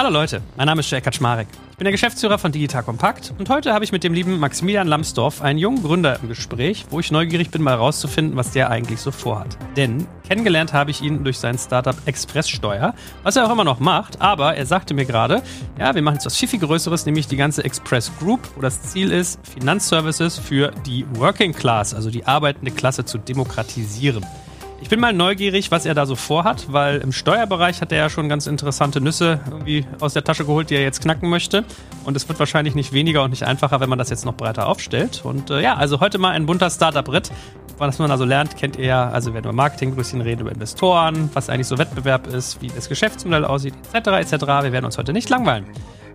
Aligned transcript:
Hallo 0.00 0.08
Leute, 0.08 0.40
mein 0.56 0.64
Name 0.64 0.80
ist 0.80 0.90
Jay 0.90 1.02
Kaczmarek. 1.02 1.46
Ich 1.72 1.76
bin 1.76 1.84
der 1.84 1.92
Geschäftsführer 1.92 2.38
von 2.38 2.52
Digital 2.52 2.82
Compact 2.82 3.34
und 3.38 3.50
heute 3.50 3.74
habe 3.74 3.84
ich 3.84 3.92
mit 3.92 4.02
dem 4.02 4.14
lieben 4.14 4.38
Maximilian 4.38 4.88
Lambsdorff 4.88 5.42
einen 5.42 5.58
jungen 5.58 5.82
Gründer 5.82 6.18
im 6.22 6.28
Gespräch, 6.28 6.86
wo 6.88 7.00
ich 7.00 7.12
neugierig 7.12 7.50
bin, 7.50 7.60
mal 7.60 7.72
herauszufinden, 7.72 8.34
was 8.34 8.52
der 8.52 8.70
eigentlich 8.70 8.98
so 8.98 9.10
vorhat. 9.10 9.58
Denn 9.76 10.06
kennengelernt 10.26 10.72
habe 10.72 10.90
ich 10.90 11.02
ihn 11.02 11.22
durch 11.22 11.36
sein 11.36 11.58
Startup 11.58 11.94
Expresssteuer, 12.06 12.94
was 13.24 13.36
er 13.36 13.46
auch 13.46 13.52
immer 13.52 13.64
noch 13.64 13.78
macht, 13.78 14.22
aber 14.22 14.56
er 14.56 14.64
sagte 14.64 14.94
mir 14.94 15.04
gerade, 15.04 15.42
ja, 15.78 15.94
wir 15.94 16.00
machen 16.00 16.14
jetzt 16.14 16.24
was 16.24 16.38
viel, 16.38 16.48
viel 16.48 16.60
Größeres, 16.60 17.04
nämlich 17.04 17.26
die 17.26 17.36
ganze 17.36 17.62
Express 17.62 18.10
Group, 18.20 18.40
wo 18.56 18.62
das 18.62 18.80
Ziel 18.80 19.12
ist, 19.12 19.38
Finanzservices 19.46 20.38
für 20.38 20.70
die 20.86 21.04
Working 21.16 21.52
Class, 21.52 21.92
also 21.92 22.08
die 22.08 22.24
arbeitende 22.24 22.70
Klasse 22.70 23.04
zu 23.04 23.18
demokratisieren. 23.18 24.24
Ich 24.82 24.88
bin 24.88 24.98
mal 24.98 25.12
neugierig, 25.12 25.70
was 25.70 25.84
er 25.84 25.94
da 25.94 26.06
so 26.06 26.16
vorhat, 26.16 26.72
weil 26.72 26.98
im 26.98 27.12
Steuerbereich 27.12 27.82
hat 27.82 27.92
er 27.92 27.98
ja 27.98 28.10
schon 28.10 28.28
ganz 28.30 28.46
interessante 28.46 29.00
Nüsse 29.00 29.38
irgendwie 29.46 29.84
aus 30.00 30.14
der 30.14 30.24
Tasche 30.24 30.46
geholt, 30.46 30.70
die 30.70 30.74
er 30.74 30.82
jetzt 30.82 31.02
knacken 31.02 31.28
möchte. 31.28 31.64
Und 32.04 32.16
es 32.16 32.26
wird 32.28 32.38
wahrscheinlich 32.38 32.74
nicht 32.74 32.92
weniger 32.92 33.22
und 33.22 33.30
nicht 33.30 33.42
einfacher, 33.42 33.80
wenn 33.80 33.90
man 33.90 33.98
das 33.98 34.08
jetzt 34.08 34.24
noch 34.24 34.34
breiter 34.34 34.66
aufstellt. 34.66 35.20
Und 35.22 35.50
äh, 35.50 35.60
ja, 35.60 35.74
also 35.76 36.00
heute 36.00 36.18
mal 36.18 36.30
ein 36.30 36.46
bunter 36.46 36.70
Startup-Ritt. 36.70 37.30
Was 37.76 37.98
man 37.98 38.10
also 38.10 38.24
lernt, 38.24 38.56
kennt 38.56 38.76
ihr 38.76 38.86
ja, 38.86 39.10
also 39.10 39.32
werden 39.32 39.46
wir 39.46 39.52
Marketing 39.52 39.94
ein 39.96 40.20
reden 40.22 40.40
über 40.42 40.52
Investoren, 40.52 41.30
was 41.34 41.48
eigentlich 41.48 41.66
so 41.66 41.78
Wettbewerb 41.78 42.26
ist, 42.26 42.60
wie 42.60 42.68
das 42.68 42.88
Geschäftsmodell 42.88 43.44
aussieht, 43.44 43.74
etc. 43.92 44.08
etc. 44.08 44.46
Wir 44.62 44.72
werden 44.72 44.86
uns 44.86 44.98
heute 44.98 45.12
nicht 45.12 45.28
langweilen. 45.28 45.64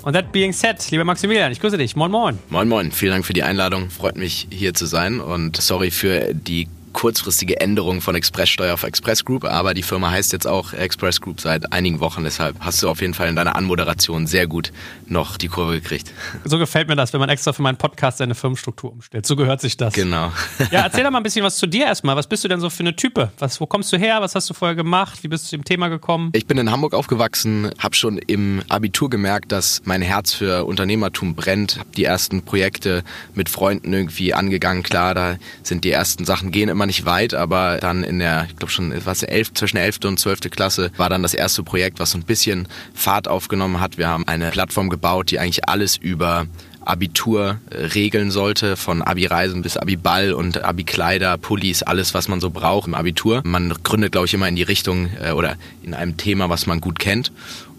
Und 0.04 0.14
that 0.14 0.32
being 0.32 0.54
said, 0.54 0.92
lieber 0.92 1.04
Maximilian, 1.04 1.52
ich 1.52 1.60
grüße 1.60 1.78
dich. 1.78 1.96
Moin, 1.96 2.12
moin. 2.12 2.38
Moin, 2.50 2.68
moin. 2.68 2.92
Vielen 2.92 3.14
Dank 3.14 3.26
für 3.26 3.34
die 3.34 3.42
Einladung. 3.44 3.90
Freut 3.90 4.18
mich, 4.18 4.48
hier 4.52 4.74
zu 4.74 4.86
sein. 4.86 5.20
Und 5.20 5.58
sorry 5.58 5.90
für 5.90 6.34
die 6.34 6.68
kurzfristige 6.96 7.60
Änderung 7.60 8.00
von 8.00 8.16
Expresssteuer 8.16 8.74
auf 8.74 8.84
Express 8.84 9.26
Group, 9.26 9.44
aber 9.44 9.74
die 9.74 9.84
Firma 9.84 10.12
heißt 10.12 10.32
jetzt 10.32 10.48
auch 10.48 10.72
Express 10.72 11.20
Group 11.20 11.42
seit 11.42 11.74
einigen 11.74 12.00
Wochen. 12.00 12.24
Deshalb 12.24 12.56
hast 12.62 12.82
du 12.82 12.90
auf 12.90 13.02
jeden 13.02 13.14
Fall 13.14 13.28
in 13.28 13.36
deiner 13.36 13.58
Anmoderation 13.58 14.28
sehr 14.28 14.48
gut 14.48 14.72
noch 15.06 15.36
die 15.36 15.50
Kurve 15.50 15.74
gekriegt. 15.74 16.14
So 16.46 16.58
gefällt 16.58 16.88
mir 16.88 16.96
das, 16.96 17.12
wenn 17.12 17.20
man 17.20 17.28
extra 17.28 17.52
für 17.52 17.62
meinen 17.62 17.76
Podcast 17.76 18.20
seine 18.20 18.34
Firmenstruktur 18.34 18.94
umstellt. 18.94 19.26
So 19.26 19.36
gehört 19.36 19.60
sich 19.60 19.76
das. 19.76 19.94
Genau. 19.94 20.32
Ja, 20.72 20.84
erzähl 20.84 21.04
doch 21.04 21.12
mal 21.12 21.18
ein 21.18 21.24
bisschen 21.24 21.44
was 21.44 21.58
zu 21.58 21.68
dir 21.68 21.86
erstmal. 21.86 22.16
Was 22.16 22.28
bist 22.28 22.46
du 22.46 22.48
denn 22.48 22.62
so 22.62 22.70
für 22.70 22.80
eine 22.80 22.96
Type? 22.96 23.30
Was, 23.40 23.60
wo 23.60 23.66
kommst 23.66 23.92
du 23.92 23.98
her? 23.98 24.22
Was 24.22 24.34
hast 24.34 24.50
du 24.50 24.54
vorher 24.54 24.76
gemacht? 24.76 25.22
Wie 25.22 25.28
bist 25.28 25.52
du 25.52 25.58
zum 25.58 25.66
Thema 25.66 25.90
gekommen? 25.90 26.30
Ich 26.34 26.48
bin 26.48 26.58
in 26.58 26.72
Hamburg 26.72 26.94
aufgewachsen, 26.94 27.72
habe 27.78 27.94
schon 27.94 28.18
im 28.20 28.64
Abitur 28.70 29.10
gemerkt, 29.10 29.52
dass 29.52 29.82
mein 29.84 30.02
Herz 30.02 30.34
für 30.34 30.64
Unternehmertum 30.64 31.36
brennt. 31.36 31.78
Habe 31.78 31.90
die 31.98 32.06
ersten 32.06 32.44
Projekte 32.44 33.04
mit 33.34 33.50
Freunden 33.50 33.92
irgendwie 33.92 34.34
angegangen. 34.34 34.82
Klar, 34.82 35.14
da 35.14 35.36
sind 35.62 35.84
die 35.84 35.92
ersten 35.92 36.24
Sachen 36.24 36.52
gehen 36.52 36.70
immer 36.70 36.85
nicht 36.86 37.06
weit, 37.06 37.34
aber 37.34 37.78
dann 37.78 38.04
in 38.04 38.20
der, 38.20 38.46
ich 38.50 38.56
glaube 38.56 38.72
schon, 38.72 38.94
was 39.06 39.24
elf, 39.24 39.54
zwischen 39.54 39.78
der 39.78 39.86
11. 39.86 40.00
und 40.06 40.20
12. 40.20 40.42
Klasse 40.52 40.92
war 40.98 41.10
dann 41.10 41.24
das 41.24 41.34
erste 41.34 41.64
Projekt, 41.64 42.00
was 42.00 42.12
so 42.12 42.18
ein 42.18 42.24
bisschen 42.24 42.68
Fahrt 42.94 43.28
aufgenommen 43.28 43.80
hat. 43.80 43.98
Wir 43.98 44.08
haben 44.08 44.28
eine 44.28 44.52
Plattform 44.52 44.90
gebaut, 44.90 45.32
die 45.32 45.40
eigentlich 45.40 45.68
alles 45.68 45.98
über 45.98 46.48
Abitur 46.86 47.60
regeln 47.72 48.32
sollte, 48.32 48.78
von 48.78 49.02
Abi-Reisen 49.02 49.62
bis 49.62 49.76
Abi-Ball 49.76 50.34
und 50.34 50.64
Abi-Kleider, 50.64 51.38
Pullis, 51.38 51.84
alles, 51.84 52.14
was 52.14 52.28
man 52.28 52.40
so 52.40 52.52
braucht 52.52 52.88
im 52.88 52.94
Abitur. 52.94 53.42
Man 53.44 53.74
gründet, 53.84 54.12
glaube 54.12 54.28
ich, 54.28 54.34
immer 54.34 54.48
in 54.48 54.56
die 54.56 54.64
Richtung 54.64 55.10
äh, 55.20 55.32
oder 55.32 55.56
in 55.84 55.94
einem 55.94 56.18
Thema, 56.18 56.50
was 56.50 56.68
man 56.68 56.82
gut 56.82 57.00
kennt. 57.00 57.32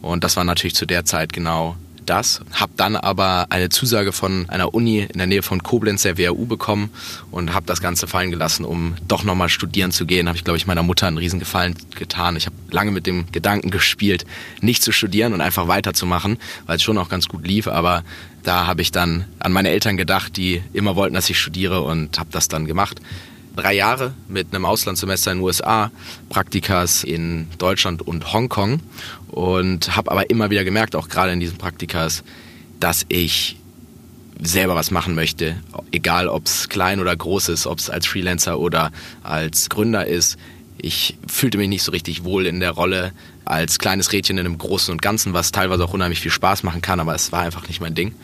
Und 0.02 0.24
das 0.24 0.36
war 0.36 0.44
natürlich 0.44 0.74
zu 0.74 0.86
der 0.86 1.04
Zeit 1.04 1.32
genau 1.32 1.76
das, 2.06 2.40
habe 2.52 2.72
dann 2.76 2.96
aber 2.96 3.46
eine 3.50 3.68
Zusage 3.68 4.12
von 4.12 4.48
einer 4.48 4.74
Uni 4.74 5.00
in 5.00 5.18
der 5.18 5.26
Nähe 5.26 5.42
von 5.42 5.62
Koblenz, 5.62 6.02
der 6.02 6.18
WHU, 6.18 6.46
bekommen 6.46 6.90
und 7.30 7.52
habe 7.52 7.66
das 7.66 7.80
Ganze 7.80 8.06
fallen 8.06 8.30
gelassen, 8.30 8.64
um 8.64 8.94
doch 9.06 9.24
nochmal 9.24 9.48
studieren 9.48 9.90
zu 9.90 10.06
gehen. 10.06 10.28
Habe 10.28 10.38
ich, 10.38 10.44
glaube 10.44 10.56
ich, 10.56 10.66
meiner 10.66 10.82
Mutter 10.82 11.06
einen 11.06 11.18
Riesengefallen 11.18 11.74
getan. 11.96 12.36
Ich 12.36 12.46
habe 12.46 12.56
lange 12.70 12.90
mit 12.90 13.06
dem 13.06 13.30
Gedanken 13.32 13.70
gespielt, 13.70 14.24
nicht 14.60 14.82
zu 14.82 14.92
studieren 14.92 15.32
und 15.32 15.40
einfach 15.40 15.68
weiterzumachen, 15.68 16.38
weil 16.66 16.76
es 16.76 16.82
schon 16.82 16.98
auch 16.98 17.08
ganz 17.08 17.28
gut 17.28 17.46
lief, 17.46 17.68
aber 17.68 18.04
da 18.42 18.66
habe 18.66 18.80
ich 18.80 18.92
dann 18.92 19.24
an 19.40 19.52
meine 19.52 19.70
Eltern 19.70 19.96
gedacht, 19.96 20.36
die 20.36 20.62
immer 20.72 20.94
wollten, 20.94 21.14
dass 21.14 21.28
ich 21.28 21.38
studiere 21.38 21.82
und 21.82 22.18
habe 22.18 22.30
das 22.30 22.46
dann 22.46 22.66
gemacht 22.66 23.00
drei 23.56 23.74
Jahre 23.74 24.14
mit 24.28 24.54
einem 24.54 24.64
Auslandssemester 24.64 25.32
in 25.32 25.38
den 25.38 25.44
USA, 25.44 25.90
Praktikas 26.28 27.02
in 27.02 27.48
Deutschland 27.58 28.02
und 28.06 28.32
Hongkong 28.32 28.80
und 29.28 29.96
habe 29.96 30.10
aber 30.10 30.30
immer 30.30 30.50
wieder 30.50 30.64
gemerkt, 30.64 30.94
auch 30.94 31.08
gerade 31.08 31.32
in 31.32 31.40
diesen 31.40 31.58
Praktikas, 31.58 32.22
dass 32.78 33.06
ich 33.08 33.56
selber 34.40 34.74
was 34.74 34.90
machen 34.90 35.14
möchte, 35.14 35.56
egal 35.92 36.28
ob 36.28 36.46
es 36.46 36.68
klein 36.68 37.00
oder 37.00 37.16
groß 37.16 37.48
ist, 37.48 37.66
ob 37.66 37.78
es 37.78 37.88
als 37.88 38.06
Freelancer 38.06 38.58
oder 38.58 38.92
als 39.22 39.70
Gründer 39.70 40.06
ist. 40.06 40.36
Ich 40.78 41.16
fühlte 41.26 41.56
mich 41.56 41.68
nicht 41.68 41.82
so 41.82 41.90
richtig 41.90 42.24
wohl 42.24 42.46
in 42.46 42.60
der 42.60 42.72
Rolle 42.72 43.12
als 43.46 43.78
kleines 43.78 44.12
Rädchen 44.12 44.36
in 44.36 44.44
einem 44.44 44.58
Großen 44.58 44.92
und 44.92 45.00
Ganzen, 45.00 45.32
was 45.32 45.52
teilweise 45.52 45.84
auch 45.84 45.94
unheimlich 45.94 46.20
viel 46.20 46.30
Spaß 46.30 46.64
machen 46.64 46.82
kann, 46.82 47.00
aber 47.00 47.14
es 47.14 47.32
war 47.32 47.40
einfach 47.40 47.66
nicht 47.66 47.80
mein 47.80 47.94
Ding 47.94 48.14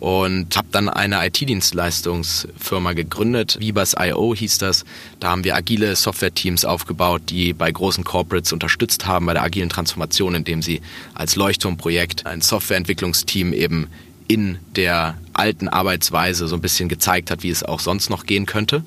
und 0.00 0.56
habe 0.56 0.68
dann 0.70 0.88
eine 0.88 1.26
IT-Dienstleistungsfirma 1.26 2.92
gegründet. 2.92 3.58
Vibas.io 3.60 4.34
hieß 4.34 4.58
das. 4.58 4.84
Da 5.20 5.30
haben 5.30 5.44
wir 5.44 5.56
agile 5.56 5.96
Software-Teams 5.96 6.64
aufgebaut, 6.64 7.22
die 7.28 7.52
bei 7.52 7.70
großen 7.70 8.04
Corporates 8.04 8.52
unterstützt 8.52 9.06
haben 9.06 9.26
bei 9.26 9.34
der 9.34 9.42
agilen 9.42 9.68
Transformation, 9.68 10.34
indem 10.34 10.62
sie 10.62 10.80
als 11.14 11.36
Leuchtturmprojekt 11.36 12.26
ein 12.26 12.40
Softwareentwicklungsteam 12.40 13.52
eben 13.52 13.88
in 14.28 14.58
der 14.76 15.16
alten 15.32 15.68
Arbeitsweise 15.68 16.46
so 16.48 16.56
ein 16.56 16.60
bisschen 16.60 16.88
gezeigt 16.88 17.30
hat, 17.30 17.42
wie 17.42 17.50
es 17.50 17.62
auch 17.62 17.80
sonst 17.80 18.10
noch 18.10 18.26
gehen 18.26 18.46
könnte. 18.46 18.84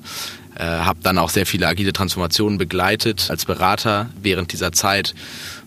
Äh, 0.54 0.64
habe 0.64 1.00
dann 1.02 1.18
auch 1.18 1.30
sehr 1.30 1.46
viele 1.46 1.66
agile 1.66 1.92
Transformationen 1.92 2.58
begleitet 2.58 3.28
als 3.30 3.44
Berater 3.44 4.10
während 4.22 4.52
dieser 4.52 4.72
Zeit 4.72 5.14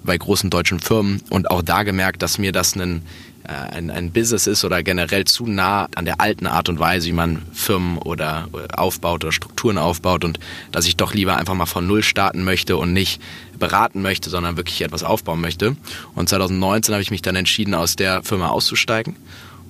bei 0.04 0.18
großen 0.18 0.50
deutschen 0.50 0.80
Firmen 0.80 1.22
und 1.30 1.50
auch 1.50 1.62
da 1.62 1.84
gemerkt, 1.84 2.22
dass 2.22 2.38
mir 2.38 2.52
das 2.52 2.76
einen 2.76 3.02
ein, 3.50 3.90
ein 3.90 4.12
Business 4.12 4.48
ist 4.48 4.66
oder 4.66 4.84
generell 4.84 5.26
zu 5.26 5.48
nah 5.48 5.88
an 5.96 6.06
der 6.06 6.22
alten 6.22 6.48
Art 6.48 6.70
und 6.70 6.80
Weise, 6.80 7.08
wie 7.08 7.14
man 7.14 7.42
Firmen 7.54 7.98
oder 7.98 8.48
aufbaut 8.76 9.24
oder 9.24 9.32
Strukturen 9.32 9.78
aufbaut 9.78 10.24
und 10.24 10.40
dass 10.72 10.88
ich 10.88 10.98
doch 10.98 11.14
lieber 11.14 11.38
einfach 11.38 11.54
mal 11.54 11.66
von 11.66 11.88
Null 11.88 12.04
starten 12.04 12.44
möchte 12.44 12.78
und 12.78 12.94
nicht 12.94 13.22
beraten 13.58 14.02
möchte, 14.02 14.30
sondern 14.30 14.58
wirklich 14.58 14.82
etwas 14.82 15.04
aufbauen 15.04 15.42
möchte. 15.42 15.76
Und 16.16 16.30
2019 16.30 16.94
habe 16.94 17.02
ich 17.02 17.12
mich 17.12 17.22
dann 17.22 17.36
entschieden, 17.36 17.74
aus 17.74 17.96
der 17.96 18.24
Firma 18.24 18.50
auszusteigen 18.50 19.16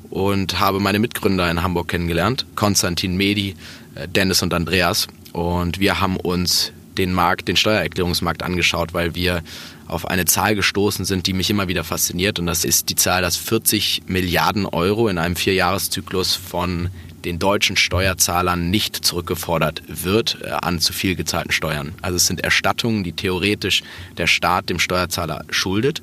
und 0.09 0.59
habe 0.59 0.79
meine 0.79 0.99
Mitgründer 0.99 1.49
in 1.49 1.61
Hamburg 1.63 1.89
kennengelernt, 1.89 2.45
Konstantin 2.55 3.17
Medi, 3.17 3.55
äh, 3.95 4.07
Dennis 4.07 4.41
und 4.41 4.53
Andreas. 4.53 5.07
Und 5.33 5.79
wir 5.79 5.99
haben 5.99 6.17
uns 6.17 6.71
den 6.97 7.13
Markt, 7.13 7.47
den 7.47 7.55
Steuererklärungsmarkt 7.55 8.43
angeschaut, 8.43 8.93
weil 8.93 9.15
wir 9.15 9.43
auf 9.87 10.07
eine 10.07 10.25
Zahl 10.25 10.55
gestoßen 10.55 11.05
sind, 11.05 11.27
die 11.27 11.33
mich 11.33 11.49
immer 11.49 11.67
wieder 11.67 11.83
fasziniert. 11.83 12.39
Und 12.39 12.47
das 12.47 12.65
ist 12.65 12.89
die 12.89 12.95
Zahl, 12.95 13.21
dass 13.21 13.37
40 13.37 14.03
Milliarden 14.07 14.65
Euro 14.65 15.07
in 15.07 15.17
einem 15.17 15.35
Vierjahreszyklus 15.35 16.35
von 16.35 16.89
den 17.25 17.39
deutschen 17.39 17.75
Steuerzahlern 17.75 18.69
nicht 18.69 18.95
zurückgefordert 18.95 19.81
wird 19.87 20.37
äh, 20.43 20.49
an 20.49 20.79
zu 20.79 20.93
viel 20.93 21.15
gezahlten 21.15 21.51
Steuern. 21.51 21.93
Also 22.01 22.17
es 22.17 22.27
sind 22.27 22.41
Erstattungen, 22.41 23.03
die 23.03 23.13
theoretisch 23.13 23.83
der 24.17 24.27
Staat 24.27 24.69
dem 24.69 24.79
Steuerzahler 24.79 25.43
schuldet, 25.49 26.01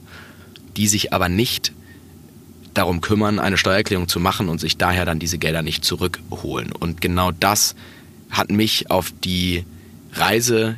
die 0.77 0.89
sich 0.89 1.13
aber 1.13 1.29
nicht 1.29 1.73
darum 2.75 3.01
kümmern, 3.01 3.39
eine 3.39 3.59
Steuererklärung 3.59 4.09
zu 4.09 4.19
machen 4.19 4.49
und 4.49 4.61
sich 4.61 4.77
daher 4.77 5.05
dann 5.05 5.19
diese 5.19 5.39
Gelder 5.39 5.63
nicht 5.63 5.85
zurückholen. 5.85 6.73
Und 6.73 7.01
genau 7.01 7.31
das 7.31 7.75
hat 8.31 8.51
mich 8.51 8.91
auf 8.91 9.13
die 9.25 9.65
Reise 10.13 10.77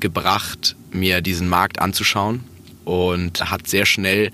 gebracht, 0.00 0.76
mir 0.92 1.20
diesen 1.20 1.48
Markt 1.48 1.80
anzuschauen 1.80 2.44
und 2.84 3.50
hat 3.50 3.66
sehr 3.66 3.86
schnell 3.86 4.30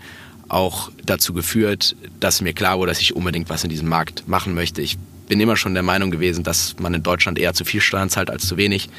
auch 0.49 0.91
dazu 1.05 1.33
geführt, 1.33 1.97
dass 2.21 2.41
mir 2.41 2.53
klar 2.53 2.79
wurde, 2.79 2.91
dass 2.91 3.01
ich 3.01 3.17
unbedingt 3.17 3.49
was 3.49 3.65
in 3.65 3.71
diesem 3.71 3.89
Markt 3.89 4.29
machen 4.29 4.55
möchte. 4.55 4.83
Ich 4.83 4.99
bin 5.29 5.41
immer 5.41 5.57
schon 5.57 5.75
der 5.75 5.83
Meinung 5.83 6.11
gewesen, 6.11 6.45
dass 6.45 6.77
man 6.79 6.95
in 6.95 7.03
Deutschland 7.03 7.39
eher 7.39 7.55
zu 7.55 7.65
viel 7.65 7.81
Steuern 7.81 8.11
zahlt 8.11 8.31
als 8.31 8.47
zu 8.47 8.57
wenig. 8.57 8.91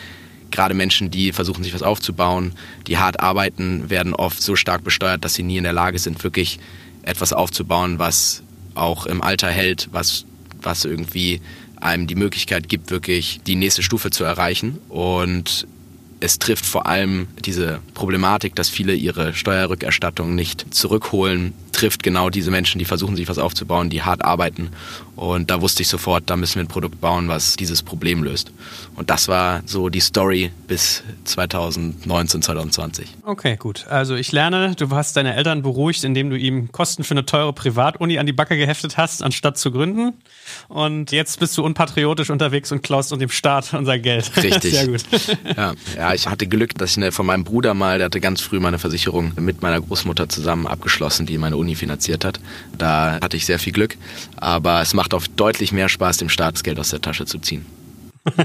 Gerade 0.51 0.74
Menschen, 0.74 1.12
die 1.12 1.31
versuchen, 1.31 1.63
sich 1.63 1.74
was 1.74 1.83
aufzubauen, 1.83 2.53
die 2.88 2.98
hart 2.98 3.19
arbeiten, 3.19 3.89
werden 3.89 4.13
oft 4.13 4.41
so 4.41 4.56
stark 4.56 4.83
besteuert, 4.83 5.24
dass 5.24 5.36
sie 5.36 5.44
nie 5.44 5.57
in 5.57 5.63
der 5.63 5.74
Lage 5.74 6.00
sind, 6.00 6.24
wirklich 6.24 6.59
etwas 7.03 7.33
aufzubauen, 7.33 8.00
was 8.00 8.41
auch 8.74 9.06
im 9.06 9.21
Alter 9.21 9.50
hält, 9.50 9.89
was, 9.91 10.25
was 10.62 10.86
irgendwie 10.86 11.41
einem 11.81 12.07
die 12.07 12.16
Möglichkeit 12.16 12.69
gibt, 12.69 12.92
wirklich 12.92 13.42
die 13.45 13.56
nächste 13.56 13.83
Stufe 13.83 14.10
zu 14.10 14.24
erreichen. 14.24 14.80
Und 14.89 15.68
es 16.19 16.39
trifft 16.39 16.66
vor 16.66 16.88
allem 16.88 17.27
diese 17.44 17.80
Problematik, 17.94 18.56
dass 18.56 18.69
viele 18.69 18.94
ihre 18.94 19.33
Steuerrückerstattung 19.33 20.36
nicht 20.36 20.74
zurückholen, 20.74 21.54
trifft 21.75 22.04
genau 22.04 22.30
diese 22.30 22.51
Menschen, 22.51 22.80
die 22.80 22.86
versuchen, 22.86 23.16
sich 23.16 23.27
was 23.27 23.38
aufzubauen, 23.38 23.89
die 23.89 24.01
hart 24.01 24.24
arbeiten. 24.24 24.69
Und 25.16 25.50
da 25.50 25.62
wusste 25.62 25.81
ich 25.81 25.88
sofort, 25.88 26.30
da 26.30 26.36
müssen 26.36 26.56
wir 26.56 26.63
ein 26.63 26.68
Produkt 26.68 27.00
bauen, 27.00 27.30
was 27.30 27.56
dieses 27.56 27.83
Problem 27.83 28.24
löst. 28.24 28.51
Und 28.95 29.10
das 29.10 29.27
war 29.27 29.62
so 29.66 29.89
die 29.89 30.01
Story 30.01 30.51
bis 30.68 31.04
2019, 31.24 32.42
2020. 32.42 33.07
Okay, 33.24 33.56
gut. 33.56 33.88
Also 33.88 34.16
ich 34.16 34.31
lerne, 34.31 34.75
du 34.75 34.89
hast 34.89 35.16
deine 35.16 35.36
Eltern 35.36 35.62
beruhigt, 35.62 36.04
indem 36.04 36.30
du 36.30 36.38
ihm 36.38 36.72
Kosten 36.72 37.04
für 37.04 37.13
eine 37.13 37.25
teure 37.25 37.54
Privatuni 37.54 38.19
an 38.19 38.25
die 38.25 38.33
Backe 38.33 38.57
geheftet 38.57 38.98
hast, 38.98 39.24
anstatt 39.24 39.57
zu 39.57 39.72
gründen. 39.72 40.13
Und 40.68 41.12
jetzt 41.12 41.39
bist 41.39 41.57
du 41.57 41.63
unpatriotisch 41.63 42.30
unterwegs 42.30 42.72
und 42.72 42.83
klaust 42.83 43.13
und 43.13 43.19
dem 43.19 43.30
Staat 43.30 43.74
unser 43.74 44.00
Geld. 44.00 44.31
Richtig. 44.44 44.74
Sehr 44.74 44.88
gut. 44.88 45.04
Ja, 45.56 45.74
ja, 45.95 46.13
ich 46.13 46.27
hatte 46.27 46.48
Glück, 46.48 46.75
dass 46.75 46.92
ich 46.92 46.98
eine, 46.98 47.12
von 47.12 47.25
meinem 47.25 47.44
Bruder 47.44 47.74
mal, 47.74 47.98
der 47.98 48.06
hatte 48.06 48.19
ganz 48.19 48.42
früh 48.42 48.60
meine 48.60 48.80
Versicherung 48.80 49.31
mit 49.39 49.62
meiner 49.62 49.80
Großmutter 49.80 50.27
zusammen 50.27 50.68
abgeschlossen, 50.68 51.25
die 51.25 51.38
meine 51.38 51.56
Uni 51.56 51.64
finanziert 51.73 52.23
hat. 52.23 52.39
Da 52.77 53.17
hatte 53.23 53.38
ich 53.38 53.47
sehr 53.47 53.57
viel 53.57 53.73
Glück. 53.73 53.97
Aber 54.38 54.81
es 54.81 54.94
macht 54.94 55.15
auf 55.15 55.27
deutlich 55.27 55.71
mehr 55.71 55.89
Spaß, 55.89 56.17
dem 56.17 56.29
Staat 56.29 56.53
das 56.53 56.63
Geld 56.63 56.79
aus 56.79 56.91
der 56.91 57.01
Tasche 57.01 57.25
zu 57.25 57.39
ziehen. 57.39 57.65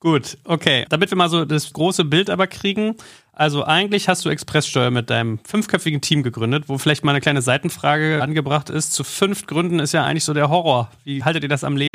Gut, 0.00 0.38
okay. 0.44 0.86
Damit 0.88 1.10
wir 1.10 1.18
mal 1.18 1.28
so 1.28 1.44
das 1.44 1.72
große 1.72 2.04
Bild 2.04 2.30
aber 2.30 2.46
kriegen. 2.46 2.94
Also 3.32 3.64
eigentlich 3.64 4.08
hast 4.08 4.24
du 4.24 4.30
Expresssteuer 4.30 4.90
mit 4.90 5.10
deinem 5.10 5.40
fünfköpfigen 5.44 6.00
Team 6.00 6.22
gegründet, 6.22 6.64
wo 6.68 6.78
vielleicht 6.78 7.04
mal 7.04 7.10
eine 7.10 7.20
kleine 7.20 7.42
Seitenfrage 7.42 8.22
angebracht 8.22 8.70
ist. 8.70 8.92
Zu 8.92 9.04
fünf 9.04 9.46
Gründen 9.46 9.80
ist 9.80 9.92
ja 9.92 10.04
eigentlich 10.04 10.24
so 10.24 10.34
der 10.34 10.48
Horror. 10.50 10.90
Wie 11.04 11.24
haltet 11.24 11.42
ihr 11.42 11.48
das 11.48 11.64
am 11.64 11.76
Leben? 11.76 11.88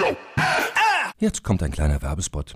Jetzt 1.19 1.43
kommt 1.43 1.63
ein 1.63 1.71
kleiner 1.71 2.01
Werbespot. 2.01 2.55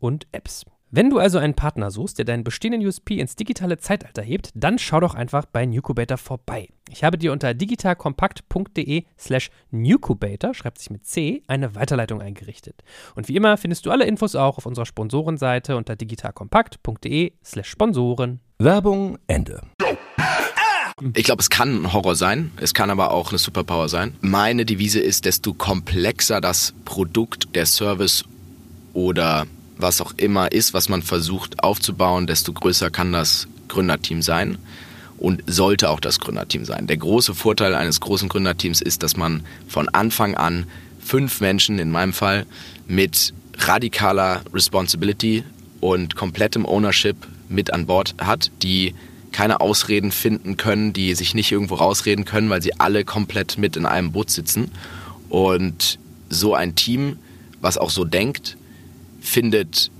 und 0.00 0.26
Apps. 0.32 0.64
Wenn 0.94 1.08
du 1.08 1.18
also 1.18 1.38
einen 1.38 1.54
Partner 1.54 1.90
suchst, 1.90 2.18
der 2.18 2.26
deinen 2.26 2.44
bestehenden 2.44 2.86
USP 2.86 3.18
ins 3.18 3.34
digitale 3.34 3.78
Zeitalter 3.78 4.20
hebt, 4.20 4.50
dann 4.54 4.78
schau 4.78 5.00
doch 5.00 5.14
einfach 5.14 5.46
bei 5.46 5.64
Nucubator 5.64 6.18
vorbei. 6.18 6.68
Ich 6.90 7.02
habe 7.02 7.16
dir 7.16 7.32
unter 7.32 7.54
digitalkompakt.de 7.54 9.04
slash 9.18 9.50
Nucubator, 9.70 10.52
schreibt 10.52 10.78
sich 10.78 10.90
mit 10.90 11.06
C, 11.06 11.44
eine 11.46 11.74
Weiterleitung 11.74 12.20
eingerichtet. 12.20 12.84
Und 13.14 13.28
wie 13.28 13.36
immer 13.36 13.56
findest 13.56 13.86
du 13.86 13.90
alle 13.90 14.04
Infos 14.04 14.36
auch 14.36 14.58
auf 14.58 14.66
unserer 14.66 14.84
Sponsorenseite 14.84 15.78
unter 15.78 15.96
digitalkompakt.de 15.96 17.32
slash 17.42 17.70
Sponsoren. 17.70 18.40
Werbung 18.58 19.16
Ende. 19.28 19.62
Ich 21.14 21.24
glaube, 21.24 21.40
es 21.40 21.48
kann 21.48 21.84
ein 21.84 21.92
Horror 21.94 22.16
sein, 22.16 22.52
es 22.60 22.74
kann 22.74 22.90
aber 22.90 23.12
auch 23.12 23.30
eine 23.30 23.38
Superpower 23.38 23.88
sein. 23.88 24.14
Meine 24.20 24.66
Devise 24.66 25.00
ist, 25.00 25.24
desto 25.24 25.54
komplexer 25.54 26.42
das 26.42 26.74
Produkt, 26.84 27.54
der 27.54 27.64
Service 27.64 28.26
oder 28.92 29.46
was 29.82 30.00
auch 30.00 30.14
immer 30.16 30.52
ist, 30.52 30.72
was 30.74 30.88
man 30.88 31.02
versucht 31.02 31.62
aufzubauen, 31.62 32.26
desto 32.26 32.52
größer 32.52 32.90
kann 32.90 33.12
das 33.12 33.48
Gründerteam 33.68 34.22
sein 34.22 34.58
und 35.18 35.42
sollte 35.46 35.90
auch 35.90 36.00
das 36.00 36.18
Gründerteam 36.18 36.64
sein. 36.64 36.86
Der 36.86 36.96
große 36.96 37.34
Vorteil 37.34 37.74
eines 37.74 38.00
großen 38.00 38.28
Gründerteams 38.28 38.80
ist, 38.80 39.02
dass 39.02 39.16
man 39.16 39.44
von 39.68 39.88
Anfang 39.88 40.34
an 40.34 40.66
fünf 41.00 41.40
Menschen 41.40 41.78
in 41.78 41.90
meinem 41.90 42.12
Fall 42.12 42.46
mit 42.86 43.34
radikaler 43.58 44.42
Responsibility 44.52 45.44
und 45.80 46.16
komplettem 46.16 46.64
Ownership 46.64 47.16
mit 47.48 47.72
an 47.72 47.86
Bord 47.86 48.14
hat, 48.18 48.50
die 48.62 48.94
keine 49.32 49.60
Ausreden 49.60 50.12
finden 50.12 50.56
können, 50.56 50.92
die 50.92 51.14
sich 51.14 51.34
nicht 51.34 51.50
irgendwo 51.52 51.76
rausreden 51.76 52.24
können, 52.24 52.50
weil 52.50 52.62
sie 52.62 52.78
alle 52.78 53.04
komplett 53.04 53.58
mit 53.58 53.76
in 53.76 53.86
einem 53.86 54.12
Boot 54.12 54.30
sitzen. 54.30 54.70
Und 55.28 55.98
so 56.28 56.54
ein 56.54 56.74
Team, 56.74 57.18
was 57.60 57.78
auch 57.78 57.90
so 57.90 58.04
denkt, 58.04 58.56
findet 59.22 59.90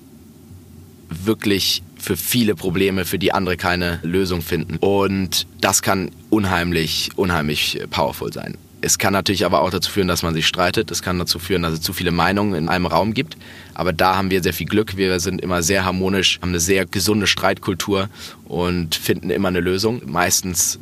wirklich 1.09 1.83
für 1.99 2.17
viele 2.17 2.55
Probleme, 2.55 3.05
für 3.05 3.19
die 3.19 3.33
andere 3.33 3.57
keine 3.57 4.01
Lösung 4.03 4.43
finden. 4.43 4.77
Und 4.79 5.47
das 5.61 5.83
kann 5.83 6.11
unheimlich, 6.31 7.11
unheimlich 7.17 7.81
powerful 7.91 8.33
sein. 8.33 8.59
Es 8.85 8.99
kann 8.99 9.13
natürlich 9.13 9.47
aber 9.47 9.63
auch 9.63 9.71
dazu 9.71 9.93
führen, 9.93 10.09
dass 10.09 10.25
man 10.25 10.35
sich 10.35 10.47
streitet. 10.49 10.91
Es 10.91 11.03
kann 11.03 11.17
dazu 11.17 11.39
führen, 11.39 11.63
dass 11.63 11.75
es 11.75 11.83
zu 11.83 11.93
viele 11.93 12.11
Meinungen 12.11 12.55
in 12.55 12.69
einem 12.69 12.87
Raum 12.87 13.15
gibt. 13.15 13.37
Aber 13.75 13.93
da 13.93 14.17
haben 14.17 14.33
wir 14.33 14.43
sehr 14.43 14.53
viel 14.53 14.67
Glück. 14.67 14.97
Wir 14.97 15.21
sind 15.21 15.41
immer 15.41 15.63
sehr 15.63 15.85
harmonisch, 15.85 16.41
haben 16.43 16.49
eine 16.49 16.59
sehr 16.59 16.85
gesunde 16.85 17.29
Streitkultur 17.29 18.09
und 18.45 18.97
finden 18.97 19.31
immer 19.31 19.49
eine 19.49 19.61
Lösung. 19.61 20.03
Meistens 20.07 20.81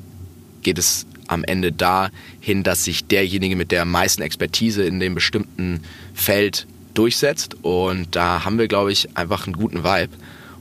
geht 0.63 0.79
es 0.79 1.07
am 1.27 1.45
Ende 1.45 1.73
dahin, 1.73 2.63
dass 2.63 2.85
sich 2.85 3.05
derjenige 3.05 3.55
mit 3.55 3.71
der 3.71 3.85
meisten 3.85 4.23
Expertise 4.23 4.83
in 4.83 4.99
dem 4.99 5.15
bestimmten 5.15 5.81
Feld 6.15 6.67
durchsetzt. 6.95 7.57
Und 7.63 8.17
da 8.17 8.45
haben 8.45 8.59
wir, 8.59 8.69
glaube 8.69 8.93
ich, 8.93 9.17
einfach 9.17 9.47
einen 9.47 9.57
guten 9.57 9.85
Vibe. 9.85 10.13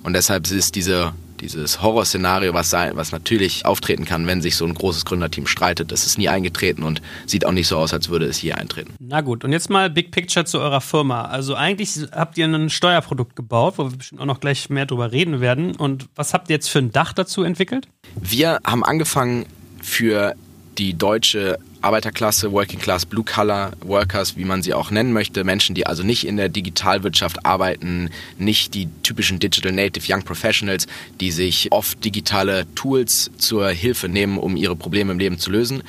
Und 0.03 0.13
deshalb 0.13 0.49
ist 0.49 0.75
diese, 0.75 1.13
dieses 1.39 1.81
Horrorszenario, 1.81 2.53
was, 2.53 2.69
sein, 2.69 2.95
was 2.95 3.11
natürlich 3.11 3.65
auftreten 3.65 4.05
kann, 4.05 4.27
wenn 4.27 4.41
sich 4.41 4.55
so 4.55 4.65
ein 4.65 4.73
großes 4.73 5.05
Gründerteam 5.05 5.47
streitet, 5.47 5.91
das 5.91 6.05
ist 6.05 6.17
nie 6.17 6.29
eingetreten 6.29 6.83
und 6.83 7.01
sieht 7.25 7.45
auch 7.45 7.51
nicht 7.51 7.67
so 7.67 7.77
aus, 7.77 7.93
als 7.93 8.09
würde 8.09 8.25
es 8.25 8.41
je 8.41 8.53
eintreten. 8.53 8.93
Na 8.99 9.21
gut, 9.21 9.43
und 9.43 9.51
jetzt 9.51 9.69
mal 9.69 9.89
Big 9.89 10.11
Picture 10.11 10.45
zu 10.45 10.59
eurer 10.59 10.81
Firma. 10.81 11.25
Also 11.25 11.55
eigentlich 11.55 11.99
habt 12.11 12.37
ihr 12.37 12.45
ein 12.45 12.69
Steuerprodukt 12.69 13.35
gebaut, 13.35 13.75
wo 13.77 13.89
wir 13.89 13.97
bestimmt 13.97 14.21
auch 14.21 14.25
noch 14.25 14.39
gleich 14.39 14.69
mehr 14.69 14.85
drüber 14.85 15.11
reden 15.11 15.41
werden. 15.41 15.75
Und 15.75 16.07
was 16.15 16.33
habt 16.33 16.49
ihr 16.49 16.55
jetzt 16.55 16.69
für 16.69 16.79
ein 16.79 16.91
Dach 16.91 17.13
dazu 17.13 17.43
entwickelt? 17.43 17.87
Wir 18.19 18.59
haben 18.65 18.83
angefangen 18.83 19.45
für 19.81 20.35
die 20.77 20.93
deutsche 20.93 21.59
Arbeiterklasse, 21.81 22.51
Working 22.51 22.79
Class, 22.79 23.05
Blue 23.05 23.23
Collar 23.23 23.71
Workers, 23.81 24.37
wie 24.37 24.45
man 24.45 24.61
sie 24.61 24.73
auch 24.73 24.91
nennen 24.91 25.13
möchte, 25.13 25.43
Menschen, 25.43 25.75
die 25.75 25.87
also 25.87 26.03
nicht 26.03 26.27
in 26.27 26.37
der 26.37 26.49
Digitalwirtschaft 26.49 27.45
arbeiten, 27.45 28.09
nicht 28.37 28.73
die 28.73 28.87
typischen 29.03 29.39
Digital 29.39 29.71
Native 29.71 30.05
Young 30.11 30.23
Professionals, 30.23 30.87
die 31.19 31.31
sich 31.31 31.71
oft 31.71 32.03
digitale 32.03 32.65
Tools 32.75 33.31
zur 33.37 33.69
Hilfe 33.69 34.09
nehmen, 34.09 34.37
um 34.37 34.57
ihre 34.57 34.75
Probleme 34.75 35.11
im 35.11 35.19
Leben 35.19 35.39
zu 35.39 35.51
lösen. 35.51 35.83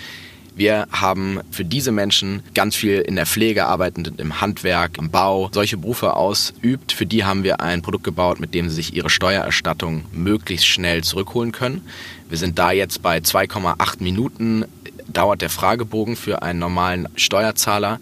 Wir 0.57 0.89
haben 0.93 1.41
für 1.51 1.65
diese 1.65 1.91
Menschen 1.91 2.43
ganz 2.55 2.77
viel 2.77 3.01
in 3.01 3.17
der 3.17 3.25
Pflege 3.25 3.67
arbeitend, 3.67 4.21
im 4.21 4.41
Handwerk, 4.41 4.99
im 4.99 5.11
Bau, 5.11 5.49
solche 5.53 5.77
Berufe 5.77 6.17
ausübt. 6.17 6.93
Für 6.93 7.07
die 7.07 7.25
haben 7.25 7.45
wir 7.45 7.61
ein 7.61 7.83
Produkt 7.83 8.05
gebaut, 8.05 8.41
mit 8.41 8.53
dem 8.53 8.69
sie 8.69 8.75
sich 8.75 8.95
ihre 8.95 9.11
Steuererstattung 9.11 10.05
möglichst 10.13 10.67
schnell 10.67 11.03
zurückholen 11.03 11.53
können. 11.53 11.83
Wir 12.29 12.37
sind 12.37 12.59
da 12.59 12.73
jetzt 12.73 13.01
bei 13.01 13.19
2,8 13.19 14.03
Minuten 14.03 14.65
dauert 15.13 15.43
der 15.43 15.51
Fragebogen 15.51 16.17
für 16.17 16.43
einen 16.43 16.59
normalen 16.59 17.09
Steuerzahler 17.17 18.01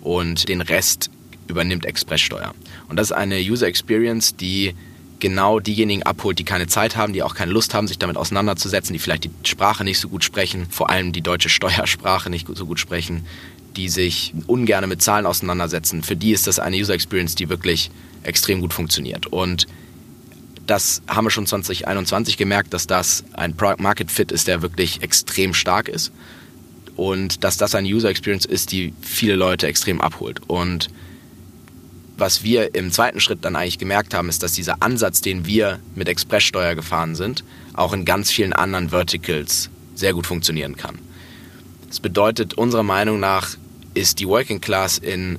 und 0.00 0.48
den 0.48 0.60
Rest 0.60 1.10
übernimmt 1.48 1.84
Expresssteuer. 1.84 2.54
Und 2.88 2.96
das 2.96 3.08
ist 3.08 3.16
eine 3.16 3.38
User 3.38 3.66
Experience, 3.66 4.36
die 4.36 4.74
genau 5.20 5.60
diejenigen 5.60 6.02
abholt, 6.02 6.38
die 6.38 6.44
keine 6.44 6.66
Zeit 6.66 6.96
haben, 6.96 7.12
die 7.12 7.22
auch 7.22 7.34
keine 7.34 7.52
Lust 7.52 7.74
haben, 7.74 7.86
sich 7.86 7.98
damit 7.98 8.16
auseinanderzusetzen, 8.16 8.94
die 8.94 8.98
vielleicht 8.98 9.24
die 9.24 9.30
Sprache 9.44 9.84
nicht 9.84 9.98
so 9.98 10.08
gut 10.08 10.24
sprechen, 10.24 10.66
vor 10.70 10.90
allem 10.90 11.12
die 11.12 11.20
deutsche 11.20 11.48
Steuersprache 11.50 12.30
nicht 12.30 12.48
so 12.54 12.66
gut 12.66 12.80
sprechen, 12.80 13.26
die 13.76 13.88
sich 13.88 14.34
ungern 14.46 14.88
mit 14.88 15.02
Zahlen 15.02 15.26
auseinandersetzen. 15.26 16.02
Für 16.02 16.16
die 16.16 16.32
ist 16.32 16.46
das 16.46 16.58
eine 16.58 16.76
User 16.76 16.94
Experience, 16.94 17.34
die 17.34 17.48
wirklich 17.48 17.90
extrem 18.22 18.60
gut 18.60 18.72
funktioniert. 18.72 19.26
Und 19.26 19.66
das 20.66 21.02
haben 21.08 21.26
wir 21.26 21.30
schon 21.30 21.46
2021 21.46 22.36
gemerkt, 22.36 22.72
dass 22.74 22.86
das 22.86 23.24
ein 23.32 23.56
Product 23.56 23.82
Market 23.82 24.10
Fit 24.10 24.32
ist, 24.32 24.46
der 24.46 24.62
wirklich 24.62 25.02
extrem 25.02 25.54
stark 25.54 25.88
ist. 25.88 26.12
Und 26.96 27.44
dass 27.44 27.56
das 27.56 27.74
eine 27.74 27.88
User 27.88 28.10
Experience 28.10 28.44
ist, 28.44 28.72
die 28.72 28.92
viele 29.00 29.34
Leute 29.34 29.66
extrem 29.66 30.00
abholt. 30.00 30.40
Und 30.48 30.90
was 32.16 32.42
wir 32.42 32.74
im 32.74 32.92
zweiten 32.92 33.20
Schritt 33.20 33.44
dann 33.44 33.56
eigentlich 33.56 33.78
gemerkt 33.78 34.12
haben, 34.12 34.28
ist, 34.28 34.42
dass 34.42 34.52
dieser 34.52 34.82
Ansatz, 34.82 35.22
den 35.22 35.46
wir 35.46 35.80
mit 35.94 36.08
Expresssteuer 36.08 36.74
gefahren 36.74 37.14
sind, 37.14 37.42
auch 37.72 37.94
in 37.94 38.04
ganz 38.04 38.30
vielen 38.30 38.52
anderen 38.52 38.90
Verticals 38.90 39.70
sehr 39.94 40.12
gut 40.12 40.26
funktionieren 40.26 40.76
kann. 40.76 40.98
Das 41.88 42.00
bedeutet, 42.00 42.54
unserer 42.54 42.82
Meinung 42.82 43.18
nach 43.18 43.56
ist 43.94 44.20
die 44.20 44.28
Working 44.28 44.60
Class 44.60 44.98
in 44.98 45.38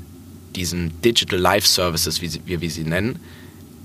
diesen 0.56 1.00
Digital 1.02 1.40
Life 1.40 1.68
Services, 1.68 2.22
wie 2.22 2.62
wir 2.62 2.70
sie 2.70 2.84
nennen, 2.84 3.20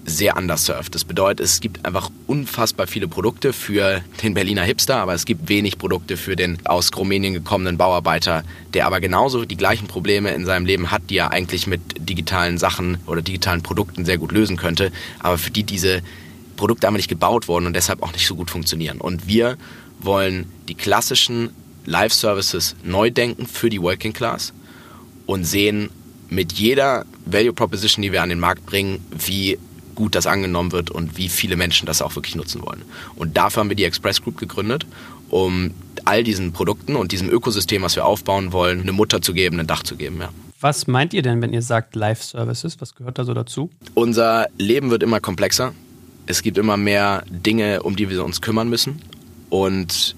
sehr 0.06 0.36
underserved. 0.36 0.94
Das 0.94 1.04
bedeutet, 1.04 1.40
es 1.44 1.60
gibt 1.60 1.84
einfach 1.84 2.10
unfassbar 2.26 2.86
viele 2.86 3.08
Produkte 3.08 3.52
für 3.52 4.02
den 4.22 4.34
Berliner 4.34 4.62
Hipster, 4.62 4.96
aber 4.96 5.14
es 5.14 5.24
gibt 5.24 5.48
wenig 5.48 5.78
Produkte 5.78 6.16
für 6.16 6.36
den 6.36 6.58
aus 6.64 6.90
Rumänien 6.96 7.34
gekommenen 7.34 7.76
Bauarbeiter, 7.76 8.44
der 8.72 8.86
aber 8.86 9.00
genauso 9.00 9.44
die 9.44 9.56
gleichen 9.56 9.88
Probleme 9.88 10.30
in 10.30 10.46
seinem 10.46 10.64
Leben 10.64 10.92
hat, 10.92 11.02
die 11.10 11.18
er 11.18 11.32
eigentlich 11.32 11.66
mit 11.66 11.80
digitalen 11.98 12.56
Sachen 12.56 12.98
oder 13.06 13.20
digitalen 13.20 13.62
Produkten 13.62 14.04
sehr 14.04 14.16
gut 14.16 14.32
lösen 14.32 14.56
könnte, 14.56 14.92
aber 15.18 15.38
für 15.38 15.50
die 15.50 15.64
diese 15.64 16.02
Produkte 16.56 16.86
einfach 16.86 16.98
nicht 16.98 17.08
gebaut 17.08 17.48
wurden 17.48 17.66
und 17.66 17.74
deshalb 17.74 18.02
auch 18.02 18.12
nicht 18.12 18.26
so 18.26 18.36
gut 18.36 18.50
funktionieren. 18.50 19.00
Und 19.00 19.26
wir 19.26 19.58
wollen 19.98 20.46
die 20.68 20.74
klassischen 20.74 21.50
Live-Services 21.84 22.76
neu 22.84 23.10
denken 23.10 23.46
für 23.46 23.70
die 23.70 23.82
Working 23.82 24.12
Class 24.12 24.52
und 25.26 25.44
sehen 25.44 25.90
mit 26.28 26.52
jeder 26.52 27.04
Value 27.24 27.52
Proposition, 27.52 28.02
die 28.02 28.12
wir 28.12 28.22
an 28.22 28.28
den 28.28 28.40
Markt 28.40 28.66
bringen, 28.66 29.04
wie 29.10 29.58
gut 29.96 30.14
das 30.14 30.28
angenommen 30.28 30.70
wird 30.70 30.90
und 30.90 31.16
wie 31.16 31.28
viele 31.28 31.56
Menschen 31.56 31.86
das 31.86 32.00
auch 32.00 32.14
wirklich 32.14 32.36
nutzen 32.36 32.62
wollen. 32.62 32.82
Und 33.16 33.36
dafür 33.36 33.60
haben 33.60 33.68
wir 33.68 33.76
die 33.76 33.84
Express 33.84 34.22
Group 34.22 34.38
gegründet, 34.38 34.86
um 35.28 35.72
all 36.04 36.22
diesen 36.22 36.52
Produkten 36.52 36.94
und 36.94 37.10
diesem 37.10 37.28
Ökosystem, 37.28 37.82
was 37.82 37.96
wir 37.96 38.04
aufbauen 38.04 38.52
wollen, 38.52 38.82
eine 38.82 38.92
Mutter 38.92 39.20
zu 39.20 39.34
geben, 39.34 39.58
ein 39.58 39.66
Dach 39.66 39.82
zu 39.82 39.96
geben. 39.96 40.18
Ja. 40.20 40.28
Was 40.60 40.86
meint 40.86 41.12
ihr 41.12 41.22
denn, 41.22 41.42
wenn 41.42 41.52
ihr 41.52 41.62
sagt 41.62 41.96
Live 41.96 42.22
Services? 42.22 42.80
Was 42.80 42.94
gehört 42.94 43.18
da 43.18 43.24
so 43.24 43.34
dazu? 43.34 43.70
Unser 43.94 44.46
Leben 44.56 44.90
wird 44.90 45.02
immer 45.02 45.20
komplexer. 45.20 45.74
Es 46.26 46.42
gibt 46.42 46.58
immer 46.58 46.76
mehr 46.76 47.24
Dinge, 47.28 47.82
um 47.82 47.96
die 47.96 48.08
wir 48.08 48.24
uns 48.24 48.40
kümmern 48.40 48.68
müssen. 48.68 49.02
Und 49.50 50.16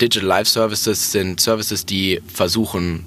Digital 0.00 0.26
Life 0.28 0.50
Services 0.50 1.12
sind 1.12 1.40
Services, 1.40 1.86
die 1.86 2.20
versuchen, 2.26 3.04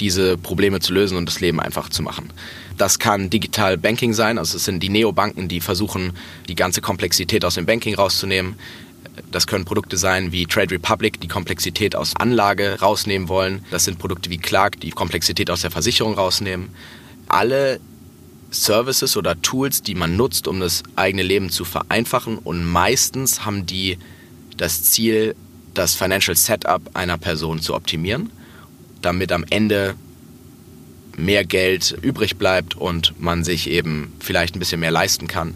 diese 0.00 0.36
Probleme 0.36 0.80
zu 0.80 0.92
lösen 0.92 1.16
und 1.16 1.26
das 1.26 1.40
Leben 1.40 1.60
einfach 1.60 1.88
zu 1.88 2.02
machen. 2.02 2.30
Das 2.76 2.98
kann 2.98 3.30
Digital 3.30 3.78
Banking 3.78 4.14
sein, 4.14 4.38
also 4.38 4.56
es 4.56 4.64
sind 4.64 4.82
die 4.82 4.88
Neobanken, 4.88 5.48
die 5.48 5.60
versuchen, 5.60 6.12
die 6.48 6.56
ganze 6.56 6.80
Komplexität 6.80 7.44
aus 7.44 7.54
dem 7.54 7.66
Banking 7.66 7.94
rauszunehmen. 7.94 8.56
Das 9.30 9.46
können 9.46 9.64
Produkte 9.64 9.96
sein 9.96 10.32
wie 10.32 10.46
Trade 10.46 10.72
Republic, 10.72 11.20
die 11.20 11.28
Komplexität 11.28 11.94
aus 11.94 12.16
Anlage 12.16 12.80
rausnehmen 12.80 13.28
wollen. 13.28 13.64
Das 13.70 13.84
sind 13.84 13.98
Produkte 13.98 14.28
wie 14.30 14.38
Clark, 14.38 14.80
die 14.80 14.90
Komplexität 14.90 15.50
aus 15.50 15.60
der 15.60 15.70
Versicherung 15.70 16.14
rausnehmen. 16.14 16.70
Alle 17.28 17.78
Services 18.50 19.16
oder 19.16 19.40
Tools, 19.40 19.82
die 19.82 19.94
man 19.94 20.16
nutzt, 20.16 20.48
um 20.48 20.60
das 20.60 20.82
eigene 20.96 21.22
Leben 21.22 21.50
zu 21.50 21.64
vereinfachen. 21.64 22.38
Und 22.38 22.64
meistens 22.64 23.44
haben 23.44 23.66
die 23.66 23.98
das 24.56 24.84
Ziel, 24.84 25.34
das 25.74 25.94
Financial 25.94 26.36
Setup 26.36 26.82
einer 26.94 27.18
Person 27.18 27.60
zu 27.60 27.74
optimieren, 27.74 28.30
damit 29.04 29.32
am 29.32 29.44
Ende 29.50 29.94
mehr 31.16 31.44
Geld 31.44 31.96
übrig 32.02 32.36
bleibt 32.36 32.76
und 32.76 33.20
man 33.20 33.44
sich 33.44 33.70
eben 33.70 34.12
vielleicht 34.20 34.56
ein 34.56 34.58
bisschen 34.58 34.80
mehr 34.80 34.90
leisten 34.90 35.28
kann. 35.28 35.54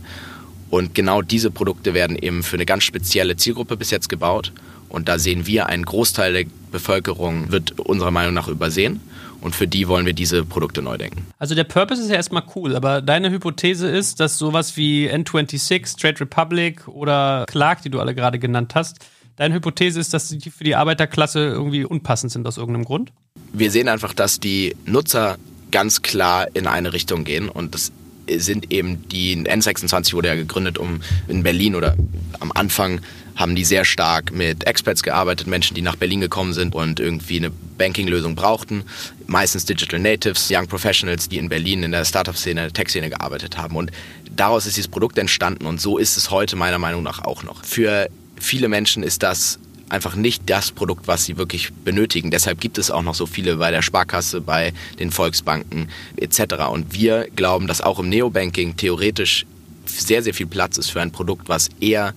Und 0.70 0.94
genau 0.94 1.22
diese 1.22 1.50
Produkte 1.50 1.94
werden 1.94 2.16
eben 2.16 2.42
für 2.42 2.56
eine 2.56 2.66
ganz 2.66 2.84
spezielle 2.84 3.36
Zielgruppe 3.36 3.76
bis 3.76 3.90
jetzt 3.90 4.08
gebaut. 4.08 4.52
Und 4.88 5.08
da 5.08 5.18
sehen 5.18 5.46
wir, 5.46 5.66
einen 5.66 5.84
Großteil 5.84 6.32
der 6.32 6.44
Bevölkerung 6.70 7.50
wird 7.50 7.78
unserer 7.80 8.10
Meinung 8.10 8.34
nach 8.34 8.48
übersehen. 8.48 9.00
Und 9.40 9.54
für 9.54 9.68
die 9.68 9.86
wollen 9.86 10.04
wir 10.04 10.14
diese 10.14 10.44
Produkte 10.44 10.82
neu 10.82 10.98
denken. 10.98 11.26
Also 11.38 11.54
der 11.54 11.64
Purpose 11.64 12.02
ist 12.02 12.08
ja 12.08 12.16
erstmal 12.16 12.42
cool, 12.56 12.74
aber 12.74 13.00
deine 13.00 13.30
Hypothese 13.30 13.88
ist, 13.88 14.18
dass 14.18 14.36
sowas 14.36 14.76
wie 14.76 15.08
N26, 15.08 15.98
Trade 15.98 16.20
Republic 16.20 16.88
oder 16.88 17.44
Clark, 17.46 17.82
die 17.82 17.90
du 17.90 18.00
alle 18.00 18.16
gerade 18.16 18.40
genannt 18.40 18.74
hast, 18.74 18.98
deine 19.36 19.54
Hypothese 19.54 20.00
ist, 20.00 20.12
dass 20.12 20.28
die 20.28 20.50
für 20.50 20.64
die 20.64 20.74
Arbeiterklasse 20.74 21.38
irgendwie 21.38 21.84
unpassend 21.84 22.32
sind 22.32 22.46
aus 22.48 22.56
irgendeinem 22.56 22.84
Grund? 22.84 23.12
Wir 23.52 23.70
sehen 23.70 23.88
einfach, 23.88 24.12
dass 24.14 24.40
die 24.40 24.76
Nutzer 24.84 25.36
ganz 25.70 26.02
klar 26.02 26.48
in 26.54 26.66
eine 26.66 26.92
Richtung 26.92 27.24
gehen 27.24 27.48
und 27.48 27.74
das 27.74 27.92
sind 28.36 28.72
eben 28.72 29.08
die 29.08 29.36
N26 29.36 30.12
wurde 30.12 30.28
ja 30.28 30.34
gegründet 30.34 30.78
um 30.78 31.00
in 31.28 31.42
Berlin 31.42 31.74
oder 31.74 31.96
am 32.40 32.52
Anfang 32.52 33.00
haben 33.36 33.54
die 33.54 33.64
sehr 33.64 33.84
stark 33.84 34.32
mit 34.32 34.66
Experts 34.66 35.04
gearbeitet, 35.04 35.46
Menschen, 35.46 35.76
die 35.76 35.82
nach 35.82 35.94
Berlin 35.94 36.20
gekommen 36.20 36.52
sind 36.52 36.74
und 36.74 36.98
irgendwie 36.98 37.36
eine 37.36 37.50
Banking-Lösung 37.50 38.34
brauchten. 38.34 38.82
Meistens 39.28 39.64
Digital 39.64 40.00
Natives, 40.00 40.48
Young 40.50 40.66
Professionals, 40.66 41.28
die 41.28 41.38
in 41.38 41.48
Berlin 41.48 41.84
in 41.84 41.92
der 41.92 42.04
Startup-Szene, 42.04 42.72
Tech-Szene 42.72 43.10
gearbeitet 43.10 43.56
haben. 43.56 43.76
Und 43.76 43.92
daraus 44.34 44.66
ist 44.66 44.76
dieses 44.76 44.88
Produkt 44.88 45.18
entstanden 45.18 45.66
und 45.66 45.80
so 45.80 45.98
ist 45.98 46.16
es 46.16 46.32
heute 46.32 46.56
meiner 46.56 46.78
Meinung 46.78 47.04
nach 47.04 47.22
auch 47.22 47.44
noch. 47.44 47.64
Für 47.64 48.08
viele 48.40 48.68
Menschen 48.68 49.04
ist 49.04 49.22
das 49.22 49.60
einfach 49.88 50.16
nicht 50.16 50.42
das 50.46 50.70
Produkt, 50.70 51.08
was 51.08 51.24
sie 51.24 51.36
wirklich 51.36 51.72
benötigen. 51.72 52.30
Deshalb 52.30 52.60
gibt 52.60 52.78
es 52.78 52.90
auch 52.90 53.02
noch 53.02 53.14
so 53.14 53.26
viele 53.26 53.56
bei 53.56 53.70
der 53.70 53.82
Sparkasse, 53.82 54.40
bei 54.40 54.72
den 54.98 55.10
Volksbanken 55.10 55.88
etc. 56.16 56.66
Und 56.70 56.92
wir 56.94 57.28
glauben, 57.34 57.66
dass 57.66 57.80
auch 57.80 57.98
im 57.98 58.08
Neobanking 58.08 58.76
theoretisch 58.76 59.46
sehr, 59.86 60.22
sehr 60.22 60.34
viel 60.34 60.46
Platz 60.46 60.76
ist 60.78 60.90
für 60.90 61.00
ein 61.00 61.10
Produkt, 61.10 61.48
was 61.48 61.68
eher 61.80 62.14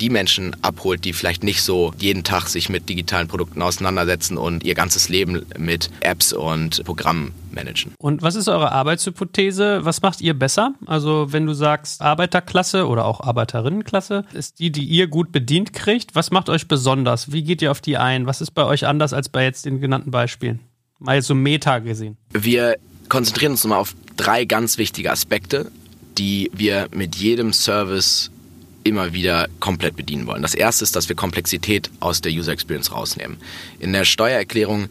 die 0.00 0.10
Menschen 0.10 0.56
abholt, 0.62 1.04
die 1.04 1.12
vielleicht 1.12 1.42
nicht 1.42 1.62
so 1.62 1.92
jeden 1.98 2.24
Tag 2.24 2.48
sich 2.48 2.68
mit 2.68 2.88
digitalen 2.88 3.28
Produkten 3.28 3.62
auseinandersetzen 3.62 4.36
und 4.36 4.64
ihr 4.64 4.74
ganzes 4.74 5.08
Leben 5.08 5.46
mit 5.58 5.90
Apps 6.00 6.32
und 6.32 6.84
Programmen 6.84 7.32
managen. 7.52 7.92
Und 7.98 8.22
was 8.22 8.34
ist 8.34 8.48
eure 8.48 8.72
Arbeitshypothese? 8.72 9.84
Was 9.84 10.02
macht 10.02 10.20
ihr 10.20 10.34
besser? 10.34 10.74
Also 10.86 11.32
wenn 11.32 11.46
du 11.46 11.54
sagst 11.54 12.00
Arbeiterklasse 12.00 12.86
oder 12.86 13.04
auch 13.04 13.20
Arbeiterinnenklasse, 13.20 14.24
ist 14.32 14.58
die, 14.58 14.70
die 14.70 14.84
ihr 14.84 15.06
gut 15.06 15.32
bedient 15.32 15.72
kriegt. 15.72 16.14
Was 16.14 16.30
macht 16.30 16.48
euch 16.48 16.68
besonders? 16.68 17.32
Wie 17.32 17.42
geht 17.42 17.62
ihr 17.62 17.70
auf 17.70 17.80
die 17.80 17.96
ein? 17.96 18.26
Was 18.26 18.40
ist 18.40 18.52
bei 18.52 18.64
euch 18.64 18.86
anders 18.86 19.12
als 19.12 19.28
bei 19.28 19.44
jetzt 19.44 19.64
den 19.64 19.80
genannten 19.80 20.10
Beispielen? 20.10 20.60
Mal 20.98 21.22
so 21.22 21.34
Meta 21.34 21.78
gesehen. 21.78 22.16
Wir 22.32 22.76
konzentrieren 23.08 23.52
uns 23.52 23.64
mal 23.64 23.76
auf 23.76 23.94
drei 24.16 24.44
ganz 24.44 24.78
wichtige 24.78 25.10
Aspekte, 25.10 25.70
die 26.18 26.50
wir 26.54 26.88
mit 26.94 27.16
jedem 27.16 27.52
Service 27.52 28.30
immer 28.84 29.12
wieder 29.12 29.48
komplett 29.60 29.96
bedienen 29.96 30.26
wollen. 30.26 30.42
Das 30.42 30.54
erste 30.54 30.84
ist, 30.84 30.94
dass 30.94 31.08
wir 31.08 31.16
Komplexität 31.16 31.90
aus 32.00 32.20
der 32.20 32.32
User 32.32 32.52
Experience 32.52 32.92
rausnehmen. 32.92 33.38
In 33.80 33.92
der 33.92 34.04
Steuererklärung 34.04 34.88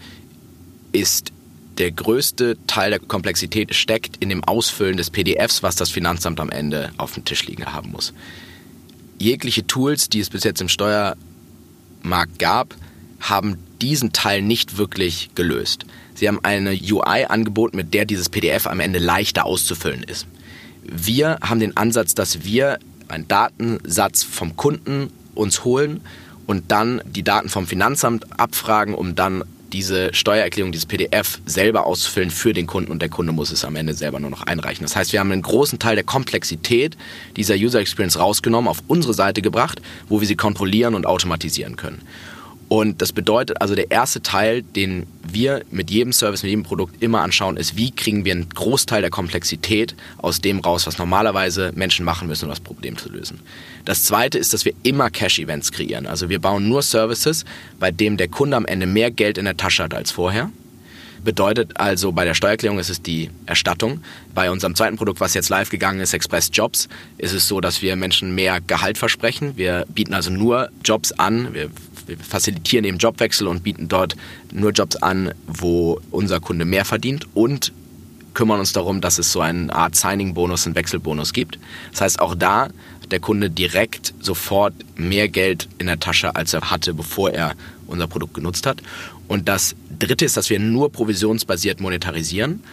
ist 0.91 1.31
der 1.77 1.91
größte 1.91 2.57
Teil 2.67 2.91
der 2.91 2.99
Komplexität 2.99 3.73
steckt 3.73 4.17
in 4.17 4.29
dem 4.29 4.43
Ausfüllen 4.43 4.97
des 4.97 5.09
PDFs, 5.09 5.63
was 5.63 5.75
das 5.75 5.89
Finanzamt 5.89 6.39
am 6.39 6.49
Ende 6.49 6.91
auf 6.97 7.13
dem 7.13 7.25
Tisch 7.25 7.45
liegen 7.47 7.65
haben 7.65 7.91
muss. 7.91 8.13
Jegliche 9.17 9.65
Tools, 9.65 10.09
die 10.09 10.19
es 10.19 10.29
bis 10.29 10.43
jetzt 10.43 10.61
im 10.61 10.69
Steuermarkt 10.69 12.37
gab, 12.39 12.75
haben 13.19 13.57
diesen 13.81 14.11
Teil 14.11 14.41
nicht 14.41 14.77
wirklich 14.77 15.31
gelöst. 15.35 15.85
Sie 16.15 16.27
haben 16.27 16.39
eine 16.43 16.71
UI 16.71 17.25
angeboten, 17.27 17.77
mit 17.77 17.93
der 17.93 18.05
dieses 18.05 18.29
PDF 18.29 18.67
am 18.67 18.79
Ende 18.79 18.99
leichter 18.99 19.45
auszufüllen 19.45 20.03
ist. 20.03 20.27
Wir 20.83 21.37
haben 21.41 21.59
den 21.59 21.77
Ansatz, 21.77 22.13
dass 22.13 22.43
wir 22.43 22.77
einen 23.07 23.27
Datensatz 23.27 24.23
vom 24.23 24.55
Kunden 24.55 25.11
uns 25.35 25.63
holen 25.63 26.01
und 26.47 26.71
dann 26.71 27.01
die 27.05 27.23
Daten 27.23 27.49
vom 27.49 27.67
Finanzamt 27.67 28.39
abfragen, 28.39 28.93
um 28.93 29.15
dann 29.15 29.43
diese 29.73 30.13
Steuererklärung, 30.13 30.71
dieses 30.71 30.85
PDF 30.85 31.39
selber 31.45 31.85
auszufüllen 31.87 32.29
für 32.29 32.53
den 32.53 32.67
Kunden 32.67 32.91
und 32.91 33.01
der 33.01 33.09
Kunde 33.09 33.33
muss 33.33 33.51
es 33.51 33.65
am 33.65 33.75
Ende 33.75 33.95
selber 33.95 34.19
nur 34.19 34.29
noch 34.29 34.43
einreichen. 34.43 34.83
Das 34.83 34.95
heißt, 34.95 35.11
wir 35.13 35.19
haben 35.19 35.31
einen 35.31 35.41
großen 35.41 35.79
Teil 35.79 35.95
der 35.95 36.03
Komplexität 36.03 36.95
dieser 37.35 37.55
User 37.55 37.79
Experience 37.79 38.19
rausgenommen, 38.19 38.69
auf 38.69 38.83
unsere 38.87 39.15
Seite 39.15 39.41
gebracht, 39.41 39.81
wo 40.09 40.21
wir 40.21 40.27
sie 40.27 40.35
kontrollieren 40.35 40.93
und 40.93 41.07
automatisieren 41.07 41.75
können. 41.75 42.01
Und 42.73 43.03
das 43.03 43.13
bedeutet 43.13 43.61
also, 43.61 43.75
der 43.75 43.91
erste 43.91 44.23
Teil, 44.23 44.63
den 44.63 45.05
wir 45.21 45.61
mit 45.69 45.91
jedem 45.91 46.11
Service, 46.11 46.41
mit 46.41 46.49
jedem 46.49 46.63
Produkt 46.63 47.03
immer 47.03 47.21
anschauen, 47.21 47.55
ist, 47.55 47.77
wie 47.77 47.91
kriegen 47.91 48.25
wir 48.25 48.31
einen 48.31 48.49
Großteil 48.49 49.01
der 49.01 49.11
Komplexität 49.11 49.93
aus 50.17 50.41
dem 50.41 50.59
raus, 50.59 50.87
was 50.87 50.97
normalerweise 50.97 51.71
Menschen 51.75 52.03
machen 52.03 52.27
müssen, 52.27 52.45
um 52.45 52.49
das 52.49 52.59
Problem 52.59 52.97
zu 52.97 53.09
lösen. 53.09 53.41
Das 53.85 54.05
zweite 54.05 54.39
ist, 54.39 54.55
dass 54.55 54.65
wir 54.65 54.73
immer 54.81 55.11
Cash-Events 55.11 55.71
kreieren. 55.71 56.07
Also 56.07 56.29
wir 56.29 56.39
bauen 56.39 56.67
nur 56.67 56.81
Services, 56.81 57.45
bei 57.79 57.91
dem 57.91 58.17
der 58.17 58.27
Kunde 58.27 58.57
am 58.57 58.65
Ende 58.65 58.87
mehr 58.87 59.11
Geld 59.11 59.37
in 59.37 59.45
der 59.45 59.55
Tasche 59.55 59.83
hat 59.83 59.93
als 59.93 60.09
vorher. 60.09 60.49
Bedeutet 61.23 61.79
also, 61.79 62.11
bei 62.11 62.25
der 62.25 62.33
Steuererklärung 62.33 62.79
ist 62.79 62.89
es 62.89 63.03
die 63.03 63.29
Erstattung. 63.45 64.01
Bei 64.33 64.49
unserem 64.49 64.73
zweiten 64.73 64.97
Produkt, 64.97 65.19
was 65.19 65.35
jetzt 65.35 65.49
live 65.49 65.69
gegangen 65.69 65.99
ist, 65.99 66.15
Express 66.15 66.49
Jobs, 66.51 66.89
ist 67.19 67.33
es 67.33 67.47
so, 67.47 67.61
dass 67.61 67.83
wir 67.83 67.95
Menschen 67.95 68.33
mehr 68.33 68.59
Gehalt 68.61 68.97
versprechen. 68.97 69.53
Wir 69.57 69.85
bieten 69.93 70.15
also 70.15 70.31
nur 70.31 70.69
Jobs 70.83 71.11
an. 71.13 71.53
Wir 71.53 71.69
wir 72.05 72.17
facilitieren 72.17 72.85
eben 72.85 72.97
Jobwechsel 72.97 73.47
und 73.47 73.63
bieten 73.63 73.87
dort 73.87 74.15
nur 74.51 74.71
Jobs 74.71 74.95
an, 74.97 75.33
wo 75.47 75.99
unser 76.11 76.39
Kunde 76.39 76.65
mehr 76.65 76.85
verdient 76.85 77.27
und 77.33 77.71
kümmern 78.33 78.59
uns 78.59 78.73
darum, 78.73 79.01
dass 79.01 79.19
es 79.19 79.31
so 79.31 79.41
eine 79.41 79.73
Art 79.73 79.95
Signing-Bonus, 79.95 80.65
einen 80.65 80.75
Wechselbonus 80.75 81.33
gibt. 81.33 81.59
Das 81.91 82.01
heißt, 82.01 82.19
auch 82.19 82.35
da 82.35 82.63
hat 82.63 83.11
der 83.11 83.19
Kunde 83.19 83.49
direkt 83.49 84.13
sofort 84.19 84.73
mehr 84.95 85.29
Geld 85.29 85.67
in 85.77 85.87
der 85.87 85.99
Tasche, 85.99 86.35
als 86.35 86.53
er 86.53 86.71
hatte, 86.71 86.93
bevor 86.93 87.31
er 87.31 87.53
unser 87.87 88.07
Produkt 88.07 88.33
genutzt 88.33 88.65
hat. 88.65 88.81
Und 89.27 89.47
das 89.47 89.75
Dritte 89.99 90.25
ist, 90.25 90.37
dass 90.37 90.49
wir 90.49 90.59
nur 90.59 90.91
provisionsbasiert 90.91 91.79
monetarisieren. 91.79 92.63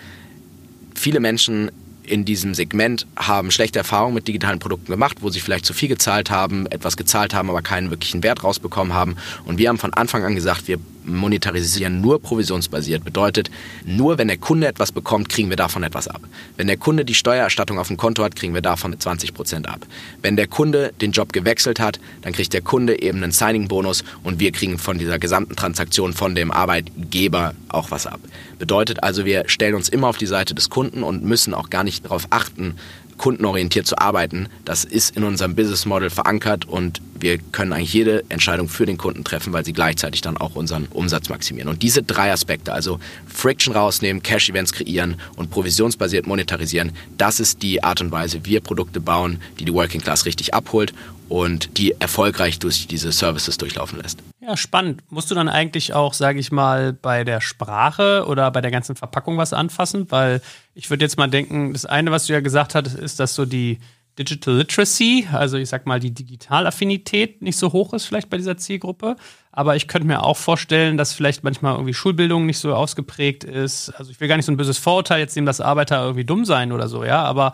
Viele 0.94 1.20
Menschen 1.20 1.70
in 2.10 2.24
diesem 2.24 2.54
Segment 2.54 3.06
haben 3.16 3.50
schlechte 3.50 3.78
Erfahrungen 3.78 4.14
mit 4.14 4.26
digitalen 4.26 4.58
Produkten 4.58 4.90
gemacht, 4.90 5.18
wo 5.20 5.30
sie 5.30 5.40
vielleicht 5.40 5.64
zu 5.64 5.72
viel 5.72 5.88
gezahlt 5.88 6.30
haben, 6.30 6.66
etwas 6.66 6.96
gezahlt 6.96 7.34
haben, 7.34 7.48
aber 7.48 7.62
keinen 7.62 7.90
wirklichen 7.90 8.22
Wert 8.22 8.42
rausbekommen 8.42 8.92
haben. 8.92 9.16
Und 9.44 9.58
wir 9.58 9.68
haben 9.68 9.78
von 9.78 9.94
Anfang 9.94 10.24
an 10.24 10.34
gesagt, 10.34 10.66
wir 10.66 10.78
monetarisieren 11.16 12.00
nur 12.00 12.20
provisionsbasiert. 12.20 13.04
Bedeutet, 13.04 13.50
nur 13.84 14.18
wenn 14.18 14.28
der 14.28 14.38
Kunde 14.38 14.66
etwas 14.66 14.92
bekommt, 14.92 15.28
kriegen 15.28 15.50
wir 15.50 15.56
davon 15.56 15.82
etwas 15.82 16.08
ab. 16.08 16.20
Wenn 16.56 16.66
der 16.66 16.76
Kunde 16.76 17.04
die 17.04 17.14
Steuererstattung 17.14 17.78
auf 17.78 17.88
dem 17.88 17.96
Konto 17.96 18.22
hat, 18.24 18.36
kriegen 18.36 18.54
wir 18.54 18.62
davon 18.62 18.98
20 18.98 19.34
Prozent 19.34 19.68
ab. 19.68 19.86
Wenn 20.22 20.36
der 20.36 20.46
Kunde 20.46 20.92
den 21.00 21.12
Job 21.12 21.32
gewechselt 21.32 21.80
hat, 21.80 22.00
dann 22.22 22.32
kriegt 22.32 22.52
der 22.52 22.62
Kunde 22.62 23.00
eben 23.00 23.22
einen 23.22 23.32
Signing-Bonus 23.32 24.04
und 24.22 24.40
wir 24.40 24.52
kriegen 24.52 24.78
von 24.78 24.98
dieser 24.98 25.18
gesamten 25.18 25.56
Transaktion 25.56 26.12
von 26.12 26.34
dem 26.34 26.50
Arbeitgeber 26.50 27.54
auch 27.68 27.90
was 27.90 28.06
ab. 28.06 28.20
Bedeutet 28.58 29.02
also, 29.02 29.24
wir 29.24 29.44
stellen 29.46 29.74
uns 29.74 29.88
immer 29.88 30.08
auf 30.08 30.18
die 30.18 30.26
Seite 30.26 30.54
des 30.54 30.70
Kunden 30.70 31.02
und 31.02 31.24
müssen 31.24 31.54
auch 31.54 31.70
gar 31.70 31.84
nicht 31.84 32.04
darauf 32.04 32.26
achten, 32.30 32.76
kundenorientiert 33.20 33.86
zu 33.86 33.98
arbeiten. 33.98 34.48
Das 34.64 34.84
ist 34.84 35.14
in 35.14 35.24
unserem 35.24 35.54
Business 35.54 35.84
Model 35.84 36.08
verankert 36.08 36.66
und 36.66 37.02
wir 37.18 37.36
können 37.36 37.74
eigentlich 37.74 37.92
jede 37.92 38.24
Entscheidung 38.30 38.66
für 38.70 38.86
den 38.86 38.96
Kunden 38.96 39.24
treffen, 39.24 39.52
weil 39.52 39.62
sie 39.62 39.74
gleichzeitig 39.74 40.22
dann 40.22 40.38
auch 40.38 40.56
unseren 40.56 40.86
Umsatz 40.86 41.28
maximieren. 41.28 41.68
Und 41.68 41.82
diese 41.82 42.02
drei 42.02 42.32
Aspekte, 42.32 42.72
also 42.72 42.98
Friction 43.26 43.74
rausnehmen, 43.74 44.22
Cash-Events 44.22 44.72
kreieren 44.72 45.16
und 45.36 45.50
provisionsbasiert 45.50 46.26
monetarisieren, 46.26 46.92
das 47.18 47.40
ist 47.40 47.60
die 47.60 47.84
Art 47.84 48.00
und 48.00 48.10
Weise, 48.10 48.40
wie 48.44 48.52
wir 48.52 48.62
Produkte 48.62 49.00
bauen, 49.00 49.38
die 49.58 49.66
die 49.66 49.74
Working 49.74 50.00
Class 50.00 50.24
richtig 50.24 50.54
abholt 50.54 50.94
und 51.30 51.78
die 51.78 51.94
erfolgreich 52.00 52.58
durch 52.58 52.88
diese 52.88 53.12
Services 53.12 53.56
durchlaufen 53.56 54.00
lässt. 54.00 54.18
Ja, 54.40 54.56
spannend. 54.56 55.02
Musst 55.10 55.30
du 55.30 55.36
dann 55.36 55.48
eigentlich 55.48 55.94
auch, 55.94 56.12
sage 56.12 56.40
ich 56.40 56.50
mal, 56.50 56.92
bei 56.92 57.22
der 57.22 57.40
Sprache 57.40 58.26
oder 58.26 58.50
bei 58.50 58.60
der 58.60 58.72
ganzen 58.72 58.96
Verpackung 58.96 59.38
was 59.38 59.52
anfassen? 59.52 60.10
Weil 60.10 60.42
ich 60.74 60.90
würde 60.90 61.04
jetzt 61.04 61.18
mal 61.18 61.30
denken, 61.30 61.72
das 61.72 61.86
eine, 61.86 62.10
was 62.10 62.26
du 62.26 62.32
ja 62.32 62.40
gesagt 62.40 62.74
hast, 62.74 62.94
ist, 62.94 63.20
dass 63.20 63.36
so 63.36 63.46
die 63.46 63.78
Digital 64.18 64.54
Literacy, 64.54 65.28
also 65.32 65.56
ich 65.56 65.68
sag 65.68 65.86
mal 65.86 66.00
die 66.00 66.12
Digitalaffinität 66.12 67.42
nicht 67.42 67.56
so 67.56 67.72
hoch 67.72 67.94
ist 67.94 68.04
vielleicht 68.04 68.28
bei 68.28 68.36
dieser 68.36 68.56
Zielgruppe. 68.56 69.16
Aber 69.52 69.74
ich 69.74 69.88
könnte 69.88 70.06
mir 70.06 70.22
auch 70.22 70.36
vorstellen, 70.36 70.96
dass 70.96 71.12
vielleicht 71.12 71.42
manchmal 71.42 71.74
irgendwie 71.74 71.94
Schulbildung 71.94 72.46
nicht 72.46 72.58
so 72.58 72.72
ausgeprägt 72.74 73.42
ist. 73.42 73.90
Also 73.90 74.12
ich 74.12 74.20
will 74.20 74.28
gar 74.28 74.36
nicht 74.36 74.46
so 74.46 74.52
ein 74.52 74.56
böses 74.56 74.78
Vorurteil 74.78 75.18
jetzt 75.18 75.34
nehmen, 75.34 75.46
dass 75.46 75.60
Arbeiter 75.60 76.02
irgendwie 76.02 76.24
dumm 76.24 76.44
sein 76.44 76.70
oder 76.70 76.86
so, 76.86 77.04
ja. 77.04 77.22
Aber 77.24 77.52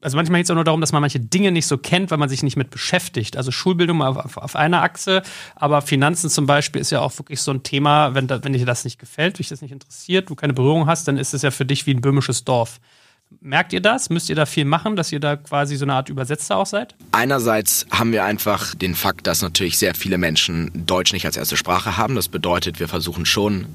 also 0.00 0.16
manchmal 0.16 0.40
geht 0.40 0.46
es 0.46 0.50
auch 0.50 0.54
nur 0.54 0.64
darum, 0.64 0.80
dass 0.80 0.92
man 0.92 1.02
manche 1.02 1.20
Dinge 1.20 1.52
nicht 1.52 1.66
so 1.66 1.76
kennt, 1.76 2.10
weil 2.10 2.18
man 2.18 2.30
sich 2.30 2.42
nicht 2.42 2.56
mit 2.56 2.70
beschäftigt. 2.70 3.36
Also 3.36 3.50
Schulbildung 3.50 4.00
auf, 4.00 4.36
auf 4.38 4.56
einer 4.56 4.82
Achse, 4.82 5.22
aber 5.54 5.82
Finanzen 5.82 6.30
zum 6.30 6.46
Beispiel 6.46 6.80
ist 6.80 6.90
ja 6.90 7.00
auch 7.00 7.18
wirklich 7.18 7.42
so 7.42 7.50
ein 7.50 7.62
Thema, 7.62 8.14
wenn, 8.14 8.28
wenn 8.30 8.52
dir 8.52 8.64
das 8.64 8.84
nicht 8.84 8.98
gefällt, 8.98 9.38
dich 9.38 9.48
das 9.48 9.60
nicht 9.60 9.72
interessiert, 9.72 10.30
du 10.30 10.34
keine 10.34 10.54
Berührung 10.54 10.86
hast, 10.86 11.08
dann 11.08 11.18
ist 11.18 11.34
es 11.34 11.42
ja 11.42 11.50
für 11.50 11.66
dich 11.66 11.86
wie 11.86 11.94
ein 11.94 12.00
böhmisches 12.00 12.44
Dorf. 12.44 12.80
Merkt 13.40 13.72
ihr 13.72 13.80
das? 13.80 14.10
Müsst 14.10 14.30
ihr 14.30 14.36
da 14.36 14.46
viel 14.46 14.64
machen, 14.64 14.96
dass 14.96 15.12
ihr 15.12 15.20
da 15.20 15.36
quasi 15.36 15.76
so 15.76 15.84
eine 15.84 15.94
Art 15.94 16.08
Übersetzer 16.08 16.56
auch 16.56 16.66
seid? 16.66 16.94
Einerseits 17.12 17.86
haben 17.90 18.12
wir 18.12 18.24
einfach 18.24 18.74
den 18.74 18.94
Fakt, 18.94 19.26
dass 19.26 19.42
natürlich 19.42 19.76
sehr 19.76 19.94
viele 19.94 20.16
Menschen 20.18 20.70
Deutsch 20.86 21.12
nicht 21.12 21.26
als 21.26 21.36
erste 21.36 21.56
Sprache 21.56 21.96
haben. 21.96 22.14
Das 22.14 22.28
bedeutet, 22.28 22.80
wir 22.80 22.88
versuchen 22.88 23.26
schon, 23.26 23.66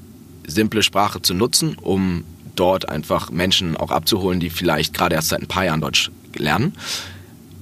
simple 0.47 0.81
Sprache 0.81 1.21
zu 1.21 1.33
nutzen, 1.33 1.75
um 1.75 2.23
dort 2.55 2.89
einfach 2.89 3.29
Menschen 3.29 3.77
auch 3.77 3.91
abzuholen, 3.91 4.39
die 4.39 4.49
vielleicht 4.49 4.93
gerade 4.93 5.15
erst 5.15 5.29
seit 5.29 5.41
ein 5.41 5.47
paar 5.47 5.65
Jahren 5.65 5.81
Deutsch 5.81 6.09
lernen. 6.35 6.73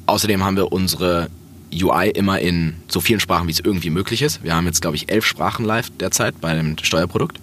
Außerdem 0.05 0.43
haben 0.43 0.55
wir 0.55 0.71
unsere 0.71 1.29
UI 1.73 2.09
immer 2.09 2.39
in 2.39 2.75
so 2.87 3.01
vielen 3.01 3.19
Sprachen, 3.19 3.47
wie 3.47 3.51
es 3.51 3.59
irgendwie 3.59 3.89
möglich 3.89 4.21
ist. 4.21 4.43
Wir 4.43 4.55
haben 4.55 4.65
jetzt, 4.65 4.81
glaube 4.81 4.95
ich, 4.95 5.11
elf 5.11 5.25
Sprachen 5.25 5.65
live 5.65 5.91
derzeit 5.99 6.39
bei 6.39 6.53
dem 6.53 6.77
Steuerprodukt. 6.81 7.39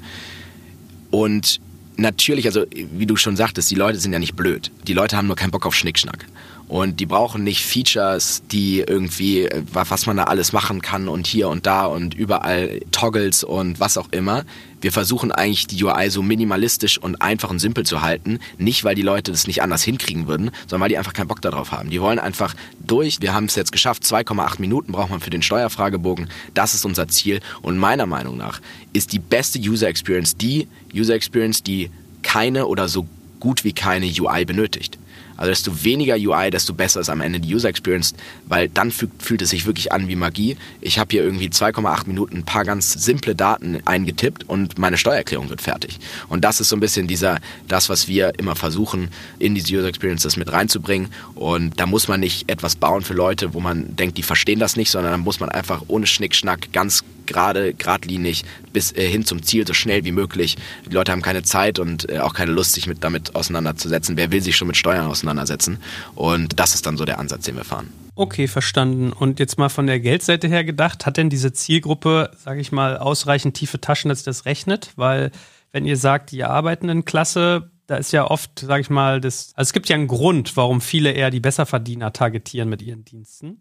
Und 1.10 1.60
natürlich, 1.96 2.46
also 2.46 2.64
wie 2.70 3.06
du 3.06 3.16
schon 3.16 3.36
sagtest, 3.36 3.70
die 3.70 3.74
Leute 3.74 3.98
sind 3.98 4.12
ja 4.12 4.18
nicht 4.18 4.36
blöd. 4.36 4.70
Die 4.86 4.94
Leute 4.94 5.16
haben 5.16 5.26
nur 5.26 5.36
keinen 5.36 5.50
Bock 5.50 5.66
auf 5.66 5.74
Schnickschnack. 5.74 6.26
Und 6.66 6.98
die 7.00 7.06
brauchen 7.06 7.44
nicht 7.44 7.64
Features, 7.64 8.42
die 8.50 8.80
irgendwie, 8.80 9.42
äh, 9.42 9.62
was 9.72 10.06
man 10.06 10.16
da 10.16 10.24
alles 10.24 10.52
machen 10.52 10.80
kann 10.80 11.08
und 11.08 11.26
hier 11.26 11.48
und 11.48 11.66
da 11.66 11.86
und 11.86 12.14
überall 12.14 12.80
Toggles 12.90 13.44
und 13.44 13.80
was 13.80 13.98
auch 13.98 14.08
immer. 14.12 14.44
Wir 14.80 14.92
versuchen 14.92 15.32
eigentlich 15.32 15.66
die 15.66 15.82
UI 15.82 16.10
so 16.10 16.22
minimalistisch 16.22 16.98
und 16.98 17.22
einfach 17.22 17.50
und 17.50 17.58
simpel 17.58 17.86
zu 17.86 18.02
halten. 18.02 18.38
Nicht, 18.58 18.84
weil 18.84 18.94
die 18.94 19.02
Leute 19.02 19.30
das 19.30 19.46
nicht 19.46 19.62
anders 19.62 19.82
hinkriegen 19.82 20.26
würden, 20.26 20.50
sondern 20.66 20.82
weil 20.82 20.88
die 20.90 20.98
einfach 20.98 21.12
keinen 21.12 21.28
Bock 21.28 21.40
darauf 21.40 21.72
haben. 21.72 21.90
Die 21.90 22.00
wollen 22.00 22.18
einfach 22.18 22.54
durch. 22.86 23.20
Wir 23.20 23.32
haben 23.32 23.46
es 23.46 23.54
jetzt 23.54 23.72
geschafft. 23.72 24.02
2,8 24.02 24.60
Minuten 24.60 24.92
braucht 24.92 25.10
man 25.10 25.20
für 25.20 25.30
den 25.30 25.42
Steuerfragebogen. 25.42 26.28
Das 26.52 26.74
ist 26.74 26.84
unser 26.84 27.08
Ziel. 27.08 27.40
Und 27.62 27.78
meiner 27.78 28.06
Meinung 28.06 28.36
nach 28.36 28.60
ist 28.92 29.12
die 29.12 29.18
beste 29.18 29.58
User 29.58 29.88
Experience 29.88 30.36
die 30.36 30.68
User 30.94 31.14
Experience, 31.14 31.62
die 31.62 31.90
keine 32.22 32.66
oder 32.66 32.88
so 32.88 33.06
gut 33.40 33.64
wie 33.64 33.72
keine 33.72 34.06
UI 34.06 34.44
benötigt. 34.44 34.98
Also 35.36 35.50
desto 35.50 35.84
weniger 35.84 36.14
UI, 36.16 36.50
desto 36.50 36.74
besser 36.74 37.00
ist 37.00 37.08
am 37.08 37.20
Ende 37.20 37.40
die 37.40 37.54
User 37.54 37.68
Experience, 37.68 38.14
weil 38.46 38.68
dann 38.68 38.90
fühlt, 38.90 39.10
fühlt 39.22 39.42
es 39.42 39.50
sich 39.50 39.66
wirklich 39.66 39.92
an 39.92 40.08
wie 40.08 40.16
Magie. 40.16 40.56
Ich 40.80 40.98
habe 40.98 41.10
hier 41.12 41.24
irgendwie 41.24 41.48
2,8 41.48 42.06
Minuten 42.06 42.38
ein 42.38 42.44
paar 42.44 42.64
ganz 42.64 42.92
simple 42.92 43.34
Daten 43.34 43.78
eingetippt 43.84 44.48
und 44.48 44.78
meine 44.78 44.96
Steuererklärung 44.96 45.50
wird 45.50 45.62
fertig. 45.62 45.98
Und 46.28 46.44
das 46.44 46.60
ist 46.60 46.68
so 46.68 46.76
ein 46.76 46.80
bisschen 46.80 47.06
dieser, 47.06 47.38
das, 47.68 47.88
was 47.88 48.08
wir 48.08 48.38
immer 48.38 48.56
versuchen, 48.56 49.08
in 49.38 49.54
diese 49.54 49.74
User 49.74 49.88
Experiences 49.88 50.36
mit 50.36 50.52
reinzubringen. 50.52 51.08
Und 51.34 51.78
da 51.80 51.86
muss 51.86 52.08
man 52.08 52.20
nicht 52.20 52.48
etwas 52.48 52.76
bauen 52.76 53.02
für 53.02 53.14
Leute, 53.14 53.54
wo 53.54 53.60
man 53.60 53.96
denkt, 53.96 54.18
die 54.18 54.22
verstehen 54.22 54.58
das 54.58 54.76
nicht, 54.76 54.90
sondern 54.90 55.12
da 55.12 55.18
muss 55.18 55.40
man 55.40 55.48
einfach 55.48 55.82
ohne 55.88 56.06
Schnickschnack 56.06 56.72
ganz 56.72 57.04
gerade, 57.26 57.74
geradlinig 57.74 58.44
bis 58.72 58.92
äh, 58.92 59.08
hin 59.08 59.24
zum 59.24 59.42
Ziel 59.42 59.66
so 59.66 59.74
schnell 59.74 60.04
wie 60.04 60.12
möglich. 60.12 60.56
Die 60.88 60.94
Leute 60.94 61.12
haben 61.12 61.22
keine 61.22 61.42
Zeit 61.42 61.78
und 61.78 62.08
äh, 62.10 62.18
auch 62.18 62.34
keine 62.34 62.52
Lust, 62.52 62.72
sich 62.72 62.86
mit, 62.86 63.04
damit 63.04 63.34
auseinanderzusetzen. 63.34 64.16
Wer 64.16 64.30
will 64.30 64.42
sich 64.42 64.56
schon 64.56 64.68
mit 64.68 64.76
Steuern 64.76 65.06
auseinandersetzen? 65.06 65.78
Und 66.14 66.58
das 66.58 66.74
ist 66.74 66.86
dann 66.86 66.96
so 66.96 67.04
der 67.04 67.18
Ansatz, 67.18 67.44
den 67.44 67.56
wir 67.56 67.64
fahren. 67.64 67.92
Okay, 68.16 68.46
verstanden. 68.46 69.12
Und 69.12 69.40
jetzt 69.40 69.58
mal 69.58 69.68
von 69.68 69.86
der 69.86 69.98
Geldseite 69.98 70.46
her 70.46 70.64
gedacht, 70.64 71.04
hat 71.04 71.16
denn 71.16 71.30
diese 71.30 71.52
Zielgruppe, 71.52 72.30
sage 72.36 72.60
ich 72.60 72.70
mal, 72.70 72.96
ausreichend 72.96 73.56
tiefe 73.56 73.80
Taschen, 73.80 74.08
dass 74.08 74.22
das 74.22 74.44
rechnet? 74.44 74.92
Weil 74.96 75.32
wenn 75.72 75.84
ihr 75.84 75.96
sagt, 75.96 76.30
die 76.30 76.44
arbeiten 76.44 76.88
in 76.88 77.04
Klasse, 77.04 77.70
da 77.86 77.96
ist 77.96 78.12
ja 78.12 78.30
oft, 78.30 78.60
sage 78.60 78.80
ich 78.80 78.90
mal, 78.90 79.20
das, 79.20 79.52
also 79.56 79.68
es 79.68 79.72
gibt 79.72 79.88
ja 79.88 79.96
einen 79.96 80.06
Grund, 80.06 80.56
warum 80.56 80.80
viele 80.80 81.10
eher 81.10 81.30
die 81.30 81.40
Besserverdiener 81.40 82.12
targetieren 82.12 82.68
mit 82.68 82.82
ihren 82.82 83.04
Diensten. 83.04 83.60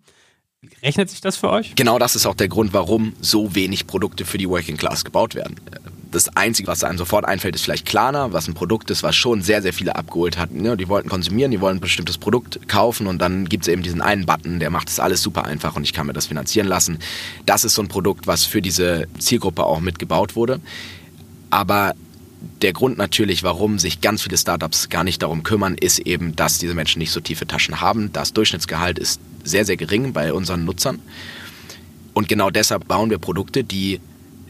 Rechnet 0.81 1.09
sich 1.09 1.21
das 1.21 1.37
für 1.37 1.49
euch? 1.49 1.75
Genau 1.75 1.99
das 1.99 2.15
ist 2.15 2.25
auch 2.25 2.35
der 2.35 2.47
Grund, 2.47 2.73
warum 2.73 3.13
so 3.21 3.55
wenig 3.55 3.87
Produkte 3.87 4.25
für 4.25 4.37
die 4.37 4.49
Working 4.49 4.77
Class 4.77 5.05
gebaut 5.05 5.35
werden. 5.35 5.55
Das 6.11 6.35
Einzige, 6.37 6.67
was 6.67 6.83
einem 6.83 6.97
sofort 6.97 7.25
einfällt, 7.25 7.55
ist 7.55 7.63
vielleicht 7.63 7.85
Klarna, 7.85 8.33
was 8.33 8.47
ein 8.47 8.53
Produkt 8.53 8.91
ist, 8.91 9.01
was 9.01 9.15
schon 9.15 9.41
sehr, 9.41 9.61
sehr 9.61 9.73
viele 9.73 9.95
abgeholt 9.95 10.37
hat. 10.37 10.49
Die 10.51 10.87
wollten 10.87 11.09
konsumieren, 11.09 11.51
die 11.51 11.59
wollen 11.59 11.77
ein 11.77 11.81
bestimmtes 11.81 12.17
Produkt 12.17 12.67
kaufen 12.67 13.07
und 13.07 13.19
dann 13.19 13.49
gibt 13.49 13.63
es 13.63 13.67
eben 13.67 13.81
diesen 13.81 14.01
einen 14.01 14.25
Button, 14.25 14.59
der 14.59 14.69
macht 14.69 14.89
das 14.89 14.99
alles 14.99 15.21
super 15.23 15.45
einfach 15.45 15.75
und 15.75 15.83
ich 15.83 15.93
kann 15.93 16.05
mir 16.05 16.13
das 16.13 16.27
finanzieren 16.27 16.67
lassen. 16.67 16.99
Das 17.45 17.63
ist 17.63 17.73
so 17.73 17.81
ein 17.81 17.87
Produkt, 17.87 18.27
was 18.27 18.45
für 18.45 18.61
diese 18.61 19.07
Zielgruppe 19.17 19.63
auch 19.63 19.79
mitgebaut 19.79 20.35
wurde. 20.35 20.59
Aber 21.49 21.95
der 22.61 22.73
Grund 22.73 22.97
natürlich, 22.97 23.41
warum 23.41 23.79
sich 23.79 24.01
ganz 24.01 24.21
viele 24.21 24.37
Startups 24.37 24.89
gar 24.89 25.03
nicht 25.03 25.23
darum 25.23 25.43
kümmern, 25.43 25.75
ist 25.75 25.99
eben, 25.99 26.35
dass 26.35 26.59
diese 26.59 26.75
Menschen 26.75 26.99
nicht 26.99 27.11
so 27.11 27.21
tiefe 27.21 27.47
Taschen 27.47 27.81
haben. 27.81 28.11
Das 28.13 28.33
Durchschnittsgehalt 28.33 28.99
ist 28.99 29.19
sehr, 29.43 29.65
sehr 29.65 29.77
gering 29.77 30.13
bei 30.13 30.33
unseren 30.33 30.65
Nutzern. 30.65 30.99
Und 32.13 32.27
genau 32.27 32.49
deshalb 32.49 32.87
bauen 32.87 33.09
wir 33.09 33.17
Produkte, 33.17 33.63
die 33.63 33.99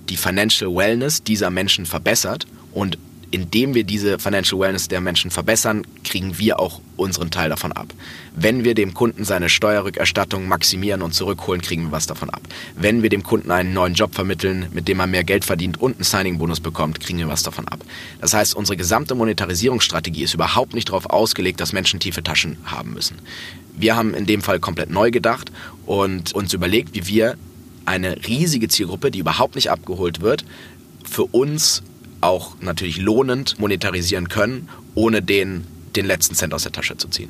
die 0.10 0.18
Financial 0.18 0.74
Wellness 0.74 1.24
dieser 1.24 1.50
Menschen 1.50 1.86
verbessert 1.86 2.46
und 2.74 2.98
indem 3.34 3.74
wir 3.74 3.84
diese 3.84 4.20
Financial 4.20 4.62
Wellness 4.62 4.90
der 4.90 5.02
Menschen 5.02 5.32
verbessern, 5.32 5.88
kriegen 6.04 6.38
wir 6.38 6.60
auch 6.60 6.82
unseren 6.98 7.32
Teil 7.32 7.50
davon 7.50 7.72
ab. 7.72 7.92
Wenn 8.36 8.64
wir 8.64 8.76
dem 8.76 8.94
Kunden 8.94 9.26
seine 9.26 9.50
Steuerrückerstattung 9.50 10.48
maximieren 10.48 11.02
und 11.02 11.16
zurückholen, 11.16 11.60
kriegen 11.64 11.86
wir 11.86 11.92
was 11.92 12.06
davon 12.06 12.30
ab. 12.30 12.42
Wenn 12.76 13.02
wir 13.02 13.10
dem 13.10 13.24
Kunden 13.24 13.50
einen 13.50 13.74
neuen 13.74 13.96
Job 13.96 14.14
vermitteln, 14.14 14.68
mit 14.72 14.88
dem 14.88 15.00
er 15.00 15.08
mehr 15.08 15.24
Geld 15.24 15.46
verdient 15.46 15.82
und 15.82 15.96
einen 15.96 16.04
Signing-Bonus 16.04 16.60
bekommt, 16.60 17.00
kriegen 17.00 17.18
wir 17.18 17.28
was 17.28 17.42
davon 17.42 17.68
ab. 17.68 17.84
Das 18.22 18.36
heißt, 18.36 18.56
unsere 18.56 18.78
gesamte 18.78 19.16
Monetarisierungsstrategie 19.16 20.22
ist 20.22 20.36
überhaupt 20.36 20.76
nicht 20.76 20.90
darauf 20.90 21.08
ausgelegt, 21.08 21.60
dass 21.60 21.74
Menschen 21.74 22.00
tiefe 22.00 22.22
Taschen 22.22 22.58
haben 22.66 22.94
müssen. 22.94 23.18
Wir 23.76 23.96
haben 23.96 24.14
in 24.14 24.28
dem 24.28 24.44
Fall 24.44 24.60
komplett 24.60 24.92
neu 24.92 25.10
gedacht 25.10 25.52
und 25.88 26.34
uns 26.34 26.54
überlegt, 26.54 26.94
wie 26.94 27.08
wir 27.08 27.36
eine 27.86 28.16
riesige 28.28 28.68
Zielgruppe, 28.68 29.10
die 29.10 29.20
überhaupt 29.20 29.56
nicht 29.56 29.72
abgeholt 29.72 30.22
wird, 30.22 30.46
für 31.04 31.26
uns 31.26 31.82
auch 32.24 32.56
natürlich 32.62 32.98
lohnend 32.98 33.60
monetarisieren 33.60 34.30
können, 34.30 34.70
ohne 34.96 35.22
den, 35.22 35.66
den 35.96 36.06
letzten 36.06 36.36
Cent 36.36 36.54
aus 36.54 36.64
der 36.64 36.72
Tasche 36.72 36.98
zu 36.98 37.08
ziehen. 37.10 37.30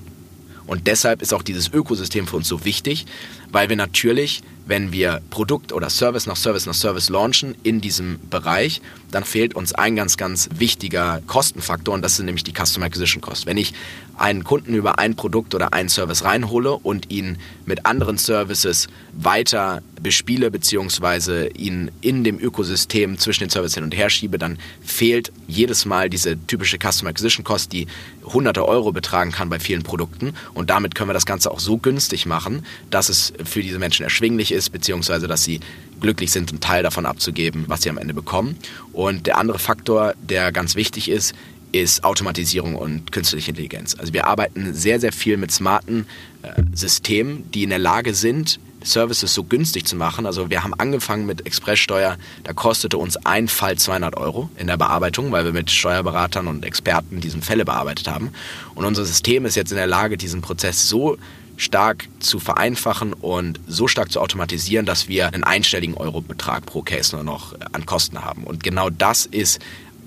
Und 0.66 0.88
deshalb 0.88 1.22
ist 1.22 1.34
auch 1.34 1.44
dieses 1.44 1.74
Ökosystem 1.74 2.28
für 2.28 2.38
uns 2.38 2.48
so 2.48 2.64
wichtig, 2.64 3.06
weil 3.52 3.70
wir 3.70 3.76
natürlich 3.76 4.44
wenn 4.66 4.92
wir 4.92 5.22
Produkt 5.30 5.74
oder 5.74 5.90
Service 5.90 6.26
nach 6.26 6.36
Service 6.36 6.66
nach 6.66 6.74
Service 6.74 7.10
launchen 7.10 7.56
in 7.64 7.82
diesem 7.82 8.20
Bereich, 8.30 8.82
dann 9.12 9.24
fehlt 9.24 9.56
uns 9.56 9.74
ein 9.74 9.96
ganz, 9.96 10.18
ganz 10.18 10.50
wichtiger 10.58 11.22
Kostenfaktor 11.28 11.94
und 11.94 12.02
das 12.02 12.16
sind 12.16 12.26
nämlich 12.26 12.44
die 12.44 12.54
Customer 12.54 12.88
Acquisition 12.88 13.22
Cost. 13.22 13.46
Wenn 13.46 13.58
ich 13.58 13.74
einen 14.18 14.44
Kunden 14.44 14.74
über 14.74 15.00
ein 15.00 15.16
Produkt 15.16 15.56
oder 15.56 15.74
einen 15.74 15.90
Service 15.90 16.24
reinhole 16.24 16.74
und 16.74 17.10
ihn 17.12 17.38
mit 17.66 17.86
anderen 17.86 18.18
Services 18.18 18.88
weiter 19.14 19.82
bespiele 20.02 20.52
beziehungsweise 20.52 21.48
ihn 21.50 21.92
in 22.02 22.24
dem 22.24 22.40
Ökosystem 22.40 23.18
zwischen 23.18 23.46
den 23.46 23.50
Services 23.50 23.76
hin 23.76 23.84
und 23.84 23.96
her 23.96 24.10
schiebe, 24.10 24.38
dann 24.38 24.60
fehlt 24.82 25.32
jedes 25.48 25.86
Mal 25.86 26.10
diese 26.10 26.38
typische 26.46 26.78
Customer 26.78 27.10
Acquisition 27.10 27.44
Cost, 27.44 27.74
die 27.74 27.88
hunderte 28.24 28.68
Euro 28.68 28.92
betragen 28.92 29.32
kann 29.32 29.50
bei 29.50 29.60
vielen 29.60 29.84
Produkten 29.84 30.34
und 30.54 30.70
damit 30.70 30.96
können 30.96 31.10
wir 31.10 31.14
das 31.14 31.26
Ganze 31.26 31.52
auch 31.52 31.60
so 31.60 31.78
günstig 31.78 32.26
machen, 32.26 32.66
dass 32.90 33.10
es 33.10 33.34
für 33.44 33.62
diese 33.62 33.80
Menschen 33.80 34.04
erschwinglich 34.04 34.52
ist 34.54 34.70
beziehungsweise 34.70 35.28
dass 35.28 35.44
sie 35.44 35.60
glücklich 36.00 36.32
sind, 36.32 36.50
einen 36.52 36.60
Teil 36.60 36.84
davon 36.84 37.06
abzugeben, 37.06 37.66
was 37.68 37.82
sie 37.82 37.90
am 37.90 37.98
Ende 37.98 38.14
bekommen. 38.14 38.58
Und 38.92 39.26
der 39.26 39.38
andere 39.38 39.60
Faktor, 39.60 40.14
der 40.22 40.52
ganz 40.52 40.76
wichtig 40.76 41.10
ist, 41.10 41.34
ist 41.72 42.04
Automatisierung 42.04 42.76
und 42.76 43.12
künstliche 43.12 43.50
Intelligenz. 43.50 43.96
Also 43.98 44.14
wir 44.14 44.28
arbeiten 44.28 44.74
sehr, 44.74 45.00
sehr 45.00 45.12
viel 45.12 45.38
mit 45.38 45.52
smarten 45.52 46.06
äh, 46.44 46.62
Systemen, 46.74 47.50
die 47.52 47.64
in 47.64 47.70
der 47.70 47.80
Lage 47.80 48.14
sind, 48.14 48.60
Services 48.84 49.34
so 49.34 49.44
günstig 49.44 49.86
zu 49.86 49.96
machen. 49.96 50.26
Also 50.26 50.50
wir 50.50 50.64
haben 50.64 50.74
angefangen 50.74 51.26
mit 51.26 51.46
Expresssteuer, 51.46 52.18
da 52.44 52.54
kostete 52.54 52.98
uns 52.98 53.18
ein 53.26 53.48
Fall 53.48 53.78
200 53.78 54.16
Euro 54.18 54.50
in 54.58 54.68
der 54.68 54.78
Bearbeitung, 54.78 55.32
weil 55.32 55.46
wir 55.46 55.54
mit 55.54 55.72
Steuerberatern 55.72 56.48
und 56.48 56.66
Experten 56.66 57.22
diesen 57.22 57.42
Fälle 57.42 57.66
bearbeitet 57.66 58.08
haben. 58.08 58.32
Und 58.76 58.86
unser 58.86 59.06
System 59.06 59.46
ist 59.46 59.56
jetzt 59.56 59.72
in 59.72 59.78
der 59.78 59.88
Lage, 59.88 60.18
diesen 60.18 60.42
Prozess 60.42 60.88
so 60.88 61.18
stark 61.58 62.08
zu 62.20 62.40
vereinfachen 62.40 63.14
und 63.14 63.60
so 63.68 63.88
stark 63.88 64.12
zu 64.12 64.20
automatisieren, 64.20 64.86
dass 64.86 65.08
wir 65.08 65.34
einen 65.34 65.44
einstelligen 65.44 65.96
Eurobetrag 65.96 66.66
pro 66.66 66.82
Case 66.82 67.16
nur 67.16 67.24
noch 67.24 67.56
an 67.72 67.86
Kosten 67.86 68.24
haben. 68.24 68.44
Und 68.44 68.64
genau 68.64 68.90
das 68.90 69.26
ist 69.26 69.60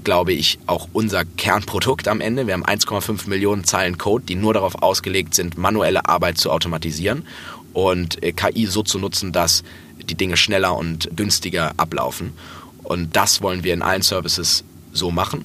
glaube 0.05 0.33
ich, 0.33 0.61
auch 0.67 0.89
unser 0.93 1.25
Kernprodukt 1.25 2.07
am 2.07 2.21
Ende. 2.21 2.47
Wir 2.47 2.55
haben 2.55 2.65
1,5 2.65 3.29
Millionen 3.29 3.65
Zeilen 3.65 3.99
Code, 3.99 4.25
die 4.25 4.37
nur 4.37 4.55
darauf 4.55 4.81
ausgelegt 4.81 5.35
sind, 5.35 5.59
manuelle 5.59 6.09
Arbeit 6.09 6.39
zu 6.39 6.53
automatisieren 6.53 7.25
und 7.73 8.23
äh, 8.23 8.31
KI 8.31 8.67
so 8.67 8.85
zu 8.85 9.01
nutzen, 9.01 9.33
dass 9.33 9.65
die 10.09 10.15
Dinge 10.15 10.37
schneller 10.37 10.77
und 10.77 11.11
günstiger 11.17 11.73
ablaufen. 11.77 12.35
Und 12.85 13.17
das 13.17 13.43
wollen 13.43 13.65
wir 13.65 13.75
in 13.75 13.83
allen 13.83 14.03
Services 14.03 14.63
so 14.93 15.11
machen, 15.11 15.45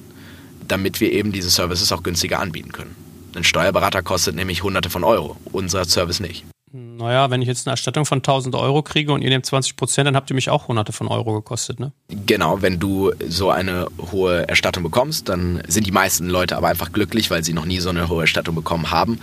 damit 0.68 1.00
wir 1.00 1.10
eben 1.10 1.32
diese 1.32 1.50
Services 1.50 1.90
auch 1.90 2.04
günstiger 2.04 2.38
anbieten 2.38 2.70
können. 2.70 3.01
Ein 3.34 3.44
Steuerberater 3.44 4.02
kostet 4.02 4.34
nämlich 4.34 4.62
Hunderte 4.62 4.90
von 4.90 5.04
Euro, 5.04 5.36
unser 5.52 5.84
Service 5.84 6.20
nicht. 6.20 6.44
Naja, 6.74 7.30
wenn 7.30 7.42
ich 7.42 7.48
jetzt 7.48 7.66
eine 7.66 7.72
Erstattung 7.72 8.06
von 8.06 8.18
1000 8.18 8.54
Euro 8.54 8.82
kriege 8.82 9.12
und 9.12 9.20
ihr 9.20 9.28
nehmt 9.28 9.44
20 9.44 9.76
Prozent, 9.76 10.06
dann 10.06 10.16
habt 10.16 10.30
ihr 10.30 10.34
mich 10.34 10.48
auch 10.48 10.68
hunderte 10.68 10.92
von 10.92 11.06
Euro 11.08 11.34
gekostet, 11.34 11.78
ne? 11.78 11.92
Genau, 12.08 12.62
wenn 12.62 12.78
du 12.78 13.12
so 13.28 13.50
eine 13.50 13.88
hohe 14.10 14.48
Erstattung 14.48 14.82
bekommst, 14.82 15.28
dann 15.28 15.62
sind 15.68 15.86
die 15.86 15.92
meisten 15.92 16.30
Leute 16.30 16.56
aber 16.56 16.68
einfach 16.68 16.90
glücklich, 16.92 17.30
weil 17.30 17.44
sie 17.44 17.52
noch 17.52 17.66
nie 17.66 17.80
so 17.80 17.90
eine 17.90 18.08
hohe 18.08 18.22
Erstattung 18.22 18.54
bekommen 18.54 18.90
haben. 18.90 19.20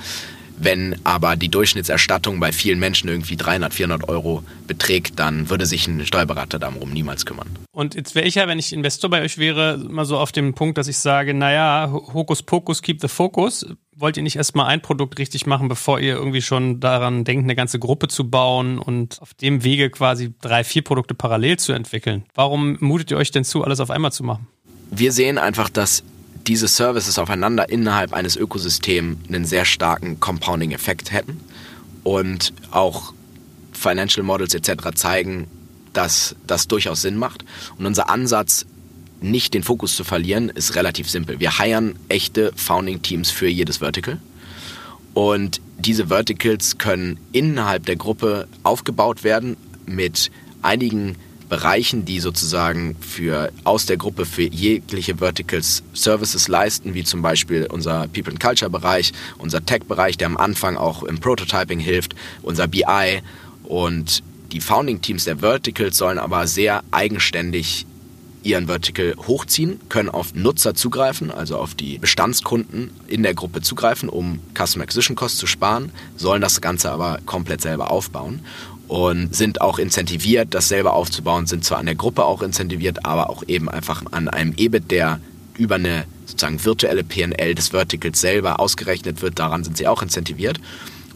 Wenn 0.62 1.00
aber 1.06 1.38
die 1.38 1.48
Durchschnittserstattung 1.48 2.40
bei 2.40 2.52
vielen 2.52 2.80
Menschen 2.80 3.08
irgendwie 3.08 3.38
300, 3.38 3.74
400 3.74 4.10
Euro 4.10 4.44
beträgt, 4.68 5.18
dann 5.18 5.50
würde 5.50 5.66
sich 5.66 5.88
ein 5.88 6.06
Steuerberater 6.06 6.60
darum 6.60 6.92
niemals 6.92 7.26
kümmern. 7.26 7.48
Und 7.72 7.96
jetzt 7.96 8.14
wäre 8.14 8.28
ich 8.28 8.36
ja, 8.36 8.48
wenn 8.48 8.60
ich 8.60 8.74
Investor 8.74 9.10
bei 9.10 9.22
euch 9.22 9.38
wäre, 9.38 9.76
immer 9.76 10.04
so 10.04 10.18
auf 10.18 10.34
dem 10.34 10.54
Punkt, 10.54 10.78
dass 10.78 10.90
ich 10.90 10.98
sage, 10.98 11.34
naja, 11.34 11.90
Hokus 11.92 12.44
Pokus, 12.44 12.82
keep 12.82 13.00
the 13.00 13.08
focus. 13.08 13.66
Wollt 13.96 14.18
ihr 14.18 14.24
nicht 14.24 14.36
erstmal 14.36 14.66
ein 14.66 14.82
Produkt 14.82 15.18
richtig 15.18 15.46
machen, 15.46 15.70
bevor 15.70 16.00
ihr 16.02 16.16
irgendwie 16.16 16.42
schon 16.42 16.82
daran 16.82 17.24
denkt, 17.24 17.46
eine 17.46 17.56
ganze 17.56 17.80
Gruppe 17.80 18.10
zu 18.10 18.30
bauen 18.30 18.80
und 18.80 19.22
auf 19.22 19.34
dem 19.34 19.64
Wege 19.64 19.90
quasi 19.90 20.34
drei, 20.42 20.66
vier 20.66 20.82
Produkte 20.82 21.14
parallel 21.14 21.58
zu 21.58 21.72
entwickeln? 21.72 22.26
Warum 22.36 22.78
mutet 22.82 23.12
ihr 23.12 23.18
euch 23.18 23.32
denn 23.32 23.46
zu, 23.46 23.64
alles 23.64 23.80
auf 23.80 23.92
einmal 23.92 24.12
zu 24.12 24.24
machen? 24.24 24.48
Wir 24.92 25.12
sehen 25.12 25.38
einfach, 25.38 25.70
dass 25.70 26.04
diese 26.48 26.68
Services 26.68 27.20
aufeinander 27.20 27.70
innerhalb 27.70 28.14
eines 28.14 28.36
Ökosystems 28.36 29.18
einen 29.28 29.46
sehr 29.46 29.66
starken 29.66 30.20
Compounding-Effekt 30.20 31.12
hätten 31.12 31.40
und 32.04 32.54
auch 32.72 33.14
Financial 33.72 34.26
Models 34.26 34.54
etc. 34.54 34.96
zeigen, 34.96 35.48
dass 35.94 36.36
das 36.48 36.68
durchaus 36.68 37.02
Sinn 37.02 37.18
macht. 37.18 37.46
Und 37.78 37.86
unser 37.86 38.10
Ansatz, 38.10 38.66
nicht 39.22 39.54
den 39.54 39.64
Fokus 39.64 39.96
zu 39.96 40.04
verlieren, 40.04 40.50
ist 40.50 40.76
relativ 40.76 41.10
simpel. 41.10 41.40
Wir 41.40 41.60
heiern 41.60 41.96
echte 42.08 42.52
Founding-Teams 42.56 43.32
für 43.32 43.48
jedes 43.48 43.78
Vertical. 43.78 44.20
Und 45.14 45.62
diese 45.78 46.08
Verticals 46.08 46.78
können 46.78 47.20
innerhalb 47.32 47.86
der 47.86 47.96
Gruppe 47.96 48.48
aufgebaut 48.64 49.24
werden 49.24 49.58
mit 49.86 50.32
einigen 50.62 51.16
Bereichen, 51.50 52.06
die 52.06 52.20
sozusagen 52.20 52.96
für 53.00 53.52
aus 53.64 53.88
der 53.88 53.98
Gruppe 53.98 54.26
für 54.26 54.44
jegliche 54.44 55.18
Verticals 55.18 55.84
Services 55.94 56.48
leisten, 56.48 56.94
wie 56.94 57.04
zum 57.04 57.22
Beispiel 57.22 57.68
unser 57.70 58.08
People 58.08 58.32
and 58.32 58.40
Culture 58.40 58.70
Bereich, 58.70 59.12
unser 59.40 59.66
Tech 59.66 59.82
Bereich, 59.88 60.18
der 60.18 60.28
am 60.28 60.38
Anfang 60.38 60.78
auch 60.78 61.04
im 61.04 61.20
Prototyping 61.20 61.80
hilft, 61.80 62.16
unser 62.44 62.68
BI 62.68 63.22
und 63.64 64.24
die 64.52 64.62
Founding 64.62 65.02
Teams 65.02 65.26
der 65.26 65.38
Verticals 65.38 65.98
sollen 65.98 66.18
aber 66.18 66.48
sehr 66.48 66.84
eigenständig 66.92 67.86
ihren 68.42 68.68
Vertical 68.68 69.16
hochziehen, 69.28 69.80
können 69.90 70.10
auf 70.10 70.34
Nutzer 70.34 70.74
zugreifen, 70.74 71.30
also 71.30 71.58
auf 71.58 71.76
die 71.76 71.98
Bestandskunden 71.98 72.90
in 73.08 73.24
der 73.24 73.34
Gruppe 73.34 73.62
zugreifen, 73.62 74.08
um 74.08 74.40
Customer 74.58 74.84
Acquisition 74.84 75.16
Costs 75.16 75.38
zu 75.38 75.46
sparen, 75.46 75.92
sollen 76.16 76.42
das 76.42 76.62
Ganze 76.62 76.90
aber 76.92 77.20
komplett 77.26 77.62
selber 77.62 77.92
aufbauen 77.92 78.40
und 78.90 79.36
sind 79.36 79.62
auch 79.62 79.78
incentiviert, 79.78 80.54
das 80.54 80.68
selber 80.68 80.94
aufzubauen, 80.94 81.46
sind 81.46 81.64
zwar 81.64 81.78
an 81.78 81.86
der 81.86 81.96
Gruppe 81.96 82.26
auch 82.26 82.42
incentiviert, 82.42 83.06
aber 83.06 83.30
auch 83.30 83.44
eben 83.48 83.70
einfach 83.70 84.04
an 84.12 84.28
einem 84.28 84.54
EBIT, 84.58 84.90
der 84.90 85.20
über 85.58 85.76
eine 85.76 86.06
sozusagen 86.26 86.64
virtuelle 86.66 87.04
PNL 87.04 87.54
des 87.54 87.70
Verticals 87.70 88.20
selber 88.20 88.60
ausgerechnet 88.60 89.22
wird, 89.22 89.38
daran 89.38 89.64
sind 89.64 89.78
sie 89.78 89.88
auch 89.88 90.02
incentiviert. 90.02 90.60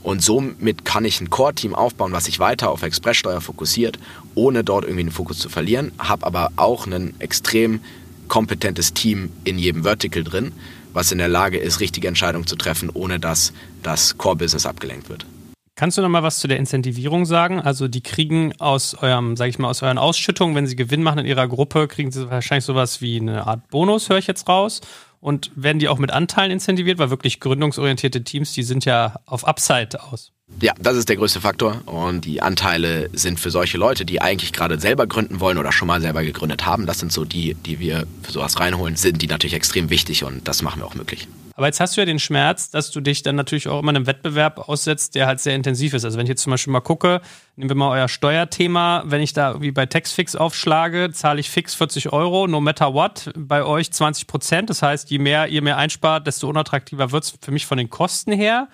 Und 0.03 0.21
somit 0.21 0.86
kann 0.86 1.03
ich 1.03 1.19
ein 1.19 1.31
Core-Team 1.31 1.73
aufbauen, 1.73 2.12
was 2.12 2.25
sich 2.25 2.39
weiter 2.39 2.69
auf 2.69 2.83
Expresssteuer 2.83 3.41
fokussiert, 3.41 3.97
ohne 4.36 4.63
dort 4.63 4.83
irgendwie 4.83 5.05
den 5.05 5.12
Fokus 5.12 5.39
zu 5.39 5.49
verlieren, 5.49 5.93
habe 5.97 6.27
aber 6.27 6.51
auch 6.57 6.86
ein 6.86 7.15
extrem 7.19 7.79
kompetentes 8.27 8.93
Team 8.93 9.31
in 9.45 9.57
jedem 9.57 9.83
Vertical 9.83 10.23
drin, 10.23 10.51
was 10.91 11.12
in 11.12 11.17
der 11.17 11.27
Lage 11.27 11.57
ist, 11.57 11.79
richtige 11.79 12.07
Entscheidungen 12.07 12.45
zu 12.45 12.55
treffen, 12.55 12.91
ohne 12.93 13.19
dass 13.19 13.51
das 13.81 14.17
Core-Business 14.17 14.67
abgelenkt 14.67 15.09
wird. 15.09 15.25
Kannst 15.75 15.97
du 15.97 16.03
noch 16.03 16.09
mal 16.09 16.21
was 16.21 16.38
zu 16.38 16.47
der 16.47 16.57
Incentivierung 16.57 17.25
sagen? 17.25 17.59
Also 17.59 17.88
die 17.88 18.01
kriegen 18.01 18.53
aus 18.59 18.93
eurem, 18.95 19.36
sag 19.36 19.49
ich 19.49 19.57
mal, 19.57 19.69
aus 19.69 19.81
euren 19.81 19.97
Ausschüttungen, 19.97 20.55
wenn 20.55 20.67
sie 20.67 20.75
Gewinn 20.75 21.01
machen 21.01 21.19
in 21.19 21.25
ihrer 21.25 21.47
Gruppe, 21.47 21.88
kriegen 21.88 22.12
sie 22.12 22.29
wahrscheinlich 22.29 22.65
sowas 22.65 23.01
wie 23.01 23.19
eine 23.19 23.47
Art 23.47 23.67
Bonus, 23.69 24.09
höre 24.09 24.19
ich 24.19 24.27
jetzt 24.27 24.47
raus. 24.47 24.81
Und 25.19 25.51
werden 25.55 25.79
die 25.79 25.88
auch 25.88 25.99
mit 25.99 26.12
Anteilen 26.12 26.51
incentiviert? 26.51 26.99
Weil 26.99 27.09
wirklich 27.09 27.39
gründungsorientierte 27.39 28.23
Teams, 28.23 28.51
die 28.53 28.63
sind 28.63 28.86
ja 28.86 29.15
auf 29.25 29.47
Upside 29.47 30.03
aus. 30.03 30.33
Ja, 30.61 30.73
das 30.79 30.97
ist 30.97 31.09
der 31.09 31.17
größte 31.17 31.41
Faktor. 31.41 31.81
Und 31.85 32.25
die 32.25 32.41
Anteile 32.41 33.09
sind 33.13 33.39
für 33.39 33.51
solche 33.51 33.77
Leute, 33.77 34.05
die 34.05 34.21
eigentlich 34.21 34.53
gerade 34.53 34.79
selber 34.79 35.07
gründen 35.07 35.39
wollen 35.39 35.57
oder 35.57 35.71
schon 35.71 35.87
mal 35.87 36.01
selber 36.01 36.23
gegründet 36.23 36.65
haben, 36.65 36.85
das 36.85 36.99
sind 36.99 37.11
so 37.11 37.25
die, 37.25 37.53
die 37.53 37.79
wir 37.79 38.05
für 38.21 38.31
sowas 38.31 38.59
reinholen, 38.59 38.95
sind 38.95 39.21
die 39.21 39.27
natürlich 39.27 39.53
extrem 39.53 39.89
wichtig 39.89 40.23
und 40.23 40.47
das 40.47 40.61
machen 40.61 40.81
wir 40.81 40.85
auch 40.85 40.95
möglich. 40.95 41.27
Aber 41.55 41.67
jetzt 41.67 41.79
hast 41.79 41.95
du 41.95 42.01
ja 42.01 42.05
den 42.05 42.19
Schmerz, 42.19 42.71
dass 42.71 42.89
du 42.89 42.99
dich 42.99 43.21
dann 43.21 43.35
natürlich 43.35 43.67
auch 43.67 43.79
immer 43.79 43.89
einem 43.89 44.07
Wettbewerb 44.07 44.69
aussetzt, 44.69 45.13
der 45.13 45.27
halt 45.27 45.39
sehr 45.39 45.53
intensiv 45.53 45.93
ist. 45.93 46.03
Also 46.03 46.17
wenn 46.17 46.25
ich 46.25 46.29
jetzt 46.29 46.41
zum 46.41 46.51
Beispiel 46.51 46.73
mal 46.73 46.81
gucke, 46.81 47.21
nehmen 47.55 47.69
wir 47.69 47.75
mal 47.75 47.91
euer 47.91 48.07
Steuerthema, 48.07 49.03
wenn 49.05 49.21
ich 49.21 49.33
da 49.33 49.49
irgendwie 49.49 49.71
bei 49.71 49.85
Taxfix 49.85 50.35
aufschlage, 50.35 51.11
zahle 51.11 51.39
ich 51.39 51.51
fix 51.51 51.75
40 51.75 52.11
Euro, 52.11 52.47
no 52.47 52.59
matter 52.59 52.93
what, 52.93 53.31
bei 53.37 53.63
euch 53.63 53.91
20 53.91 54.25
Prozent. 54.25 54.69
Das 54.71 54.81
heißt, 54.81 55.11
je 55.11 55.19
mehr 55.19 55.47
ihr 55.47 55.61
mehr 55.61 55.77
einspart, 55.77 56.25
desto 56.25 56.49
unattraktiver 56.49 57.11
wird 57.11 57.23
es 57.23 57.33
für 57.39 57.51
mich 57.51 57.67
von 57.67 57.77
den 57.77 57.89
Kosten 57.89 58.31
her. 58.31 58.67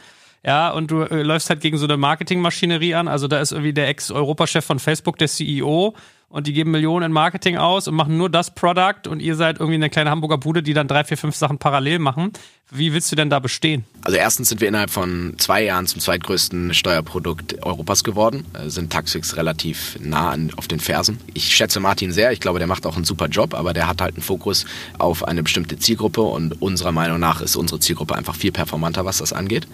Ja, 0.46 0.70
und 0.72 0.90
du 0.92 1.02
äh, 1.02 1.22
läufst 1.22 1.50
halt 1.50 1.62
gegen 1.62 1.78
so 1.78 1.86
eine 1.86 1.98
Marketingmaschinerie 1.98 2.96
an. 2.96 3.08
Also 3.08 3.28
da 3.28 3.40
ist 3.40 3.52
irgendwie 3.52 3.74
der 3.74 3.90
Ex-Europachef 3.90 4.64
von 4.64 4.80
Facebook, 4.80 5.18
der 5.18 5.28
CEO, 5.28 5.96
und 6.30 6.46
die 6.48 6.54
geben 6.54 6.72
Millionen 6.72 7.08
in 7.08 7.12
Marketing 7.12 7.58
aus 7.58 7.88
und 7.88 7.96
machen 7.96 8.18
nur 8.18 8.30
das 8.30 8.54
Product 8.54 9.08
und 9.10 9.20
ihr 9.20 9.36
seid 9.36 9.60
irgendwie 9.60 9.76
eine 9.76 9.90
kleine 9.90 10.12
Hamburger 10.12 10.38
Bude, 10.38 10.62
die 10.64 10.74
dann 10.74 10.88
drei, 10.88 11.04
vier, 11.04 11.18
fünf 11.18 11.36
Sachen 11.36 11.58
parallel 11.58 12.00
machen. 12.00 12.32
Wie 12.72 12.94
willst 12.94 13.12
du 13.12 13.16
denn 13.16 13.32
da 13.32 13.40
bestehen? 13.40 13.84
Also 14.04 14.18
erstens 14.20 14.50
sind 14.50 14.62
wir 14.62 14.68
innerhalb 14.68 14.92
von 14.92 15.34
zwei 15.40 15.64
Jahren 15.64 15.88
zum 15.88 16.00
zweitgrößten 16.00 16.76
Steuerprodukt 16.76 17.64
Europas 17.64 18.04
geworden, 18.04 18.46
äh, 18.54 18.70
sind 18.70 18.94
Taxfix 18.94 19.36
relativ 19.38 19.98
nah 20.02 20.30
an, 20.30 20.52
auf 20.56 20.68
den 20.68 20.80
Fersen. 20.80 21.18
Ich 21.34 21.56
schätze 21.56 21.80
Martin 21.80 22.12
sehr, 22.12 22.32
ich 22.32 22.40
glaube, 22.40 22.60
der 22.60 22.68
macht 22.68 22.86
auch 22.86 22.96
einen 22.96 23.06
super 23.06 23.26
Job, 23.26 23.56
aber 23.56 23.74
der 23.74 23.88
hat 23.88 24.02
halt 24.02 24.16
einen 24.16 24.24
Fokus 24.24 24.66
auf 25.00 25.28
eine 25.28 25.42
bestimmte 25.42 25.80
Zielgruppe 25.80 26.22
und 26.22 26.62
unserer 26.62 26.92
Meinung 26.92 27.20
nach 27.20 27.42
ist 27.42 27.56
unsere 27.56 27.80
Zielgruppe 27.80 28.16
einfach 28.16 28.36
viel 28.36 28.52
performanter, 28.52 29.04
was 29.04 29.18
das 29.18 29.34
angeht. 29.34 29.68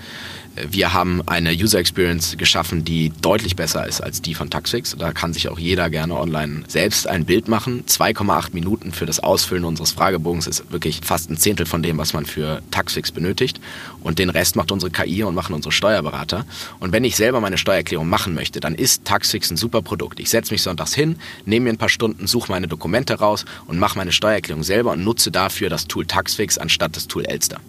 Äh, 0.55 0.67
wir 0.71 0.93
haben 0.93 1.21
eine 1.27 1.51
User 1.51 1.79
Experience 1.79 2.37
geschaffen, 2.37 2.85
die 2.85 3.11
deutlich 3.21 3.57
besser 3.57 3.85
ist 3.85 3.99
als 3.99 4.21
die 4.21 4.35
von 4.35 4.49
Taxfix. 4.49 4.95
Da 4.97 5.11
kann 5.11 5.33
sich 5.33 5.49
auch 5.49 5.59
jeder 5.59 5.89
gerne 5.89 6.15
online 6.15 6.63
selbst 6.67 7.07
ein 7.07 7.25
Bild 7.25 7.49
machen. 7.49 7.83
2,8 7.87 8.53
Minuten 8.53 8.93
für 8.93 9.05
das 9.05 9.19
Ausfüllen 9.19 9.65
unseres 9.65 9.91
Fragebogens 9.91 10.47
ist 10.47 10.71
wirklich 10.71 11.01
fast 11.03 11.29
ein 11.29 11.37
Zehntel 11.37 11.65
von 11.65 11.83
dem, 11.83 11.97
was 11.97 12.13
man 12.13 12.25
für 12.25 12.61
Taxfix 12.71 12.84
Taxfix 12.85 13.11
benötigt 13.11 13.59
und 14.01 14.19
den 14.19 14.29
Rest 14.29 14.55
macht 14.55 14.71
unsere 14.71 14.91
KI 14.91 15.23
und 15.23 15.33
machen 15.33 15.55
unsere 15.55 15.71
Steuerberater. 15.71 16.45
Und 16.79 16.91
wenn 16.91 17.03
ich 17.03 17.15
selber 17.15 17.41
meine 17.41 17.57
Steuererklärung 17.57 18.07
machen 18.07 18.35
möchte, 18.35 18.59
dann 18.59 18.75
ist 18.75 19.05
Taxfix 19.05 19.49
ein 19.49 19.57
super 19.57 19.81
Produkt. 19.81 20.19
Ich 20.19 20.29
setze 20.29 20.53
mich 20.53 20.61
sonntags 20.61 20.93
hin, 20.93 21.17
nehme 21.45 21.65
mir 21.65 21.69
ein 21.71 21.77
paar 21.77 21.89
Stunden, 21.89 22.27
suche 22.27 22.51
meine 22.51 22.67
Dokumente 22.67 23.15
raus 23.15 23.45
und 23.65 23.79
mache 23.79 23.97
meine 23.97 24.11
Steuererklärung 24.11 24.63
selber 24.63 24.91
und 24.91 25.03
nutze 25.03 25.31
dafür 25.31 25.69
das 25.69 25.87
Tool 25.87 26.05
Taxfix 26.05 26.59
anstatt 26.59 26.95
das 26.95 27.07
Tool 27.07 27.25
Elster 27.25 27.59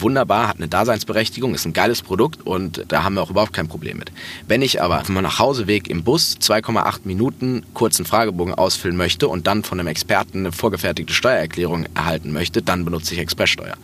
wunderbar, 0.00 0.48
hat 0.48 0.56
eine 0.56 0.68
Daseinsberechtigung, 0.68 1.54
ist 1.54 1.66
ein 1.66 1.72
geiles 1.72 2.02
Produkt 2.02 2.46
und 2.46 2.84
da 2.88 3.02
haben 3.04 3.14
wir 3.14 3.22
auch 3.22 3.30
überhaupt 3.30 3.52
kein 3.52 3.68
Problem 3.68 3.98
mit. 3.98 4.12
Wenn 4.46 4.62
ich 4.62 4.82
aber 4.82 5.04
vom 5.04 5.14
Nachhauseweg 5.16 5.88
im 5.88 6.04
Bus 6.04 6.36
2,8 6.40 7.00
Minuten 7.04 7.64
kurzen 7.74 8.04
Fragebogen 8.04 8.54
ausfüllen 8.54 8.96
möchte 8.96 9.28
und 9.28 9.46
dann 9.46 9.64
von 9.64 9.78
einem 9.78 9.88
Experten 9.88 10.38
eine 10.38 10.52
vorgefertigte 10.52 11.12
Steuererklärung 11.12 11.86
erhalten 11.94 12.32
möchte, 12.32 12.62
dann 12.62 12.84
benutze 12.84 13.14
ich 13.14 13.20
Expresssteuer. 13.20 13.76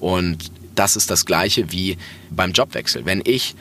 Und 0.00 0.50
das 0.74 0.96
ist 0.96 1.10
das 1.10 1.26
gleiche 1.26 1.72
wie 1.72 1.96
beim 2.30 2.52
Jobwechsel. 2.52 3.04
Wenn 3.04 3.22
ich 3.24 3.54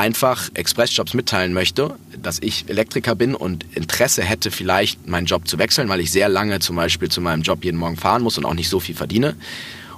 einfach 0.00 0.48
Expressjobs 0.54 1.12
mitteilen 1.12 1.52
möchte, 1.52 1.94
dass 2.22 2.38
ich 2.40 2.64
Elektriker 2.68 3.14
bin 3.14 3.34
und 3.34 3.66
Interesse 3.74 4.22
hätte, 4.22 4.50
vielleicht 4.50 5.06
meinen 5.06 5.26
Job 5.26 5.46
zu 5.46 5.58
wechseln, 5.58 5.90
weil 5.90 6.00
ich 6.00 6.10
sehr 6.10 6.30
lange 6.30 6.58
zum 6.60 6.76
Beispiel 6.76 7.10
zu 7.10 7.20
meinem 7.20 7.42
Job 7.42 7.64
jeden 7.64 7.76
Morgen 7.76 7.98
fahren 7.98 8.22
muss 8.22 8.38
und 8.38 8.46
auch 8.46 8.54
nicht 8.54 8.70
so 8.70 8.80
viel 8.80 8.94
verdiene, 8.94 9.36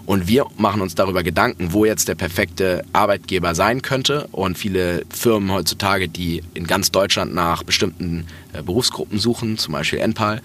und 0.05 0.27
wir 0.27 0.47
machen 0.57 0.81
uns 0.81 0.95
darüber 0.95 1.23
Gedanken, 1.23 1.73
wo 1.73 1.85
jetzt 1.85 2.09
der 2.09 2.15
perfekte 2.15 2.85
Arbeitgeber 2.93 3.55
sein 3.55 3.83
könnte. 3.83 4.29
Und 4.33 4.59
viele 4.59 5.05
Firmen 5.11 5.53
heutzutage, 5.53 6.09
die 6.09 6.43
in 6.55 6.67
ganz 6.67 6.91
Deutschland 6.91 7.35
nach 7.35 7.63
bestimmten 7.63 8.27
äh, 8.53 8.63
Berufsgruppen 8.63 9.19
suchen, 9.19 9.59
zum 9.59 9.73
Beispiel 9.73 10.01
Enpal, 10.01 10.43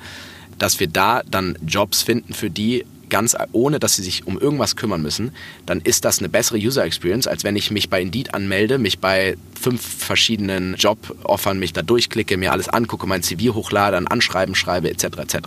dass 0.59 0.79
wir 0.79 0.87
da 0.87 1.21
dann 1.29 1.57
Jobs 1.65 2.03
finden 2.03 2.33
für 2.33 2.49
die, 2.49 2.85
ganz 3.09 3.35
ohne 3.51 3.79
dass 3.79 3.95
sie 3.95 4.03
sich 4.03 4.27
um 4.27 4.39
irgendwas 4.39 4.75
kümmern 4.75 5.01
müssen, 5.01 5.31
dann 5.65 5.81
ist 5.81 6.05
das 6.05 6.19
eine 6.19 6.29
bessere 6.29 6.57
User 6.57 6.83
Experience, 6.83 7.27
als 7.27 7.43
wenn 7.43 7.55
ich 7.55 7.71
mich 7.71 7.89
bei 7.89 8.01
Indeed 8.01 8.33
anmelde, 8.33 8.77
mich 8.77 8.99
bei 8.99 9.37
fünf 9.59 9.81
verschiedenen 9.81 10.75
Job-Offern 10.75 11.59
mich 11.59 11.73
da 11.73 11.81
durchklicke, 11.81 12.37
mir 12.37 12.51
alles 12.51 12.69
angucke, 12.69 13.07
mein 13.07 13.23
CV 13.23 13.53
hochlade, 13.53 13.97
ein 13.97 14.07
Anschreiben 14.07 14.55
schreibe, 14.55 14.89
etc. 14.89 15.05
etc. 15.17 15.37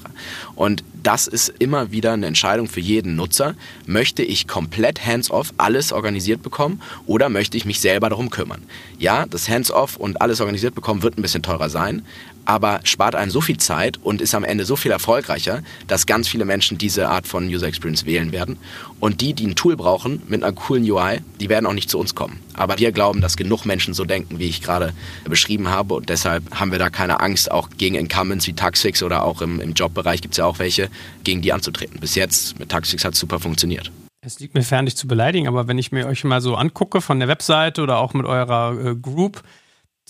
Und 0.54 0.84
das 1.02 1.26
ist 1.26 1.54
immer 1.58 1.92
wieder 1.92 2.12
eine 2.12 2.26
Entscheidung 2.26 2.68
für 2.68 2.80
jeden 2.80 3.16
Nutzer. 3.16 3.54
Möchte 3.86 4.22
ich 4.22 4.46
komplett 4.46 5.06
hands-off 5.06 5.54
alles 5.56 5.92
organisiert 5.92 6.42
bekommen 6.42 6.82
oder 7.06 7.28
möchte 7.28 7.56
ich 7.56 7.64
mich 7.64 7.80
selber 7.80 8.10
darum 8.10 8.30
kümmern? 8.30 8.62
Ja, 8.98 9.26
das 9.26 9.48
hands-off 9.48 9.96
und 9.96 10.20
alles 10.20 10.40
organisiert 10.40 10.74
bekommen 10.74 11.02
wird 11.02 11.18
ein 11.18 11.22
bisschen 11.22 11.42
teurer 11.42 11.70
sein, 11.70 12.02
aber 12.44 12.80
spart 12.84 13.14
einen 13.14 13.30
so 13.30 13.40
viel 13.40 13.58
Zeit 13.58 13.98
und 14.02 14.20
ist 14.20 14.34
am 14.34 14.44
Ende 14.44 14.64
so 14.64 14.76
viel 14.76 14.90
erfolgreicher, 14.90 15.62
dass 15.86 16.06
ganz 16.06 16.28
viele 16.28 16.44
Menschen 16.44 16.78
diese 16.78 17.08
Art 17.08 17.26
von 17.26 17.46
User 17.46 17.66
Experience 17.66 18.06
wählen 18.06 18.32
werden. 18.32 18.58
Und 18.98 19.20
die, 19.20 19.34
die 19.34 19.46
ein 19.46 19.54
Tool 19.54 19.76
brauchen 19.76 20.22
mit 20.28 20.42
einer 20.42 20.52
coolen 20.52 20.88
UI, 20.90 21.20
die 21.40 21.48
werden 21.48 21.66
auch 21.66 21.72
nicht 21.72 21.90
zu 21.90 21.98
uns 21.98 22.14
kommen. 22.14 22.40
Aber 22.54 22.78
wir 22.78 22.92
glauben, 22.92 23.20
dass 23.20 23.36
genug 23.36 23.64
Menschen 23.64 23.94
so 23.94 24.04
denken, 24.04 24.38
wie 24.38 24.48
ich 24.48 24.62
gerade 24.62 24.92
beschrieben 25.24 25.68
habe. 25.68 25.94
Und 25.94 26.08
deshalb 26.08 26.58
haben 26.58 26.72
wir 26.72 26.78
da 26.78 26.90
keine 26.90 27.20
Angst, 27.20 27.50
auch 27.50 27.70
gegen 27.78 27.94
Incumbents 27.94 28.46
wie 28.46 28.52
Taxfix 28.52 29.02
oder 29.02 29.22
auch 29.22 29.42
im, 29.42 29.60
im 29.60 29.72
Jobbereich 29.72 30.20
gibt 30.20 30.34
es 30.34 30.38
ja 30.38 30.46
auch 30.46 30.58
welche, 30.58 30.90
gegen 31.24 31.42
die 31.42 31.52
anzutreten. 31.52 32.00
Bis 32.00 32.14
jetzt 32.14 32.58
mit 32.58 32.68
Taxfix 32.68 33.04
hat 33.04 33.14
es 33.14 33.20
super 33.20 33.40
funktioniert. 33.40 33.90
Es 34.22 34.38
liegt 34.38 34.54
mir 34.54 34.62
fern, 34.62 34.84
dich 34.84 34.96
zu 34.96 35.08
beleidigen, 35.08 35.48
aber 35.48 35.66
wenn 35.66 35.78
ich 35.78 35.92
mir 35.92 36.06
euch 36.06 36.24
mal 36.24 36.42
so 36.42 36.54
angucke 36.54 37.00
von 37.00 37.20
der 37.20 37.28
Webseite 37.28 37.82
oder 37.82 37.96
auch 37.96 38.12
mit 38.12 38.26
eurer 38.26 38.76
äh, 38.78 38.94
Group, 38.94 39.42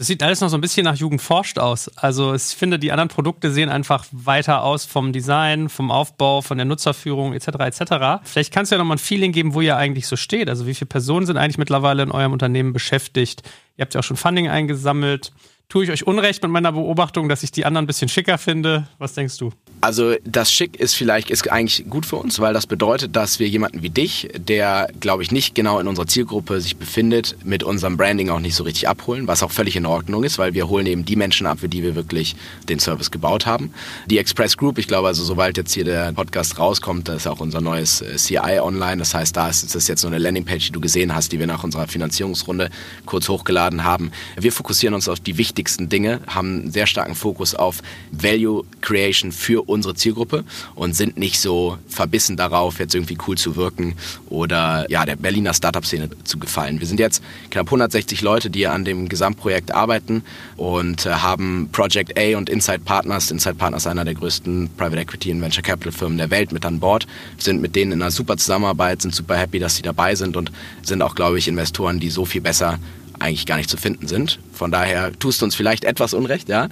das 0.01 0.07
sieht 0.07 0.23
alles 0.23 0.41
noch 0.41 0.49
so 0.49 0.57
ein 0.57 0.63
bisschen 0.63 0.85
nach 0.85 0.97
Jugend 0.97 1.21
forscht 1.21 1.59
aus. 1.59 1.91
Also 1.99 2.35
ich 2.35 2.43
finde, 2.43 2.79
die 2.79 2.91
anderen 2.91 3.11
Produkte 3.11 3.51
sehen 3.51 3.69
einfach 3.69 4.07
weiter 4.13 4.63
aus 4.63 4.87
vom 4.87 5.13
Design, 5.13 5.69
vom 5.69 5.91
Aufbau, 5.91 6.41
von 6.41 6.57
der 6.57 6.65
Nutzerführung 6.65 7.35
etc. 7.35 7.49
etc. 7.49 8.23
Vielleicht 8.25 8.51
kannst 8.51 8.73
du 8.73 8.77
ja 8.77 8.79
noch 8.79 8.87
mal 8.87 8.95
ein 8.95 8.99
Feeling 8.99 9.33
geben, 9.33 9.53
wo 9.53 9.61
ihr 9.61 9.77
eigentlich 9.77 10.07
so 10.07 10.17
steht. 10.17 10.49
Also 10.49 10.67
wie 10.67 10.73
viele 10.73 10.89
Personen 10.89 11.27
sind 11.27 11.37
eigentlich 11.37 11.59
mittlerweile 11.59 12.03
in 12.03 12.13
eurem 12.13 12.33
Unternehmen 12.33 12.73
beschäftigt? 12.73 13.43
Ihr 13.77 13.83
habt 13.83 13.93
ja 13.93 14.01
auch 14.01 14.05
schon 14.05 14.17
Funding 14.17 14.49
eingesammelt. 14.49 15.33
Tue 15.69 15.85
ich 15.85 15.91
euch 15.91 16.07
Unrecht 16.07 16.43
mit 16.43 16.51
meiner 16.51 16.73
Beobachtung, 16.73 17.29
dass 17.29 17.43
ich 17.43 17.53
die 17.53 17.67
anderen 17.67 17.85
ein 17.85 17.87
bisschen 17.87 18.09
schicker 18.09 18.39
finde? 18.39 18.89
Was 18.97 19.13
denkst 19.13 19.37
du? 19.37 19.53
Also 19.83 20.15
das 20.25 20.53
Schick 20.53 20.79
ist 20.79 20.95
vielleicht 20.95 21.31
ist 21.31 21.51
eigentlich 21.51 21.89
gut 21.89 22.05
für 22.05 22.17
uns, 22.17 22.39
weil 22.39 22.53
das 22.53 22.67
bedeutet, 22.67 23.17
dass 23.17 23.39
wir 23.39 23.49
jemanden 23.49 23.83
wie 23.83 23.89
dich, 23.89 24.29
der 24.37 24.89
glaube 25.01 25.23
ich 25.23 25.31
nicht 25.31 25.55
genau 25.55 25.79
in 25.79 25.89
unserer 25.89 26.07
Zielgruppe 26.07 26.61
sich 26.61 26.77
befindet, 26.77 27.37
mit 27.45 27.63
unserem 27.63 27.97
Branding 27.97 28.29
auch 28.29 28.41
nicht 28.41 28.55
so 28.55 28.65
richtig 28.65 28.89
abholen, 28.89 29.27
was 29.27 29.43
auch 29.43 29.51
völlig 29.51 29.77
in 29.77 29.87
Ordnung 29.87 30.23
ist, 30.23 30.39
weil 30.39 30.53
wir 30.53 30.69
holen 30.69 30.85
eben 30.85 31.07
die 31.07 31.17
Menschen 31.17 31.47
ab, 31.47 31.61
für 31.61 31.69
die 31.69 31.83
wir 31.83 31.95
wirklich 31.95 32.37
den 32.69 32.79
Service 32.79 33.11
gebaut 33.11 33.47
haben. 33.47 33.73
Die 34.05 34.19
Express 34.19 34.59
Group, 34.59 34.77
ich 34.77 34.87
glaube 34.87 35.09
also, 35.09 35.25
sobald 35.25 35.57
jetzt 35.57 35.73
hier 35.73 35.85
der 35.85 36.13
Podcast 36.13 36.59
rauskommt, 36.59 37.09
das 37.09 37.23
ist 37.23 37.27
auch 37.27 37.41
unser 37.41 37.63
neues 37.63 38.03
äh, 38.03 38.17
CI 38.17 38.61
online. 38.61 38.99
Das 38.99 39.15
heißt, 39.15 39.35
da 39.35 39.49
ist 39.49 39.75
das 39.75 39.89
jetzt 39.89 40.03
so 40.03 40.09
eine 40.09 40.19
Landingpage, 40.19 40.67
die 40.67 40.73
du 40.73 40.81
gesehen 40.81 41.15
hast, 41.15 41.33
die 41.33 41.39
wir 41.39 41.47
nach 41.47 41.65
unserer 41.65 41.89
Finanzierungsrunde 41.89 42.69
kurz 43.07 43.31
hochgeladen 43.31 43.83
haben. 43.85 44.13
Wir 44.39 44.53
fokussieren 44.53 44.95
uns 44.95 45.09
auf 45.09 45.21
die 45.21 45.39
wichtigsten 45.39 45.89
Dinge, 45.89 46.21
haben 46.27 46.61
einen 46.61 46.71
sehr 46.71 46.87
starken 46.87 47.15
Fokus 47.15 47.55
auf 47.55 47.83
Value 48.13 48.65
Creation 48.83 49.33
für 49.33 49.70
unsere 49.71 49.95
Zielgruppe 49.95 50.45
und 50.75 50.95
sind 50.95 51.17
nicht 51.17 51.41
so 51.41 51.79
verbissen 51.89 52.37
darauf, 52.37 52.79
jetzt 52.79 52.95
irgendwie 52.95 53.17
cool 53.27 53.39
zu 53.39 53.57
wirken 53.57 53.95
oder 54.29 54.87
ja, 54.91 55.05
der 55.05 55.17
Berliner 55.17 55.55
Startup-Szene 55.55 56.11
zu 56.25 56.39
gefallen. 56.39 56.81
Wir 56.81 56.87
sind 56.87 57.01
jetzt 57.01 57.23
knapp 57.51 57.67
160 57.67 58.23
Leute, 58.23 58.51
die 58.51 58.67
an 58.67 58.85
dem 58.85 59.09
Gesamtprojekt 59.09 59.73
arbeiten 59.73 60.23
und 60.57 61.07
äh, 61.07 61.11
haben 61.11 61.69
Project 61.73 62.19
A 62.19 62.37
und 62.37 62.51
Inside 62.51 62.81
Partners, 62.81 63.31
Inside 63.31 63.55
Partners 63.55 63.87
einer 63.87 64.05
der 64.05 64.15
größten 64.15 64.71
Private 64.77 65.01
Equity 65.01 65.33
und 65.33 65.41
Venture 65.41 65.63
Capital 65.63 65.93
Firmen 65.93 66.19
der 66.19 66.31
Welt 66.31 66.53
mit 66.53 66.65
an 66.65 66.81
Bord, 66.81 67.07
sind 67.39 67.61
mit 67.61 67.77
denen 67.77 67.93
in 67.93 68.03
einer 68.03 68.11
super 68.11 68.37
Zusammenarbeit, 68.37 69.03
sind 69.03 69.15
super 69.15 69.37
happy, 69.37 69.59
dass 69.59 69.77
sie 69.77 69.83
dabei 69.83 70.15
sind 70.15 70.37
und 70.37 70.53
sind 70.83 71.03
auch, 71.03 71.15
glaube 71.15 71.39
ich, 71.39 71.49
Investoren, 71.49 72.01
die 72.01 72.11
so 72.11 72.25
viel 72.25 72.41
besser 72.41 72.79
eigentlich 73.21 73.47
gar 73.47 73.57
nicht 73.57 73.71
zu 73.71 73.77
finden 73.77 74.09
sind. 74.09 74.39
Von 74.53 74.71
daher 74.71 75.17
tust 75.19 75.41
du 75.41 75.45
uns 75.45 75.55
vielleicht 75.55 75.85
etwas 75.85 76.15
Unrecht, 76.15 76.49
ja. 76.49 76.69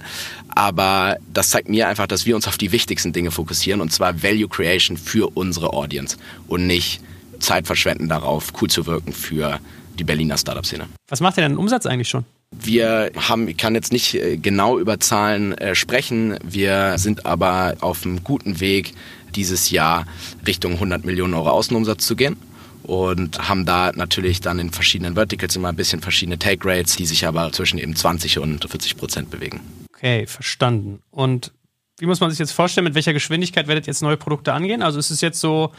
Aber 0.49 1.17
das 1.33 1.49
zeigt 1.49 1.69
mir 1.69 1.87
einfach, 1.87 2.07
dass 2.07 2.25
wir 2.25 2.35
uns 2.35 2.47
auf 2.47 2.57
die 2.57 2.71
wichtigsten 2.71 3.13
Dinge 3.13 3.31
fokussieren 3.31 3.81
und 3.81 3.91
zwar 3.91 4.23
Value 4.23 4.49
Creation 4.49 4.97
für 4.97 5.29
unsere 5.35 5.73
Audience 5.73 6.17
und 6.47 6.67
nicht 6.67 7.01
Zeit 7.39 7.67
verschwenden 7.67 8.09
darauf, 8.09 8.51
cool 8.61 8.69
zu 8.69 8.85
wirken 8.85 9.13
für 9.13 9.59
die 9.97 10.03
Berliner 10.03 10.37
Startup-Szene. 10.37 10.87
Was 11.07 11.21
macht 11.21 11.37
ihr 11.37 11.43
denn 11.43 11.57
Umsatz 11.57 11.85
eigentlich 11.85 12.09
schon? 12.09 12.25
Wir 12.51 13.11
haben, 13.15 13.47
ich 13.47 13.57
kann 13.57 13.75
jetzt 13.75 13.91
nicht 13.91 14.15
äh, 14.15 14.37
genau 14.37 14.79
über 14.79 14.99
Zahlen 14.99 15.55
äh, 15.57 15.75
sprechen, 15.75 16.37
wir 16.43 16.97
sind 16.97 17.25
aber 17.25 17.75
auf 17.79 18.05
einem 18.05 18.23
guten 18.23 18.59
Weg, 18.59 18.93
dieses 19.35 19.69
Jahr 19.69 20.07
Richtung 20.47 20.73
100 20.73 21.05
Millionen 21.05 21.35
Euro 21.35 21.51
Außenumsatz 21.51 22.07
zu 22.07 22.15
gehen 22.15 22.37
und 22.89 23.47
haben 23.47 23.65
da 23.67 23.91
natürlich 23.93 24.41
dann 24.41 24.57
in 24.57 24.71
verschiedenen 24.71 25.13
Verticals 25.13 25.55
immer 25.55 25.69
ein 25.69 25.75
bisschen 25.75 26.01
verschiedene 26.01 26.39
Take 26.39 26.67
Rates, 26.67 26.95
die 26.95 27.05
sich 27.05 27.27
aber 27.27 27.51
zwischen 27.51 27.77
eben 27.77 27.95
20 27.95 28.39
und 28.39 28.67
40 28.67 28.97
Prozent 28.97 29.29
bewegen. 29.29 29.61
Okay, 29.95 30.25
verstanden. 30.25 31.03
Und 31.11 31.51
wie 31.99 32.07
muss 32.07 32.19
man 32.19 32.31
sich 32.31 32.39
jetzt 32.39 32.51
vorstellen, 32.51 32.85
mit 32.85 32.95
welcher 32.95 33.13
Geschwindigkeit 33.13 33.67
werdet 33.67 33.85
ihr 33.85 33.91
jetzt 33.91 34.01
neue 34.01 34.17
Produkte 34.17 34.53
angehen? 34.53 34.81
Also 34.81 34.97
ist 34.97 35.11
es 35.11 35.21
jetzt 35.21 35.39
so, 35.39 35.71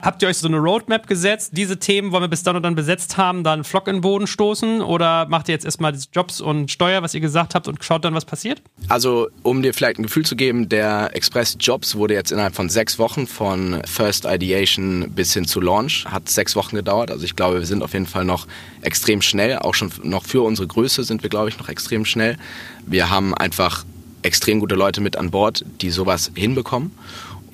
Habt 0.00 0.22
ihr 0.22 0.28
euch 0.28 0.38
so 0.38 0.48
eine 0.48 0.58
Roadmap 0.58 1.06
gesetzt? 1.06 1.52
Diese 1.54 1.78
Themen 1.78 2.10
wollen 2.10 2.24
wir 2.24 2.28
bis 2.28 2.42
dann 2.42 2.56
und 2.56 2.62
dann 2.62 2.74
besetzt 2.74 3.16
haben, 3.16 3.44
dann 3.44 3.62
Flock 3.62 3.86
in 3.86 3.96
den 3.96 4.00
Boden 4.00 4.26
stoßen? 4.26 4.82
Oder 4.82 5.26
macht 5.28 5.48
ihr 5.48 5.52
jetzt 5.52 5.64
erstmal 5.64 5.96
Jobs 6.12 6.40
und 6.40 6.70
Steuer, 6.70 7.02
was 7.02 7.14
ihr 7.14 7.20
gesagt 7.20 7.54
habt, 7.54 7.68
und 7.68 7.82
schaut 7.84 8.04
dann, 8.04 8.12
was 8.14 8.24
passiert? 8.24 8.60
Also, 8.88 9.28
um 9.42 9.62
dir 9.62 9.72
vielleicht 9.72 9.98
ein 9.98 10.02
Gefühl 10.02 10.26
zu 10.26 10.34
geben, 10.34 10.68
der 10.68 11.14
Express 11.14 11.56
Jobs 11.60 11.94
wurde 11.94 12.14
jetzt 12.14 12.32
innerhalb 12.32 12.54
von 12.54 12.68
sechs 12.68 12.98
Wochen 12.98 13.26
von 13.26 13.82
First 13.86 14.24
Ideation 14.24 15.10
bis 15.14 15.32
hin 15.32 15.46
zu 15.46 15.60
Launch, 15.60 16.04
hat 16.06 16.28
sechs 16.28 16.56
Wochen 16.56 16.76
gedauert. 16.76 17.10
Also, 17.10 17.24
ich 17.24 17.36
glaube, 17.36 17.60
wir 17.60 17.66
sind 17.66 17.82
auf 17.82 17.92
jeden 17.92 18.06
Fall 18.06 18.24
noch 18.24 18.46
extrem 18.82 19.22
schnell. 19.22 19.58
Auch 19.60 19.74
schon 19.74 19.92
noch 20.02 20.24
für 20.24 20.42
unsere 20.42 20.66
Größe 20.66 21.04
sind 21.04 21.22
wir, 21.22 21.30
glaube 21.30 21.48
ich, 21.50 21.58
noch 21.58 21.68
extrem 21.68 22.04
schnell. 22.04 22.36
Wir 22.84 23.10
haben 23.10 23.32
einfach 23.32 23.84
extrem 24.22 24.58
gute 24.58 24.74
Leute 24.74 25.00
mit 25.00 25.16
an 25.16 25.30
Bord, 25.30 25.64
die 25.80 25.90
sowas 25.90 26.32
hinbekommen 26.34 26.92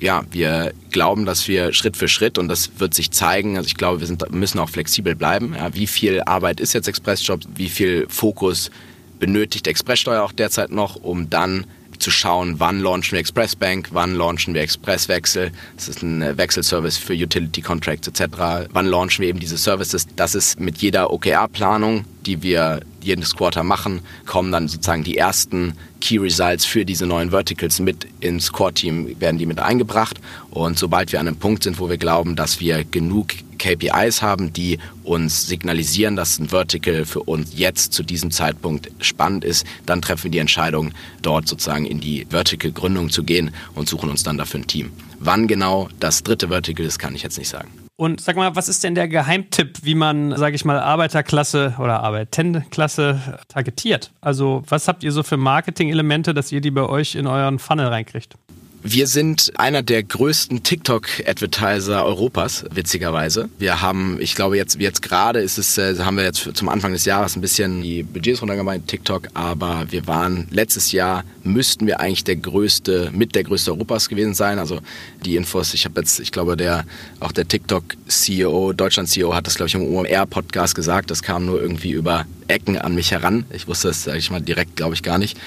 ja, 0.01 0.23
wir 0.31 0.73
glauben, 0.89 1.25
dass 1.25 1.47
wir 1.47 1.73
Schritt 1.73 1.95
für 1.95 2.07
Schritt 2.07 2.39
und 2.39 2.47
das 2.47 2.71
wird 2.79 2.95
sich 2.95 3.11
zeigen. 3.11 3.55
Also 3.55 3.67
ich 3.67 3.75
glaube, 3.75 3.99
wir 3.99 4.07
sind, 4.07 4.29
müssen 4.31 4.59
auch 4.59 4.69
flexibel 4.69 5.15
bleiben. 5.15 5.55
Ja, 5.55 5.73
wie 5.75 5.85
viel 5.87 6.21
Arbeit 6.23 6.59
ist 6.59 6.73
jetzt 6.73 6.87
Expressjob? 6.87 7.41
Wie 7.55 7.69
viel 7.69 8.07
Fokus 8.09 8.71
benötigt 9.19 9.67
Expresssteuer 9.67 10.23
auch 10.23 10.31
derzeit 10.31 10.71
noch, 10.71 10.95
um 10.95 11.29
dann 11.29 11.65
zu 12.01 12.11
schauen, 12.11 12.59
wann 12.59 12.81
launchen 12.81 13.13
wir 13.13 13.19
Expressbank, 13.19 13.89
wann 13.91 14.15
launchen 14.15 14.53
wir 14.53 14.61
Expresswechsel. 14.61 15.51
Das 15.75 15.87
ist 15.87 16.01
ein 16.01 16.37
Wechselservice 16.37 16.97
für 16.97 17.13
Utility 17.13 17.61
Contracts 17.61 18.07
etc. 18.07 18.67
Wann 18.71 18.85
launchen 18.87 19.21
wir 19.21 19.29
eben 19.29 19.39
diese 19.39 19.57
Services? 19.57 20.07
Das 20.15 20.35
ist 20.35 20.59
mit 20.59 20.79
jeder 20.79 21.11
OKR-Planung, 21.11 22.05
die 22.25 22.41
wir 22.43 22.81
jedes 23.01 23.35
Quarter 23.35 23.63
machen, 23.63 24.01
kommen 24.25 24.51
dann 24.51 24.67
sozusagen 24.67 25.03
die 25.03 25.17
ersten 25.17 25.73
Key 26.01 26.17
Results 26.17 26.65
für 26.65 26.85
diese 26.85 27.05
neuen 27.05 27.31
Verticals 27.31 27.79
mit 27.79 28.07
ins 28.19 28.51
Core-Team, 28.51 29.19
werden 29.19 29.37
die 29.37 29.45
mit 29.45 29.59
eingebracht. 29.59 30.19
Und 30.49 30.77
sobald 30.77 31.11
wir 31.11 31.19
an 31.19 31.27
einem 31.27 31.37
Punkt 31.37 31.63
sind, 31.63 31.79
wo 31.79 31.89
wir 31.89 31.97
glauben, 31.97 32.35
dass 32.35 32.59
wir 32.59 32.83
genug 32.83 33.33
KPIs 33.61 34.23
haben, 34.23 34.51
die 34.51 34.79
uns 35.03 35.45
signalisieren, 35.47 36.15
dass 36.15 36.39
ein 36.39 36.49
Vertical 36.49 37.05
für 37.05 37.21
uns 37.21 37.51
jetzt 37.55 37.93
zu 37.93 38.01
diesem 38.01 38.31
Zeitpunkt 38.31 38.91
spannend 38.99 39.45
ist, 39.45 39.67
dann 39.85 40.01
treffen 40.01 40.25
wir 40.25 40.31
die 40.31 40.39
Entscheidung, 40.39 40.93
dort 41.21 41.47
sozusagen 41.47 41.85
in 41.85 41.99
die 41.99 42.25
Vertical-Gründung 42.29 43.11
zu 43.11 43.23
gehen 43.23 43.51
und 43.75 43.87
suchen 43.87 44.09
uns 44.09 44.23
dann 44.23 44.37
dafür 44.37 44.61
ein 44.61 44.67
Team. 44.67 44.91
Wann 45.19 45.47
genau 45.47 45.89
das 45.99 46.23
dritte 46.23 46.47
Vertical 46.47 46.85
ist, 46.85 46.97
kann 46.97 47.13
ich 47.13 47.21
jetzt 47.21 47.37
nicht 47.37 47.49
sagen. 47.49 47.69
Und 47.97 48.19
sag 48.19 48.35
mal, 48.35 48.55
was 48.55 48.67
ist 48.67 48.83
denn 48.83 48.95
der 48.95 49.07
Geheimtipp, 49.07 49.81
wie 49.83 49.93
man, 49.93 50.35
sage 50.35 50.55
ich 50.55 50.65
mal, 50.65 50.79
Arbeiterklasse 50.79 51.75
oder 51.77 52.01
Arbeitendenklasse 52.01 53.37
targetiert? 53.47 54.11
Also 54.21 54.63
was 54.67 54.87
habt 54.87 55.03
ihr 55.03 55.11
so 55.11 55.21
für 55.21 55.37
Marketing-Elemente, 55.37 56.33
dass 56.33 56.51
ihr 56.51 56.61
die 56.61 56.71
bei 56.71 56.81
euch 56.81 57.13
in 57.13 57.27
euren 57.27 57.59
Funnel 57.59 57.85
reinkriegt? 57.85 58.37
Wir 58.83 59.05
sind 59.05 59.51
einer 59.57 59.83
der 59.83 60.01
größten 60.01 60.63
TikTok-Advertiser 60.63 62.03
Europas, 62.03 62.65
witzigerweise. 62.71 63.47
Wir 63.59 63.83
haben, 63.83 64.17
ich 64.19 64.33
glaube 64.33 64.57
jetzt, 64.57 64.79
jetzt 64.79 65.03
gerade 65.03 65.39
ist 65.39 65.59
es, 65.59 65.77
äh, 65.77 65.99
haben 65.99 66.17
wir 66.17 66.23
jetzt 66.23 66.49
zum 66.55 66.67
Anfang 66.67 66.91
des 66.91 67.05
Jahres 67.05 67.35
ein 67.35 67.41
bisschen 67.41 67.83
die 67.83 68.01
Budgets 68.01 68.41
runtergemeint, 68.41 68.87
TikTok, 68.87 69.27
aber 69.35 69.85
wir 69.91 70.07
waren 70.07 70.47
letztes 70.49 70.91
Jahr 70.91 71.23
müssten 71.43 71.85
wir 71.85 71.99
eigentlich 71.99 72.23
der 72.23 72.37
größte, 72.37 73.11
mit 73.13 73.35
der 73.35 73.43
größte 73.43 73.71
Europas 73.71 74.09
gewesen 74.09 74.33
sein. 74.33 74.57
Also 74.57 74.79
die 75.25 75.35
Infos, 75.35 75.75
ich 75.75 75.85
habe 75.85 75.99
jetzt, 76.01 76.19
ich 76.19 76.31
glaube, 76.31 76.57
der 76.57 76.85
auch 77.19 77.31
der 77.31 77.47
TikTok-CEO, 77.47 78.73
Deutschland-CEO 78.73 79.33
hat 79.35 79.45
das, 79.45 79.55
glaube 79.55 79.67
ich, 79.67 79.75
im 79.75 79.93
OMR-Podcast 79.93 80.73
gesagt. 80.73 81.11
Das 81.11 81.21
kam 81.21 81.45
nur 81.45 81.61
irgendwie 81.61 81.91
über 81.91 82.25
Ecken 82.47 82.77
an 82.77 82.95
mich 82.95 83.11
heran. 83.11 83.45
Ich 83.51 83.67
wusste 83.67 83.89
das, 83.89 84.03
sage 84.03 84.17
ich 84.17 84.31
mal, 84.31 84.41
direkt, 84.41 84.75
glaube 84.75 84.93
ich, 84.93 85.03
gar 85.03 85.17
nicht. 85.17 85.37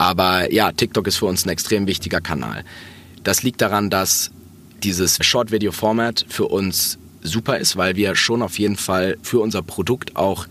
Aber 0.00 0.50
ja, 0.50 0.72
TikTok 0.72 1.06
ist 1.08 1.18
für 1.18 1.26
uns 1.26 1.44
ein 1.44 1.50
extrem 1.50 1.86
wichtiger 1.86 2.22
Kanal. 2.22 2.64
Das 3.22 3.42
liegt 3.42 3.60
daran, 3.60 3.90
dass 3.90 4.30
dieses 4.82 5.18
Short-Video-Format 5.20 6.24
für 6.26 6.46
uns 6.46 6.96
super 7.20 7.58
ist, 7.58 7.76
weil 7.76 7.96
wir 7.96 8.16
schon 8.16 8.40
auf 8.40 8.58
jeden 8.58 8.76
Fall 8.76 9.18
für 9.22 9.40
unser 9.40 9.60
Produkt 9.60 10.16
auch 10.16 10.46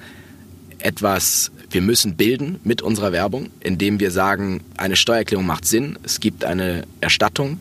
etwas, 0.77 1.49
wir 1.71 1.81
müssen 1.81 2.15
bilden 2.15 2.59
mit 2.63 2.83
unserer 2.83 3.11
Werbung, 3.11 3.49
indem 3.59 3.99
wir 3.99 4.11
sagen, 4.11 4.63
eine 4.77 4.95
Steuererklärung 4.95 5.47
macht 5.47 5.65
Sinn, 5.65 5.97
es 6.03 6.19
gibt 6.19 6.45
eine 6.45 6.83
Erstattung. 7.01 7.59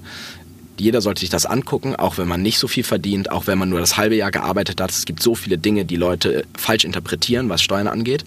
Jeder 0.79 1.01
sollte 1.01 1.20
sich 1.20 1.31
das 1.31 1.46
angucken, 1.46 1.96
auch 1.96 2.18
wenn 2.18 2.29
man 2.29 2.42
nicht 2.42 2.59
so 2.59 2.68
viel 2.68 2.85
verdient, 2.85 3.33
auch 3.33 3.46
wenn 3.46 3.57
man 3.57 3.70
nur 3.70 3.81
das 3.81 3.96
halbe 3.96 4.14
Jahr 4.14 4.31
gearbeitet 4.31 4.79
hat. 4.83 4.90
Es 4.90 5.07
gibt 5.07 5.22
so 5.22 5.35
viele 5.35 5.57
Dinge, 5.57 5.87
die 5.87 5.96
Leute 5.96 6.44
falsch 6.55 6.85
interpretieren, 6.85 7.48
was 7.48 7.62
Steuern 7.62 7.88
angeht. 7.88 8.27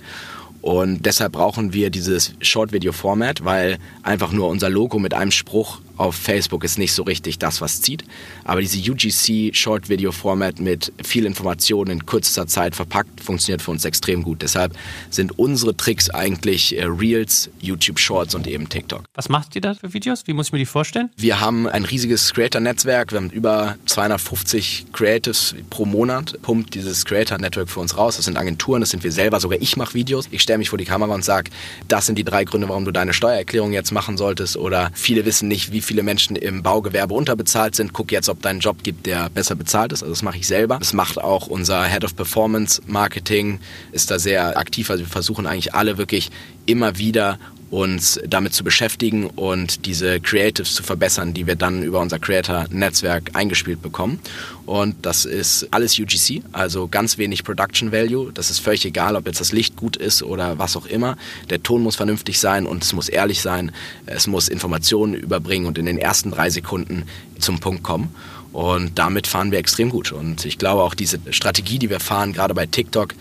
Und 0.62 1.06
deshalb 1.06 1.34
brauchen 1.34 1.74
wir 1.74 1.90
dieses 1.90 2.34
Short-Video-Format, 2.40 3.44
weil 3.44 3.80
einfach 4.04 4.32
nur 4.32 4.48
unser 4.48 4.70
Logo 4.70 5.00
mit 5.00 5.14
einem 5.14 5.32
Spruch 5.32 5.82
auf 5.98 6.16
Facebook 6.16 6.64
ist 6.64 6.78
nicht 6.78 6.94
so 6.94 7.04
richtig 7.04 7.40
das, 7.40 7.62
was 7.62 7.82
zieht. 7.82 8.04
Aber 8.44 8.62
diese 8.62 8.80
UGC 8.92 9.56
Short 9.56 9.90
Video 9.90 10.12
Format 10.12 10.60
mit 10.60 10.92
viel 11.04 11.26
Information 11.26 11.88
in 11.88 12.06
kürzester 12.06 12.48
Zeit 12.48 12.76
verpackt 12.76 13.22
funktioniert 13.22 13.62
für 13.62 13.72
uns 13.72 13.86
extrem 13.86 14.24
gut. 14.24 14.42
Deshalb 14.42 14.76
sind 15.10 15.38
unsere 15.38 15.76
Tricks 15.76 16.10
eigentlich 16.10 16.78
äh, 16.78 16.86
Reels, 16.86 17.50
YouTube 17.60 18.00
Shorts 18.00 18.36
und 18.36 18.48
eben 18.48 18.70
TikTok. 18.70 19.04
Was 19.14 19.30
macht 19.30 19.56
ihr 19.56 19.62
da 19.62 19.74
für 19.74 19.94
Videos? 19.94 20.24
Wie 20.26 20.34
muss 20.34 20.48
ich 20.48 20.54
mir 20.54 20.60
die 20.60 20.66
vorstellen? 20.66 21.10
Wir 21.18 21.40
haben 21.40 21.68
ein 21.68 21.86
riesiges 21.86 22.34
Creator-Netzwerk. 22.34 23.12
Wir 23.12 23.18
haben 23.18 23.30
über 23.30 23.76
250 23.86 24.88
Creatives 24.94 25.56
pro 25.70 25.86
Monat. 25.86 26.38
Pumpt 26.42 26.74
dieses 26.74 27.06
Creator-Network 27.06 27.70
für 27.70 27.80
uns 27.80 27.98
raus. 27.98 28.16
Das 28.16 28.26
sind 28.26 28.38
Agenturen, 28.38 28.82
das 28.82 28.90
sind 28.90 29.04
wir 29.04 29.12
selber. 29.12 29.40
Sogar 29.40 29.62
ich 29.62 29.78
mache 29.78 29.94
Videos. 29.94 30.28
Ich 30.32 30.42
stelle 30.42 30.60
mich 30.60 30.70
vor 30.70 30.78
die 30.78 30.86
Kamera 30.86 31.14
und 31.14 31.24
sage, 31.24 31.52
das 31.88 32.06
sind 32.06 32.18
die 32.18 32.24
drei 32.24 32.44
Gründe, 32.44 32.70
warum 32.70 32.86
du 32.86 32.92
deine 32.92 33.14
Steuererklärung 33.14 33.72
jetzt 33.72 33.92
machen 33.92 34.18
solltest. 34.18 34.58
Oder 34.58 34.92
viele 34.94 35.26
wissen 35.26 35.48
nicht, 35.48 35.72
wie 35.72 35.82
viele 35.92 36.04
Menschen 36.04 36.38
im 36.38 36.64
Baugewerbe 36.64 37.14
unterbezahlt 37.14 37.76
sind. 37.76 37.92
Guck 37.92 38.14
jetzt, 38.14 38.30
ob 38.30 38.42
deinen 38.42 38.62
Job 38.62 38.82
gibt, 38.82 39.06
der 39.06 39.30
besser 39.30 39.56
bezahlt 39.56 39.92
ist. 39.92 40.04
Also 40.04 40.14
das 40.14 40.24
mache 40.24 40.38
ich 40.38 40.48
selber. 40.48 40.78
Das 40.80 40.94
macht 40.94 41.18
auch 41.18 41.48
unser 41.48 41.84
Head 41.84 42.06
of 42.06 42.16
Performance 42.16 42.82
Marketing, 42.88 43.60
ist 43.92 44.10
da 44.10 44.18
sehr 44.18 44.58
aktiv. 44.58 44.90
Also 44.90 45.04
wir 45.04 45.10
versuchen 45.10 45.46
eigentlich 45.46 45.74
alle 45.74 45.98
wirklich 45.98 46.32
immer 46.66 46.98
wieder 46.98 47.40
uns 47.72 48.20
damit 48.28 48.54
zu 48.54 48.66
beschäftigen 48.66 49.28
und 49.28 49.86
diese 49.86 50.20
Creatives 50.20 50.76
zu 50.76 50.84
verbessern, 50.84 51.34
die 51.34 51.48
wir 51.48 51.56
dann 51.56 51.84
über 51.84 52.02
unser 52.02 52.20
Creator-Netzwerk 52.20 53.32
eingespielt 53.34 53.82
bekommen. 53.82 54.20
Und 54.66 55.06
das 55.06 55.24
ist 55.24 55.70
alles 55.72 55.98
UGC, 55.98 56.44
also 56.52 56.90
ganz 56.90 57.18
wenig 57.18 57.46
Production 57.46 57.94
Value. 57.94 58.32
Das 58.34 58.50
ist 58.50 58.60
völlig 58.60 58.86
egal, 58.86 59.16
ob 59.16 59.26
jetzt 59.26 59.40
das 59.40 59.54
Licht 59.54 59.78
gut 59.78 59.96
ist 59.96 60.22
oder 60.22 60.60
was 60.60 60.76
auch 60.76 60.86
immer. 60.86 61.18
Der 61.50 61.64
Ton 61.64 61.82
muss 61.82 61.96
vernünftig 61.96 62.40
sein 62.40 62.66
und 62.66 62.84
es 62.84 62.92
muss 62.92 63.08
ehrlich 63.08 63.42
sein. 63.42 63.72
Es 64.06 64.28
muss 64.28 64.50
Informationen 64.50 65.14
überbringen 65.14 65.66
und 65.66 65.78
in 65.78 65.86
den 65.86 65.98
ersten 65.98 66.32
drei 66.32 66.50
Sekunden 66.50 67.04
zum 67.40 67.60
Punkt 67.62 67.84
kommen. 67.84 68.14
Und 68.52 69.00
damit 69.00 69.28
fahren 69.28 69.52
wir 69.52 69.60
extrem 69.60 69.90
gut. 69.90 70.12
Und 70.12 70.46
ich 70.46 70.58
glaube 70.58 70.84
auch 70.84 70.94
diese 70.94 71.20
Strategie, 71.30 71.80
die 71.80 71.90
wir 71.90 72.02
fahren, 72.02 72.34
gerade 72.34 72.54
bei 72.54 72.66
TikTok, 72.66 73.16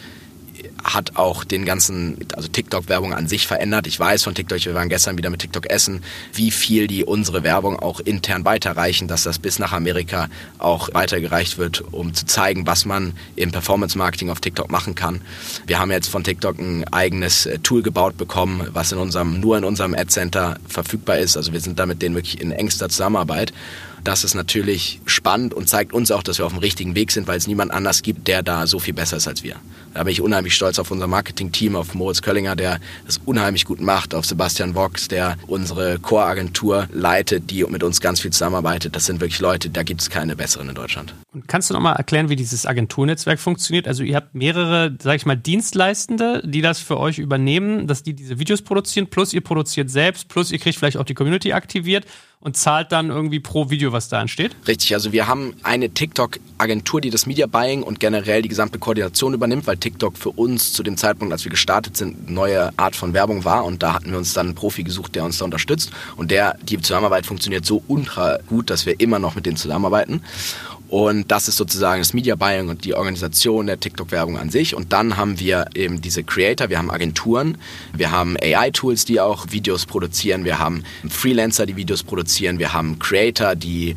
hat 0.82 1.16
auch 1.16 1.44
den 1.44 1.64
ganzen, 1.64 2.16
also 2.34 2.48
TikTok-Werbung 2.48 3.14
an 3.14 3.28
sich 3.28 3.46
verändert. 3.46 3.86
Ich 3.86 3.98
weiß 3.98 4.24
von 4.24 4.34
TikTok, 4.34 4.64
wir 4.64 4.74
waren 4.74 4.88
gestern 4.88 5.18
wieder 5.18 5.30
mit 5.30 5.40
TikTok 5.40 5.68
essen, 5.70 6.02
wie 6.32 6.50
viel 6.50 6.86
die 6.86 7.04
unsere 7.04 7.42
Werbung 7.42 7.78
auch 7.78 8.00
intern 8.00 8.44
weiterreichen, 8.44 9.08
dass 9.08 9.22
das 9.22 9.38
bis 9.38 9.58
nach 9.58 9.72
Amerika 9.72 10.28
auch 10.58 10.88
weitergereicht 10.92 11.58
wird, 11.58 11.82
um 11.92 12.14
zu 12.14 12.26
zeigen, 12.26 12.66
was 12.66 12.84
man 12.84 13.12
im 13.36 13.52
Performance-Marketing 13.52 14.30
auf 14.30 14.40
TikTok 14.40 14.70
machen 14.70 14.94
kann. 14.94 15.20
Wir 15.66 15.78
haben 15.78 15.90
jetzt 15.90 16.08
von 16.08 16.24
TikTok 16.24 16.58
ein 16.58 16.84
eigenes 16.92 17.46
äh, 17.46 17.58
Tool 17.58 17.82
gebaut 17.82 18.16
bekommen, 18.16 18.68
was 18.72 18.92
in 18.92 18.98
unserem, 18.98 19.40
nur 19.40 19.58
in 19.58 19.64
unserem 19.64 19.94
Ad-Center 19.94 20.58
verfügbar 20.66 21.18
ist. 21.18 21.36
Also 21.36 21.52
wir 21.52 21.60
sind 21.60 21.78
damit 21.78 22.02
denen 22.02 22.14
wirklich 22.14 22.40
in 22.40 22.52
engster 22.52 22.88
Zusammenarbeit. 22.88 23.52
Das 24.04 24.24
ist 24.24 24.34
natürlich 24.34 25.00
spannend 25.04 25.52
und 25.52 25.68
zeigt 25.68 25.92
uns 25.92 26.10
auch, 26.10 26.22
dass 26.22 26.38
wir 26.38 26.46
auf 26.46 26.52
dem 26.52 26.60
richtigen 26.60 26.94
Weg 26.94 27.12
sind, 27.12 27.26
weil 27.26 27.36
es 27.36 27.46
niemand 27.46 27.70
anders 27.70 28.02
gibt, 28.02 28.28
der 28.28 28.42
da 28.42 28.66
so 28.66 28.78
viel 28.78 28.94
besser 28.94 29.18
ist 29.18 29.28
als 29.28 29.42
wir. 29.42 29.56
Da 29.94 30.04
bin 30.04 30.12
ich 30.12 30.20
unheimlich 30.20 30.54
stolz 30.54 30.78
auf 30.78 30.90
unser 30.90 31.06
Marketing-Team, 31.06 31.74
auf 31.76 31.94
Moritz 31.94 32.22
Köllinger, 32.22 32.56
der 32.56 32.78
das 33.06 33.18
unheimlich 33.24 33.64
gut 33.64 33.80
macht, 33.80 34.14
auf 34.14 34.24
Sebastian 34.24 34.74
Vox, 34.74 35.08
der 35.08 35.36
unsere 35.46 35.98
Core-Agentur 35.98 36.88
leitet, 36.92 37.50
die 37.50 37.64
mit 37.64 37.82
uns 37.82 38.00
ganz 38.00 38.20
viel 38.20 38.30
zusammenarbeitet. 38.30 38.94
Das 38.94 39.06
sind 39.06 39.20
wirklich 39.20 39.40
Leute, 39.40 39.68
da 39.70 39.82
gibt 39.82 40.00
es 40.00 40.10
keine 40.10 40.36
besseren 40.36 40.68
in 40.68 40.74
Deutschland. 40.74 41.14
Und 41.32 41.48
kannst 41.48 41.70
du 41.70 41.74
nochmal 41.74 41.96
erklären, 41.96 42.28
wie 42.28 42.36
dieses 42.36 42.66
Agenturnetzwerk 42.66 43.40
funktioniert? 43.40 43.88
Also 43.88 44.02
ihr 44.02 44.16
habt 44.16 44.34
mehrere, 44.34 44.96
sag 45.00 45.16
ich 45.16 45.26
mal, 45.26 45.36
Dienstleistende, 45.36 46.42
die 46.44 46.60
das 46.60 46.78
für 46.80 46.98
euch 46.98 47.18
übernehmen, 47.18 47.86
dass 47.86 48.02
die 48.02 48.14
diese 48.14 48.38
Videos 48.38 48.62
produzieren, 48.62 49.08
plus 49.08 49.32
ihr 49.32 49.40
produziert 49.40 49.90
selbst, 49.90 50.28
plus 50.28 50.50
ihr 50.52 50.58
kriegt 50.58 50.78
vielleicht 50.78 50.96
auch 50.96 51.04
die 51.04 51.14
Community 51.14 51.52
aktiviert 51.52 52.06
und 52.40 52.56
zahlt 52.56 52.90
dann 52.90 53.10
irgendwie 53.10 53.38
pro 53.38 53.70
Video, 53.70 53.92
was 53.92 54.08
da 54.08 54.20
entsteht? 54.20 54.56
Richtig, 54.66 54.94
also 54.94 55.12
wir 55.12 55.28
haben 55.28 55.54
eine 55.62 55.90
TikTok-Agentur, 55.90 57.00
die 57.00 57.10
das 57.10 57.26
Media 57.26 57.46
Buying 57.46 57.82
und 57.82 58.00
generell 58.00 58.42
die 58.42 58.48
gesamte 58.48 58.78
Koordination 58.78 59.34
übernimmt, 59.34 59.66
weil 59.66 59.76
TikTok 59.80 60.16
für 60.16 60.30
uns 60.30 60.72
zu 60.72 60.82
dem 60.82 60.96
Zeitpunkt, 60.96 61.32
als 61.32 61.44
wir 61.44 61.50
gestartet 61.50 61.96
sind, 61.96 62.16
eine 62.26 62.34
neue 62.34 62.78
Art 62.78 62.94
von 62.94 63.12
Werbung 63.12 63.44
war. 63.44 63.64
Und 63.64 63.82
da 63.82 63.94
hatten 63.94 64.10
wir 64.10 64.18
uns 64.18 64.32
dann 64.32 64.48
einen 64.48 64.54
Profi 64.54 64.84
gesucht, 64.84 65.14
der 65.14 65.24
uns 65.24 65.38
da 65.38 65.44
unterstützt. 65.44 65.90
Und 66.16 66.30
der, 66.30 66.56
die 66.62 66.80
Zusammenarbeit 66.80 67.26
funktioniert 67.26 67.66
so 67.66 67.82
ultra 67.88 68.38
gut, 68.46 68.70
dass 68.70 68.86
wir 68.86 69.00
immer 69.00 69.18
noch 69.18 69.34
mit 69.34 69.46
denen 69.46 69.56
zusammenarbeiten. 69.56 70.22
Und 70.90 71.30
das 71.30 71.46
ist 71.46 71.56
sozusagen 71.56 72.00
das 72.00 72.14
Media 72.14 72.34
Buying 72.34 72.68
und 72.68 72.84
die 72.84 72.94
Organisation 72.94 73.68
der 73.68 73.78
TikTok-Werbung 73.78 74.36
an 74.36 74.50
sich. 74.50 74.74
Und 74.74 74.92
dann 74.92 75.16
haben 75.16 75.38
wir 75.38 75.66
eben 75.76 76.00
diese 76.00 76.24
Creator, 76.24 76.68
wir 76.68 76.78
haben 76.78 76.90
Agenturen, 76.90 77.58
wir 77.92 78.10
haben 78.10 78.36
AI-Tools, 78.36 79.04
die 79.04 79.20
auch 79.20 79.46
Videos 79.50 79.86
produzieren, 79.86 80.44
wir 80.44 80.58
haben 80.58 80.82
Freelancer, 81.08 81.64
die 81.64 81.76
Videos 81.76 82.02
produzieren, 82.02 82.58
wir 82.58 82.72
haben 82.72 82.98
Creator, 82.98 83.54
die 83.54 83.94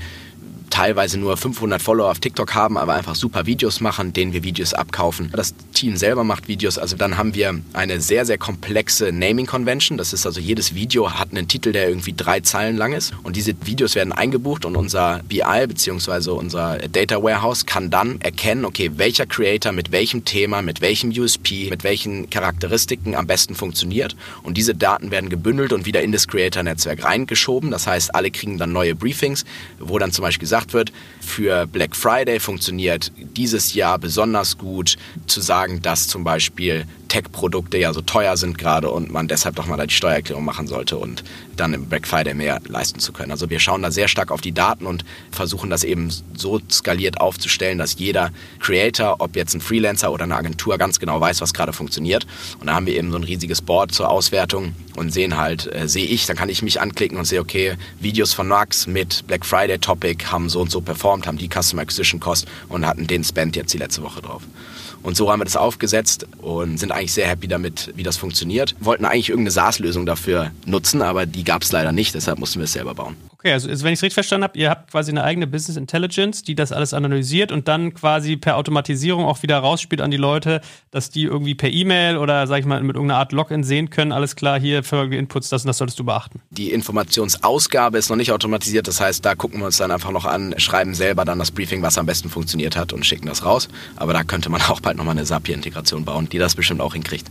teilweise 0.74 1.20
nur 1.20 1.38
500 1.38 1.80
Follower 1.80 2.10
auf 2.10 2.20
TikTok 2.20 2.56
haben, 2.56 2.80
aber 2.80 2.96
einfach 2.96 3.14
super 3.14 3.46
Videos 3.46 3.80
machen, 3.80 4.12
denen 4.12 4.34
wir 4.34 4.44
Videos 4.44 4.74
abkaufen. 4.74 5.30
Das 5.32 5.54
Team 5.72 5.98
selber 5.98 6.24
macht 6.24 6.48
Videos, 6.48 6.80
also 6.80 6.98
dann 6.98 7.16
haben 7.16 7.36
wir 7.36 7.60
eine 7.74 8.02
sehr, 8.02 8.26
sehr 8.26 8.40
komplexe 8.40 9.12
Naming 9.12 9.46
Convention. 9.46 10.00
Das 10.00 10.14
ist 10.14 10.26
also 10.26 10.40
jedes 10.40 10.74
Video 10.74 11.12
hat 11.12 11.30
einen 11.30 11.48
Titel, 11.48 11.74
der 11.74 11.88
irgendwie 11.88 12.14
drei 12.18 12.40
Zeilen 12.40 12.76
lang 12.76 12.94
ist 12.94 13.14
und 13.22 13.36
diese 13.36 13.54
Videos 13.66 13.94
werden 13.94 14.14
eingebucht 14.14 14.66
und 14.66 14.76
unser 14.76 15.22
BI 15.30 15.68
bzw. 15.68 16.32
unser 16.32 16.80
Data 16.80 17.22
Warehouse 17.22 17.68
kann 17.68 17.92
dann 17.92 18.20
erkennen, 18.22 18.66
okay, 18.66 18.90
welcher 18.96 19.28
Creator 19.28 19.74
mit 19.74 19.92
welchem 19.92 20.26
Thema, 20.26 20.64
mit 20.64 20.82
welchem 20.82 21.12
USP, 21.12 21.70
mit 21.70 21.84
welchen 21.84 22.32
Charakteristiken 22.32 23.14
am 23.14 23.28
besten 23.28 23.54
funktioniert 23.54 24.16
und 24.42 24.58
diese 24.58 24.74
Daten 24.74 25.12
werden 25.12 25.30
gebündelt 25.30 25.72
und 25.72 25.86
wieder 25.86 26.02
in 26.02 26.12
das 26.12 26.28
Creator-Netzwerk 26.28 27.04
reingeschoben. 27.04 27.70
Das 27.70 27.86
heißt, 27.86 28.16
alle 28.16 28.32
kriegen 28.32 28.58
dann 28.58 28.72
neue 28.72 28.96
Briefings, 28.96 29.46
wo 29.80 30.00
dann 30.00 30.12
zum 30.12 30.24
Beispiel 30.24 30.40
gesagt 30.42 30.62
gesagt 30.63 30.73
wird, 30.73 30.91
für 31.19 31.67
Black 31.67 31.95
Friday 31.95 32.39
funktioniert 32.39 33.12
dieses 33.17 33.73
Jahr 33.73 33.97
besonders 33.99 34.58
gut. 34.58 34.97
Zu 35.28 35.41
sagen, 35.41 35.82
dass 35.82 36.08
zum 36.08 36.23
Beispiel 36.23 36.86
Tech-Produkte 37.13 37.78
ja 37.78 37.93
so 37.93 38.02
teuer 38.02 38.38
sind 38.38 38.58
gerade 38.58 38.89
und 38.89 39.12
man 39.12 39.28
deshalb 39.28 39.56
doch 39.56 39.67
mal 39.67 39.86
die 39.86 39.93
Steuererklärung 39.93 40.43
machen 40.43 40.65
sollte 40.65 40.97
und 40.97 41.23
dann 41.56 41.76
im 41.76 41.86
Black 41.86 42.08
Friday 42.08 42.34
mehr 42.34 42.60
leisten 42.67 42.99
zu 42.99 43.13
können. 43.13 43.30
Also 43.30 43.52
wir 43.52 43.60
schauen 43.60 43.84
da 43.84 43.91
sehr 43.91 44.08
stark 44.08 44.32
auf 44.32 44.41
die 44.41 44.52
Daten 44.52 44.88
und 44.88 45.06
versuchen 45.30 45.69
das 45.69 45.84
eben 45.84 46.10
so 46.36 46.60
skaliert 46.71 47.21
aufzustellen, 47.21 47.78
dass 47.78 47.99
jeder 47.99 48.32
Creator, 48.60 49.17
ob 49.19 49.36
jetzt 49.36 49.54
ein 49.54 49.62
Freelancer 49.62 50.12
oder 50.12 50.23
eine 50.23 50.36
Agentur, 50.36 50.80
ganz 50.80 50.99
genau 50.99 51.21
weiß, 51.21 51.39
was 51.41 51.54
gerade 51.54 51.71
funktioniert. 51.71 52.26
Und 52.60 52.65
da 52.65 52.73
haben 52.73 52.88
wir 52.88 52.95
eben 52.95 53.12
so 53.12 53.17
ein 53.17 53.23
riesiges 53.23 53.62
Board 53.62 53.91
zur 53.91 54.10
Auswertung 54.10 54.73
und 54.95 55.13
sehen 55.13 55.38
halt, 55.38 55.71
äh, 55.71 55.88
sehe 55.88 56.08
ich, 56.08 56.26
dann 56.26 56.36
kann 56.36 56.49
ich 56.49 56.63
mich 56.63 56.82
anklicken 56.82 57.19
und 57.19 57.26
sehe, 57.26 57.41
okay, 57.41 57.76
Videos 57.99 58.34
von 58.34 58.47
Max 58.47 58.88
mit 58.88 59.28
Black 59.28 59.45
Friday 59.45 59.78
Topic 59.78 60.26
haben 60.32 60.49
so 60.49 60.62
und 60.62 60.71
so 60.71 60.82
performt, 60.82 61.28
haben 61.28 61.38
die 61.38 61.47
Customer 61.47 61.84
Acquisition 61.84 62.19
Cost 62.19 62.47
und 62.69 62.88
hatten 62.88 63.06
den 63.06 63.23
Spend 63.23 63.56
jetzt 63.56 63.71
die 63.71 63.78
letzte 63.78 64.02
Woche 64.02 64.23
drauf. 64.23 64.41
Und 65.04 65.16
so 65.16 65.30
haben 65.32 65.42
wir 65.42 65.46
das 65.46 65.58
aufgesetzt 65.58 66.26
und 66.42 66.80
sind 66.80 66.92
eigentlich 66.92 67.13
sehr 67.13 67.28
happy 67.28 67.48
damit, 67.48 67.92
wie 67.96 68.04
das 68.04 68.18
funktioniert. 68.18 68.74
Wollten 68.80 69.06
eigentlich 69.06 69.30
irgendeine 69.30 69.52
SaaS-Lösung 69.52 70.06
dafür 70.06 70.52
nutzen, 70.66 71.02
aber 71.02 71.26
die 71.26 71.44
gab 71.44 71.62
es 71.62 71.72
leider 71.72 71.92
nicht, 71.92 72.16
deshalb 72.16 72.39
mussten 72.39 72.60
wir 72.60 72.66
es 72.66 72.74
selber 72.74 72.96
bauen. 72.96 73.16
Okay, 73.44 73.52
also 73.52 73.68
wenn 73.68 73.92
ich 73.92 74.00
es 74.00 74.04
richtig 74.04 74.14
verstanden 74.14 74.46
habe, 74.46 74.58
ihr 74.58 74.70
habt 74.70 74.92
quasi 74.92 75.12
eine 75.12 75.22
eigene 75.22 75.48
Business 75.48 75.76
Intelligence, 75.76 76.44
die 76.44 76.56
das 76.56 76.72
alles 76.72 76.94
analysiert 76.94 77.52
und 77.52 77.68
dann 77.68 77.94
quasi 77.94 78.38
per 78.38 78.56
Automatisierung 78.56 79.26
auch 79.26 79.44
wieder 79.44 79.58
rausspielt 79.58 80.00
an 80.00 80.12
die 80.12 80.18
Leute, 80.18 80.62
dass 80.92 81.10
die 81.10 81.24
irgendwie 81.24 81.54
per 81.54 81.70
E-Mail 81.70 82.16
oder 82.16 82.48
sag 82.48 82.60
ich 82.60 82.66
mal 82.66 82.82
mit 82.82 82.96
irgendeiner 82.96 83.20
Art 83.20 83.34
Login 83.34 83.66
sehen 83.66 83.89
können, 83.89 84.14
alles 84.14 84.38
klar, 84.38 84.58
hier 84.58 84.82
folgende 84.82 85.18
Inputs, 85.18 85.50
das 85.50 85.64
und 85.64 85.68
das 85.68 85.78
solltest 85.78 86.00
du 86.00 86.06
beachten. 86.06 86.39
Die 86.52 86.72
Informationsausgabe 86.72 87.98
ist 87.98 88.10
noch 88.10 88.16
nicht 88.16 88.32
automatisiert, 88.32 88.88
das 88.88 89.02
heißt, 89.02 89.26
da 89.26 89.36
gucken 89.36 89.60
wir 89.60 89.66
uns 89.66 89.76
dann 89.76 89.91
einfach 89.91 90.12
noch 90.12 90.24
an, 90.24 90.56
schreiben 90.56 90.96
selber 90.96 91.26
dann 91.26 91.38
das 91.38 91.52
Briefing, 91.52 91.82
was 91.82 91.98
am 91.98 92.06
besten 92.06 92.30
funktioniert 92.30 92.78
hat 92.78 92.94
und 92.94 93.06
schicken 93.06 93.26
das 93.26 93.44
raus. 93.44 93.68
Aber 93.98 94.14
da 94.14 94.24
könnte 94.24 94.50
man 94.50 94.62
auch 94.70 94.80
bald 94.80 94.96
nochmal 94.96 95.18
eine 95.18 95.26
Zapier-Integration 95.26 96.06
bauen, 96.06 96.30
die 96.30 96.38
das 96.38 96.56
bestimmt 96.56 96.80
auch 96.80 96.94
hinkriegt 96.94 97.30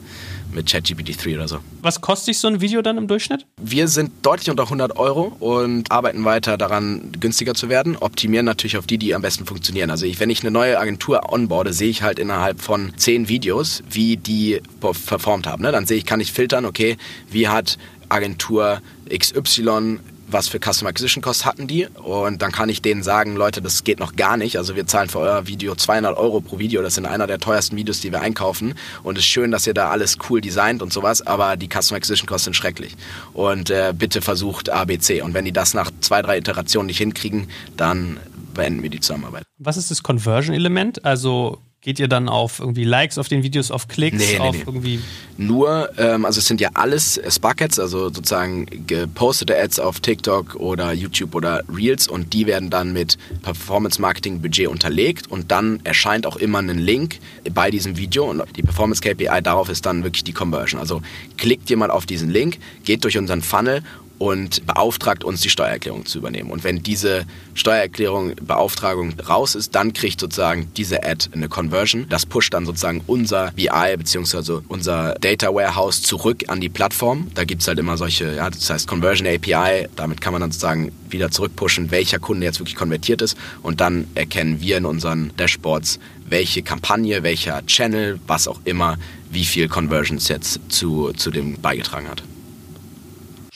mit 0.54 0.70
ChatGPT 0.70 1.24
3 1.24 1.34
oder 1.34 1.48
so. 1.48 1.58
Was 1.82 2.00
kostet 2.00 2.26
sich 2.26 2.38
so 2.38 2.48
ein 2.48 2.60
Video 2.60 2.82
dann 2.82 2.98
im 2.98 3.08
Durchschnitt? 3.08 3.46
Wir 3.60 3.88
sind 3.88 4.12
deutlich 4.22 4.50
unter 4.50 4.64
100 4.64 4.96
Euro 4.96 5.36
und 5.40 5.90
arbeiten 5.90 6.24
weiter 6.24 6.56
daran, 6.56 7.12
günstiger 7.20 7.54
zu 7.54 7.68
werden, 7.68 7.96
optimieren 7.96 8.46
natürlich 8.46 8.76
auf 8.76 8.86
die, 8.86 8.98
die 8.98 9.14
am 9.14 9.22
besten 9.22 9.46
funktionieren. 9.46 9.90
Also 9.90 10.06
ich, 10.06 10.20
wenn 10.20 10.30
ich 10.30 10.42
eine 10.42 10.50
neue 10.50 10.78
Agentur 10.78 11.32
onboarde, 11.32 11.72
sehe 11.72 11.90
ich 11.90 12.02
halt 12.02 12.18
innerhalb 12.18 12.60
von 12.60 12.92
zehn 12.96 13.28
Videos, 13.28 13.82
wie 13.90 14.16
die 14.16 14.60
performt 14.80 15.46
haben. 15.46 15.62
Ne? 15.62 15.72
Dann 15.72 15.86
sehe 15.86 15.98
ich, 15.98 16.06
kann 16.06 16.20
ich 16.20 16.32
filtern, 16.32 16.64
okay, 16.64 16.96
wie 17.30 17.48
hat 17.48 17.78
Agentur 18.08 18.80
XY 19.10 19.98
was 20.32 20.48
für 20.48 20.58
Customer 20.58 20.90
Acquisition 20.90 21.22
Costs 21.22 21.44
hatten 21.44 21.66
die 21.66 21.86
und 21.86 22.42
dann 22.42 22.52
kann 22.52 22.68
ich 22.68 22.82
denen 22.82 23.02
sagen, 23.02 23.36
Leute, 23.36 23.62
das 23.62 23.84
geht 23.84 24.00
noch 24.00 24.16
gar 24.16 24.36
nicht. 24.36 24.56
Also 24.56 24.76
wir 24.76 24.86
zahlen 24.86 25.08
für 25.08 25.18
euer 25.18 25.46
Video 25.46 25.74
200 25.74 26.16
Euro 26.16 26.40
pro 26.40 26.58
Video. 26.58 26.82
Das 26.82 26.94
sind 26.94 27.06
einer 27.06 27.26
der 27.26 27.38
teuersten 27.38 27.76
Videos, 27.76 28.00
die 28.00 28.12
wir 28.12 28.20
einkaufen 28.20 28.74
und 29.02 29.18
es 29.18 29.24
ist 29.24 29.30
schön, 29.30 29.50
dass 29.50 29.66
ihr 29.66 29.74
da 29.74 29.90
alles 29.90 30.18
cool 30.28 30.40
designt 30.40 30.82
und 30.82 30.92
sowas, 30.92 31.26
aber 31.26 31.56
die 31.56 31.68
Customer 31.68 31.96
Acquisition 31.96 32.26
Costs 32.26 32.44
sind 32.44 32.54
schrecklich. 32.54 32.96
Und 33.32 33.70
äh, 33.70 33.92
bitte 33.96 34.22
versucht 34.22 34.70
ABC 34.70 35.22
und 35.22 35.34
wenn 35.34 35.44
die 35.44 35.52
das 35.52 35.74
nach 35.74 35.90
zwei, 36.00 36.22
drei 36.22 36.38
Iterationen 36.38 36.86
nicht 36.86 36.98
hinkriegen, 36.98 37.48
dann 37.76 38.18
beenden 38.54 38.82
wir 38.82 38.90
die 38.90 39.00
Zusammenarbeit. 39.00 39.44
Was 39.58 39.76
ist 39.76 39.90
das 39.90 40.02
Conversion-Element? 40.02 41.04
Also 41.04 41.58
Geht 41.84 41.98
ihr 41.98 42.06
dann 42.06 42.28
auf 42.28 42.60
irgendwie 42.60 42.84
Likes 42.84 43.18
auf 43.18 43.26
den 43.26 43.42
Videos, 43.42 43.72
auf 43.72 43.88
Klicks, 43.88 44.16
nee, 44.16 44.34
nee, 44.34 44.38
auf 44.38 44.54
nee. 44.54 44.62
irgendwie? 44.64 45.00
Nur, 45.36 45.90
ähm, 45.98 46.24
also 46.24 46.38
es 46.38 46.46
sind 46.46 46.60
ja 46.60 46.70
alles 46.74 47.20
Spark-Ads, 47.28 47.80
also 47.80 48.04
sozusagen 48.04 48.66
gepostete 48.86 49.60
Ads 49.60 49.80
auf 49.80 49.98
TikTok 49.98 50.54
oder 50.54 50.92
YouTube 50.92 51.34
oder 51.34 51.64
Reels 51.68 52.06
und 52.06 52.34
die 52.34 52.46
werden 52.46 52.70
dann 52.70 52.92
mit 52.92 53.18
Performance-Marketing-Budget 53.42 54.68
unterlegt 54.68 55.28
und 55.28 55.50
dann 55.50 55.80
erscheint 55.82 56.24
auch 56.24 56.36
immer 56.36 56.60
ein 56.60 56.78
Link 56.78 57.18
bei 57.52 57.72
diesem 57.72 57.96
Video 57.96 58.30
und 58.30 58.44
die 58.56 58.62
Performance-KPI 58.62 59.42
darauf 59.42 59.68
ist 59.68 59.84
dann 59.84 60.04
wirklich 60.04 60.22
die 60.22 60.32
Conversion. 60.32 60.78
Also 60.78 61.02
klickt 61.36 61.68
jemand 61.68 61.90
auf 61.90 62.06
diesen 62.06 62.30
Link, 62.30 62.58
geht 62.84 63.02
durch 63.02 63.18
unseren 63.18 63.42
Funnel 63.42 63.82
und 64.22 64.64
beauftragt 64.68 65.24
uns, 65.24 65.40
die 65.40 65.50
Steuererklärung 65.50 66.06
zu 66.06 66.18
übernehmen. 66.18 66.52
Und 66.52 66.62
wenn 66.62 66.80
diese 66.80 67.26
Steuererklärung, 67.54 68.36
Beauftragung 68.40 69.14
raus 69.18 69.56
ist, 69.56 69.74
dann 69.74 69.92
kriegt 69.92 70.20
sozusagen 70.20 70.70
diese 70.76 71.02
Ad 71.02 71.30
eine 71.32 71.48
Conversion. 71.48 72.06
Das 72.08 72.24
pusht 72.24 72.54
dann 72.54 72.64
sozusagen 72.64 73.02
unser 73.08 73.50
BI 73.50 73.96
bzw. 73.98 74.60
unser 74.68 75.14
Data 75.14 75.52
Warehouse 75.52 76.02
zurück 76.02 76.44
an 76.46 76.60
die 76.60 76.68
Plattform. 76.68 77.32
Da 77.34 77.42
gibt 77.42 77.62
es 77.62 77.68
halt 77.68 77.80
immer 77.80 77.96
solche, 77.96 78.36
ja, 78.36 78.48
das 78.48 78.70
heißt 78.70 78.86
Conversion 78.86 79.26
API. 79.26 79.88
Damit 79.96 80.20
kann 80.20 80.32
man 80.32 80.40
dann 80.40 80.52
sozusagen 80.52 80.92
wieder 81.10 81.32
zurückpushen, 81.32 81.90
welcher 81.90 82.20
Kunde 82.20 82.46
jetzt 82.46 82.60
wirklich 82.60 82.76
konvertiert 82.76 83.22
ist. 83.22 83.36
Und 83.64 83.80
dann 83.80 84.06
erkennen 84.14 84.60
wir 84.60 84.76
in 84.76 84.86
unseren 84.86 85.32
Dashboards, 85.36 85.98
welche 86.28 86.62
Kampagne, 86.62 87.24
welcher 87.24 87.66
Channel, 87.66 88.20
was 88.28 88.46
auch 88.46 88.60
immer, 88.66 88.98
wie 89.32 89.44
viel 89.44 89.66
Conversions 89.66 90.28
jetzt 90.28 90.60
zu, 90.68 91.12
zu 91.12 91.32
dem 91.32 91.60
beigetragen 91.60 92.06
hat. 92.06 92.22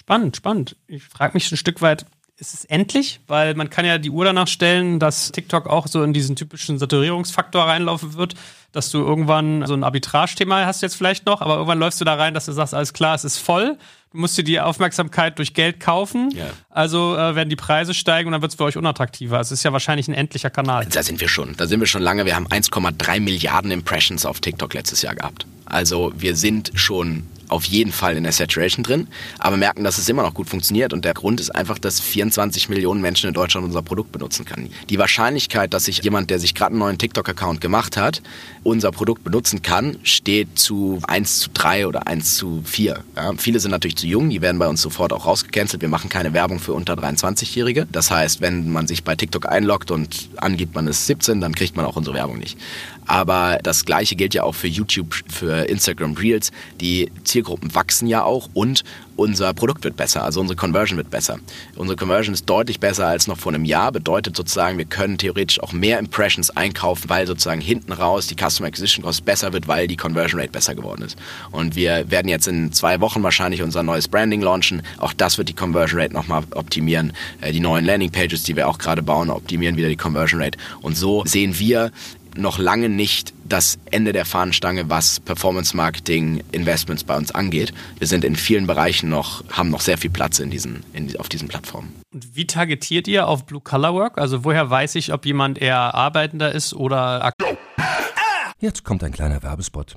Spannend, 0.07 0.37
spannend. 0.37 0.77
Ich 0.87 1.03
frage 1.03 1.35
mich 1.35 1.51
ein 1.51 1.57
Stück 1.57 1.83
weit, 1.83 2.07
ist 2.37 2.55
es 2.55 2.65
endlich? 2.65 3.19
Weil 3.27 3.55
man 3.55 3.71
kann 3.71 3.85
ja 3.85 3.99
die 3.99 4.11
Uhr 4.11 4.25
danach 4.25 4.47
stellen, 4.47 5.01
dass 5.01 5.33
TikTok 5.33 5.67
auch 5.67 5.89
so 5.89 6.05
in 6.05 6.13
diesen 6.13 6.37
typischen 6.37 6.79
Saturierungsfaktor 6.79 7.65
reinlaufen 7.65 8.15
wird, 8.15 8.37
dass 8.77 8.91
du 8.91 8.99
irgendwann 8.99 9.67
so 9.67 9.75
ein 9.75 9.83
Arbitrage-Thema 9.83 10.67
hast 10.67 10.83
jetzt 10.83 10.97
vielleicht 10.97 11.27
noch, 11.27 11.41
aber 11.41 11.55
irgendwann 11.55 11.79
läufst 11.79 12.01
du 12.01 12.05
da 12.05 12.15
rein, 12.15 12.35
dass 12.35 12.47
du 12.47 12.53
sagst, 12.53 12.75
alles 12.75 12.93
klar, 12.93 13.15
es 13.15 13.25
ist 13.25 13.39
voll. 13.39 13.77
Du 14.13 14.19
musst 14.19 14.37
dir 14.39 14.45
die 14.45 14.61
Aufmerksamkeit 14.61 15.39
durch 15.39 15.55
Geld 15.55 15.81
kaufen. 15.81 16.31
Ja. 16.31 16.47
Also 16.71 17.17
äh, 17.17 17.35
werden 17.35 17.49
die 17.49 17.57
Preise 17.57 17.95
steigen 17.95 18.29
und 18.29 18.33
dann 18.33 18.43
wird 18.43 18.53
es 18.53 18.57
für 18.57 18.65
euch 18.65 18.77
unattraktiver. 18.77 19.41
Es 19.41 19.51
ist 19.51 19.63
ja 19.63 19.73
wahrscheinlich 19.73 20.09
ein 20.09 20.15
endlicher 20.15 20.51
Kanal. 20.51 20.87
Da 20.87 21.03
sind 21.03 21.21
wir 21.21 21.29
schon. 21.29 21.55
Da 21.57 21.67
sind 21.67 21.81
wir 21.81 21.87
schon 21.87 22.03
lange. 22.03 22.25
Wir 22.25 22.37
haben 22.37 22.47
1,3 22.47 23.21
Milliarden 23.21 23.71
Impressions 23.71 24.25
auf 24.25 24.41
TikTok 24.41 24.75
letztes 24.75 25.03
Jahr 25.03 25.15
gehabt. 25.15 25.47
Also 25.65 26.13
wir 26.17 26.37
sind 26.37 26.71
schon 26.75 27.25
auf 27.49 27.65
jeden 27.65 27.93
Fall 27.93 28.17
in 28.17 28.25
der 28.25 28.33
Saturation 28.33 28.83
drin, 28.83 29.09
aber 29.39 29.57
merken, 29.57 29.85
dass 29.85 29.99
es 29.99 30.09
immer 30.09 30.23
noch 30.23 30.35
gut 30.35 30.49
funktioniert. 30.49 30.93
Und 30.93 31.05
der 31.05 31.15
Grund 31.15 31.41
ist 31.41 31.51
einfach, 31.51 31.79
dass 31.79 32.01
24 32.01 32.69
Millionen 32.69 33.01
Menschen 33.01 33.29
in 33.29 33.35
Deutschland 33.35 33.67
unser 33.67 33.83
Produkt 33.83 34.13
benutzen 34.13 34.45
können. 34.45 34.73
Die 34.89 34.99
Wahrscheinlichkeit, 34.99 35.73
dass 35.75 35.85
sich 35.85 36.03
jemand, 36.03 36.31
der 36.31 36.39
sich 36.39 36.55
gerade 36.55 36.73
einen 36.73 36.81
neuen 36.81 36.99
TikTok-Account 36.99 37.61
gemacht 37.61 37.97
hat, 37.97 38.23
unser 38.67 38.91
Produkt 38.91 39.25
benutzen 39.25 39.63
kann, 39.63 39.99
steht 40.03 40.59
zu 40.59 40.99
1 41.07 41.39
zu 41.39 41.51
3 41.55 41.87
oder 41.87 42.07
1 42.07 42.37
zu 42.37 42.63
4. 42.65 43.05
Ja, 43.17 43.33
viele 43.37 43.61
sind 43.61 43.71
natürlich 43.71 43.97
zu 43.97 44.07
jung, 44.07 44.29
die 44.29 44.43
werden 44.43 44.59
bei 44.59 44.67
uns 44.67 44.83
sofort 44.83 45.13
auch 45.13 45.27
rausgecancelt. 45.27 45.81
Wir 45.83 45.89
machen 45.89 46.11
keine 46.11 46.33
Werbung 46.33 46.59
für 46.59 46.73
unter 46.73 46.95
23-Jährige. 46.95 47.87
Das 47.91 48.11
heißt, 48.11 48.41
wenn 48.41 48.71
man 48.71 48.87
sich 48.87 49.05
bei 49.05 49.15
TikTok 49.15 49.49
einloggt 49.49 49.91
und 49.91 50.29
angibt, 50.37 50.75
man 50.75 50.89
ist 50.89 51.07
17, 51.07 51.41
dann 51.41 51.55
kriegt 51.55 51.77
man 51.77 51.87
auch 51.87 51.97
unsere 51.97 52.17
Werbung 52.17 52.39
nicht. 52.39 52.59
Aber 53.07 53.59
das 53.63 53.85
Gleiche 53.85 54.17
gilt 54.17 54.35
ja 54.35 54.43
auch 54.43 54.55
für 54.55 54.69
YouTube, 54.69 55.15
für 55.29 55.69
Instagram 55.69 56.15
Reels. 56.15 56.51
Die 56.81 57.11
Zielgruppen 57.25 57.75
wachsen 57.75 58.07
ja 58.07 58.23
auch 58.23 58.49
und 58.55 58.85
unser 59.17 59.55
Produkt 59.55 59.83
wird 59.85 59.97
besser, 59.97 60.25
also 60.25 60.41
unsere 60.41 60.57
Conversion 60.57 60.99
wird 60.99 61.11
besser. 61.11 61.39
Unsere 61.75 61.97
Conversion 61.97 62.35
ist 62.35 62.45
deutlich 62.45 62.81
besser 62.81 63.07
als 63.07 63.27
noch 63.27 63.39
vor 63.39 63.53
einem 63.53 63.65
Jahr, 63.65 63.91
bedeutet 63.91 64.37
sozusagen, 64.37 64.77
wir 64.77 64.85
können 64.85 65.17
theoretisch 65.17 65.63
auch 65.63 65.73
mehr 65.73 65.99
Impressions 65.99 66.51
einkaufen, 66.51 67.09
weil 67.09 67.27
sozusagen 67.27 67.63
hinten 67.63 67.93
raus 67.93 68.27
die 68.27 68.37
Customer 68.37 68.69
Acquisition 68.69 69.05
Cost 69.05 69.25
besser 69.25 69.53
wird, 69.53 69.69
weil 69.69 69.89
die 69.89 69.97
Conversion 69.97 70.41
Rate 70.41 70.53
besser 70.53 70.75
geworden 70.75 71.03
ist. 71.03 71.17
Und 71.51 71.77
wir 71.77 72.11
werden 72.11 72.29
jetzt 72.29 72.47
in 72.47 72.73
zwei 72.73 73.01
Wochen 73.01 73.23
wahrscheinlich 73.23 73.63
unser 73.63 73.83
neues 73.83 74.07
Branding 74.07 74.43
launchen. 74.43 74.83
Auch 74.99 75.15
das 75.15 75.39
wird 75.39 75.49
die 75.49 75.55
Conversion 75.55 76.01
Rate 76.01 76.13
nochmal 76.13 76.45
optimieren. 76.51 77.13
Äh, 77.41 77.53
die 77.53 77.61
neuen 77.61 77.85
Landing 77.85 78.11
Pages, 78.11 78.43
die 78.43 78.55
wir 78.55 78.69
auch 78.69 78.79
gerade 78.79 79.03
bauen, 79.03 79.31
optimieren 79.31 79.77
wieder 79.77 79.89
die 79.89 79.97
Conversion 79.97 80.43
Rate. 80.43 80.59
Und 80.83 80.97
so 80.97 81.25
sehen 81.25 81.59
wir 81.59 81.91
noch 82.37 82.59
lange 82.59 82.89
nicht 82.89 83.33
das 83.45 83.79
Ende 83.91 84.13
der 84.13 84.25
Fahnenstange, 84.25 84.89
was 84.89 85.21
Performance 85.21 85.77
Marketing 85.77 86.43
Investments 86.53 87.05
bei 87.05 87.17
uns 87.17 87.31
angeht. 87.33 87.73
Wir 87.99 88.07
sind 88.07 88.25
in 88.25 88.37
vielen 88.37 88.67
Bereichen 88.67 89.09
noch, 89.09 89.45
haben 89.51 89.71
noch 89.71 89.81
sehr 89.81 89.99
viel 89.99 90.11
Platz 90.11 90.39
in 90.39 90.51
diesen, 90.51 90.85
in, 90.93 91.17
auf 91.19 91.29
diesen 91.29 91.49
Plattformen. 91.49 91.95
Und 92.13 92.37
wie 92.37 92.47
targetiert 92.47 93.09
ihr 93.09 93.27
auf 93.29 93.47
Blue 93.47 93.61
Color 93.61 93.95
Work? 93.95 94.19
Also 94.19 94.45
woher 94.45 94.69
weiß 94.71 94.95
ich, 94.97 95.13
ob 95.13 95.27
jemand 95.27 95.59
eher 95.59 95.95
arbeitender 95.95 96.53
ist 96.53 96.75
oder 96.75 97.33
Jetzt 98.59 98.85
kommt 98.85 99.05
ein 99.05 99.13
kleiner 99.13 99.43
Werbespot. 99.43 99.97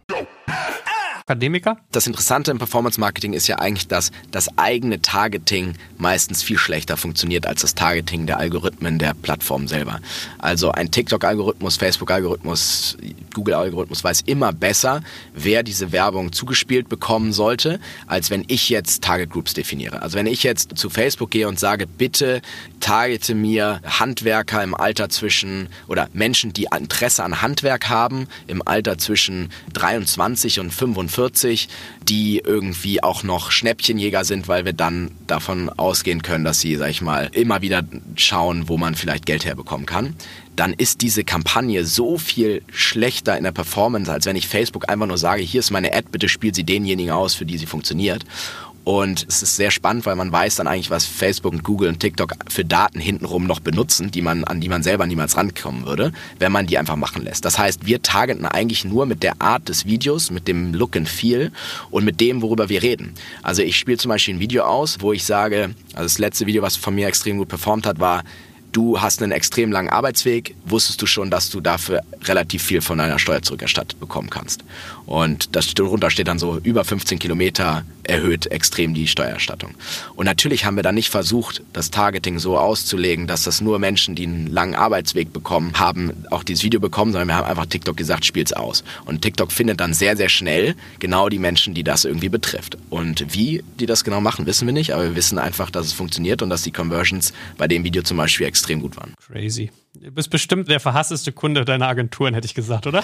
Akademiker? 1.31 1.77
Das 1.93 2.07
Interessante 2.07 2.51
im 2.51 2.57
Performance 2.57 2.99
Marketing 2.99 3.31
ist 3.31 3.47
ja 3.47 3.57
eigentlich, 3.59 3.87
dass 3.87 4.11
das 4.31 4.57
eigene 4.57 5.01
Targeting 5.01 5.75
meistens 5.97 6.43
viel 6.43 6.57
schlechter 6.57 6.97
funktioniert 6.97 7.47
als 7.47 7.61
das 7.61 7.73
Targeting 7.73 8.25
der 8.25 8.37
Algorithmen 8.37 8.99
der 8.99 9.13
Plattform 9.13 9.69
selber. 9.69 10.01
Also 10.39 10.71
ein 10.73 10.91
TikTok-Algorithmus, 10.91 11.77
Facebook-Algorithmus, 11.77 12.97
Google-Algorithmus 13.33 14.03
weiß 14.03 14.23
immer 14.25 14.51
besser, 14.51 15.01
wer 15.33 15.63
diese 15.63 15.93
Werbung 15.93 16.33
zugespielt 16.33 16.89
bekommen 16.89 17.31
sollte, 17.31 17.79
als 18.07 18.29
wenn 18.29 18.43
ich 18.47 18.67
jetzt 18.67 19.01
Target 19.01 19.29
Groups 19.29 19.53
definiere. 19.53 20.01
Also 20.01 20.17
wenn 20.17 20.27
ich 20.27 20.43
jetzt 20.43 20.77
zu 20.77 20.89
Facebook 20.89 21.31
gehe 21.31 21.47
und 21.47 21.59
sage, 21.59 21.87
bitte 21.87 22.41
targete 22.81 23.35
mir 23.35 23.79
Handwerker 23.85 24.63
im 24.63 24.75
Alter 24.75 25.07
zwischen 25.07 25.69
oder 25.87 26.09
Menschen, 26.11 26.51
die 26.51 26.67
Interesse 26.77 27.23
an 27.23 27.41
Handwerk 27.41 27.87
haben, 27.87 28.27
im 28.47 28.61
Alter 28.65 28.97
zwischen 28.97 29.49
23 29.73 30.59
und 30.59 30.73
45, 30.73 31.20
die 32.03 32.41
irgendwie 32.43 33.03
auch 33.03 33.23
noch 33.23 33.51
Schnäppchenjäger 33.51 34.23
sind, 34.23 34.47
weil 34.47 34.65
wir 34.65 34.73
dann 34.73 35.11
davon 35.27 35.69
ausgehen 35.69 36.21
können, 36.21 36.43
dass 36.43 36.59
sie, 36.59 36.75
sag 36.75 36.89
ich 36.89 37.01
mal, 37.01 37.29
immer 37.33 37.61
wieder 37.61 37.83
schauen, 38.15 38.67
wo 38.67 38.77
man 38.77 38.95
vielleicht 38.95 39.25
Geld 39.25 39.45
herbekommen 39.45 39.85
kann 39.85 40.15
dann 40.55 40.73
ist 40.73 41.01
diese 41.01 41.23
Kampagne 41.23 41.85
so 41.85 42.17
viel 42.17 42.61
schlechter 42.71 43.37
in 43.37 43.43
der 43.43 43.51
Performance, 43.51 44.11
als 44.11 44.25
wenn 44.25 44.35
ich 44.35 44.47
Facebook 44.47 44.89
einfach 44.89 45.07
nur 45.07 45.17
sage, 45.17 45.41
hier 45.41 45.59
ist 45.59 45.71
meine 45.71 45.93
Ad, 45.93 46.07
bitte 46.11 46.29
spielt 46.29 46.55
sie 46.55 46.63
denjenigen 46.63 47.11
aus, 47.11 47.33
für 47.33 47.45
die 47.45 47.57
sie 47.57 47.65
funktioniert. 47.65 48.25
Und 48.83 49.25
es 49.27 49.43
ist 49.43 49.55
sehr 49.55 49.69
spannend, 49.69 50.05
weil 50.05 50.15
man 50.15 50.31
weiß 50.31 50.55
dann 50.55 50.67
eigentlich, 50.67 50.89
was 50.89 51.05
Facebook 51.05 51.53
und 51.53 51.63
Google 51.63 51.89
und 51.89 51.99
TikTok 51.99 52.33
für 52.49 52.65
Daten 52.65 52.99
hintenrum 52.99 53.45
noch 53.45 53.59
benutzen, 53.59 54.09
die 54.09 54.21
man, 54.21 54.43
an 54.43 54.59
die 54.59 54.69
man 54.69 54.81
selber 54.81 55.05
niemals 55.05 55.37
rankommen 55.37 55.85
würde, 55.85 56.11
wenn 56.39 56.51
man 56.51 56.65
die 56.65 56.77
einfach 56.77 56.95
machen 56.95 57.23
lässt. 57.23 57.45
Das 57.45 57.59
heißt, 57.59 57.85
wir 57.85 58.01
targeten 58.01 58.45
eigentlich 58.45 58.83
nur 58.83 59.05
mit 59.05 59.21
der 59.21 59.41
Art 59.41 59.69
des 59.69 59.85
Videos, 59.85 60.31
mit 60.31 60.47
dem 60.47 60.73
Look 60.73 60.95
and 60.95 61.07
Feel 61.07 61.51
und 61.91 62.05
mit 62.05 62.19
dem, 62.19 62.41
worüber 62.41 62.69
wir 62.69 62.81
reden. 62.81 63.13
Also 63.43 63.61
ich 63.61 63.77
spiele 63.77 63.97
zum 63.97 64.09
Beispiel 64.09 64.35
ein 64.35 64.39
Video 64.39 64.63
aus, 64.63 64.97
wo 64.99 65.13
ich 65.13 65.25
sage, 65.25 65.75
also 65.93 66.03
das 66.03 66.17
letzte 66.17 66.47
Video, 66.47 66.63
was 66.63 66.75
von 66.75 66.95
mir 66.95 67.07
extrem 67.07 67.37
gut 67.37 67.49
performt 67.49 67.85
hat, 67.85 67.99
war, 67.99 68.23
du 68.71 69.01
hast 69.01 69.21
einen 69.21 69.31
extrem 69.31 69.71
langen 69.71 69.89
Arbeitsweg, 69.89 70.55
wusstest 70.65 71.01
du 71.01 71.05
schon, 71.05 71.29
dass 71.29 71.49
du 71.49 71.61
dafür 71.61 72.01
relativ 72.23 72.63
viel 72.63 72.81
von 72.81 72.97
deiner 72.97 73.19
Steuer 73.19 73.41
zurückerstattet 73.41 73.99
bekommen 73.99 74.29
kannst. 74.29 74.63
Und 75.11 75.57
das 75.57 75.73
darunter 75.73 76.09
steht 76.09 76.29
dann 76.29 76.39
so 76.39 76.57
über 76.63 76.85
15 76.85 77.19
Kilometer 77.19 77.83
erhöht 78.03 78.47
extrem 78.47 78.93
die 78.93 79.07
Steuererstattung. 79.07 79.75
Und 80.15 80.25
natürlich 80.25 80.63
haben 80.63 80.77
wir 80.77 80.83
dann 80.83 80.95
nicht 80.95 81.09
versucht, 81.09 81.63
das 81.73 81.91
Targeting 81.91 82.39
so 82.39 82.57
auszulegen, 82.57 83.27
dass 83.27 83.43
das 83.43 83.59
nur 83.59 83.77
Menschen, 83.77 84.15
die 84.15 84.23
einen 84.23 84.47
langen 84.47 84.73
Arbeitsweg 84.73 85.33
bekommen, 85.33 85.73
haben 85.77 86.13
auch 86.29 86.45
dieses 86.45 86.63
Video 86.63 86.79
bekommen, 86.79 87.11
sondern 87.11 87.27
wir 87.27 87.35
haben 87.35 87.45
einfach 87.45 87.65
TikTok 87.65 87.97
gesagt, 87.97 88.23
spiel's 88.23 88.53
aus. 88.53 88.85
Und 89.03 89.21
TikTok 89.21 89.51
findet 89.51 89.81
dann 89.81 89.93
sehr, 89.93 90.15
sehr 90.15 90.29
schnell 90.29 90.75
genau 90.99 91.27
die 91.27 91.39
Menschen, 91.39 91.73
die 91.73 91.83
das 91.83 92.05
irgendwie 92.05 92.29
betrifft. 92.29 92.77
Und 92.89 93.33
wie 93.33 93.65
die 93.81 93.87
das 93.87 94.05
genau 94.05 94.21
machen, 94.21 94.45
wissen 94.45 94.65
wir 94.65 94.73
nicht, 94.73 94.93
aber 94.93 95.03
wir 95.03 95.15
wissen 95.17 95.39
einfach, 95.39 95.69
dass 95.71 95.87
es 95.87 95.91
funktioniert 95.93 96.41
und 96.41 96.49
dass 96.49 96.61
die 96.61 96.71
Conversions 96.71 97.33
bei 97.57 97.67
dem 97.67 97.83
Video 97.83 98.01
zum 98.01 98.15
Beispiel 98.15 98.47
extrem 98.47 98.79
gut 98.79 98.95
waren. 98.95 99.13
Crazy. 99.27 99.71
Du 99.93 100.09
bist 100.09 100.29
bestimmt 100.29 100.69
der 100.69 100.79
verhassteste 100.79 101.33
Kunde 101.33 101.65
deiner 101.65 101.85
Agenturen, 101.89 102.33
hätte 102.33 102.45
ich 102.45 102.53
gesagt, 102.53 102.87
oder? 102.87 103.03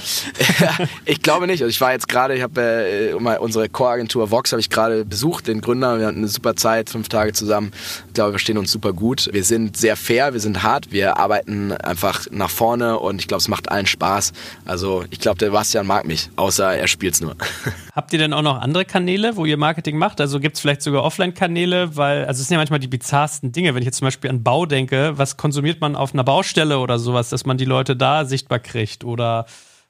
ich 1.06 1.22
glaube 1.22 1.46
nicht. 1.46 1.62
Also 1.62 1.70
ich 1.70 1.82
war 1.82 1.92
jetzt 1.92 2.08
gerade, 2.08 2.34
ich 2.34 2.42
habe 2.42 2.62
äh, 2.62 3.14
unsere 3.14 3.68
Core-Agentur 3.68 4.32
Vox 4.32 4.54
habe 4.54 4.62
ich 4.62 4.70
gerade 4.70 5.04
besucht, 5.04 5.48
den 5.48 5.60
Gründer. 5.60 6.00
Wir 6.00 6.06
hatten 6.06 6.20
eine 6.20 6.30
super 6.30 6.56
Zeit, 6.56 6.90
fünf 6.90 7.10
Tage 7.10 7.34
zusammen. 7.34 7.74
Ich 8.08 8.14
glaube, 8.14 8.32
wir 8.32 8.40
stehen 8.40 8.58
uns 8.58 8.72
super 8.72 8.94
gut. 8.94 9.30
Wir 9.34 9.44
sind 9.44 9.76
sehr 9.76 9.98
fair, 9.98 10.32
wir 10.32 10.40
sind 10.40 10.64
hart, 10.64 10.94
wir 10.94 11.18
arbeiten 11.18 11.74
einfach 11.74 12.26
nach 12.32 12.50
vorne 12.50 12.98
und 13.00 13.20
ich 13.20 13.28
glaube, 13.28 13.42
es 13.42 13.50
macht 13.50 13.70
allen 13.70 13.86
Spaß. 13.86 14.32
Also 14.64 15.04
ich 15.10 15.20
glaube, 15.20 15.40
der 15.40 15.50
Bastian 15.50 15.86
mag 15.86 16.08
mich, 16.08 16.30
außer 16.38 16.74
er 16.74 16.88
spielt 16.88 17.16
es 17.16 17.22
nur. 17.22 17.36
Habt 17.96 18.14
ihr 18.14 18.20
denn 18.20 18.32
auch 18.32 18.44
noch 18.44 18.62
andere 18.62 18.86
Kanäle, 18.86 19.36
wo 19.36 19.44
ihr 19.44 19.58
Marketing 19.58 19.98
macht? 19.98 20.22
Also 20.22 20.40
gibt 20.40 20.56
es 20.56 20.62
vielleicht 20.62 20.84
sogar 20.84 21.04
Offline-Kanäle, 21.04 21.98
weil, 21.98 22.24
also 22.26 22.40
es 22.40 22.48
sind 22.48 22.56
ja 22.56 22.60
manchmal 22.60 22.80
die 22.80 22.88
bizarrsten 22.88 23.52
Dinge. 23.52 23.76
Wenn 23.76 23.82
ich 23.82 23.88
jetzt 23.88 23.98
zum 23.98 24.06
Beispiel 24.06 24.30
an 24.30 24.42
Bau 24.42 24.66
denke, 24.66 25.18
was 25.18 25.36
konsumiert 25.36 25.82
man 25.82 25.98
auf 25.98 26.14
einer 26.14 26.24
Baustelle 26.24 26.76
oder 26.80 26.99
sowas, 26.99 27.30
dass 27.30 27.45
man 27.45 27.57
die 27.57 27.65
Leute 27.65 27.95
da 27.95 28.25
sichtbar 28.25 28.59
kriegt 28.59 29.03
oder 29.03 29.45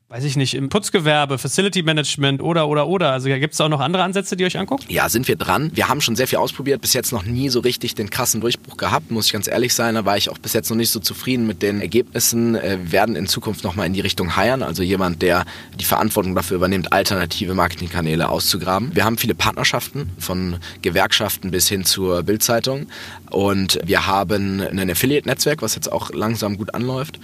weiß 0.10 0.24
ich 0.24 0.38
nicht, 0.38 0.54
im 0.54 0.70
Putzgewerbe, 0.70 1.38
Facility 1.38 1.84
Management 1.84 2.42
oder, 2.42 2.70
oder, 2.70 2.88
oder. 2.88 3.12
Also 3.12 3.28
gibt 3.28 3.54
es 3.54 3.60
auch 3.60 3.68
noch 3.68 3.82
andere 3.82 4.04
Ansätze, 4.04 4.38
die 4.38 4.44
ihr 4.44 4.48
euch 4.48 4.58
anguckt? 4.58 4.90
Ja, 4.90 5.10
sind 5.10 5.28
wir 5.28 5.36
dran. 5.36 5.70
Wir 5.74 5.90
haben 5.90 6.00
schon 6.00 6.16
sehr 6.16 6.30
viel 6.30 6.38
ausprobiert, 6.38 6.80
bis 6.80 6.94
jetzt 6.94 7.12
noch 7.12 7.24
nie 7.24 7.50
so 7.50 7.60
richtig 7.60 7.94
den 7.94 8.10
krassen 8.10 8.40
Durchbruch 8.40 8.78
gehabt, 8.78 9.12
muss 9.12 9.26
ich 9.26 9.34
ganz 9.34 9.48
ehrlich 9.50 9.74
sein. 9.74 9.96
Da 9.96 10.06
war 10.06 10.16
ich 10.16 10.30
auch 10.30 10.38
bis 10.38 10.54
jetzt 10.54 10.70
noch 10.70 10.78
nicht 10.78 10.92
so 10.92 11.02
zufrieden 11.02 11.46
mit 11.46 11.62
den 11.62 11.82
Ergebnissen. 11.82 12.54
Wir 12.54 12.64
äh, 12.64 12.92
werden 12.94 13.18
in 13.18 13.28
Zukunft 13.28 13.66
nochmal 13.66 13.86
in 13.86 13.92
die 13.92 14.00
Richtung 14.00 14.38
heiern, 14.38 14.64
also 14.64 14.82
jemand, 14.82 15.22
der 15.22 15.44
die 15.78 15.84
Verantwortung 15.84 16.36
dafür 16.36 16.56
übernimmt, 16.56 16.94
alternative 16.94 17.54
Marketingkanäle 17.54 18.30
auszugraben. 18.30 18.96
Wir 18.96 19.04
haben 19.04 19.18
viele 19.18 19.36
Partnerschaften, 19.36 20.10
von 20.20 20.56
Gewerkschaften 20.84 21.52
bis 21.52 21.68
hin 21.68 21.84
zur 21.84 22.24
Bildzeitung. 22.24 22.88
Und 23.30 23.78
wir 23.84 24.08
haben 24.08 24.62
ein 24.62 24.90
Affiliate-Netzwerk, 24.90 25.62
was 25.62 25.76
jetzt 25.76 25.92
auch 25.92 26.12
langsam 26.14 26.58
gut 26.58 26.74
anläuft. 26.74 27.20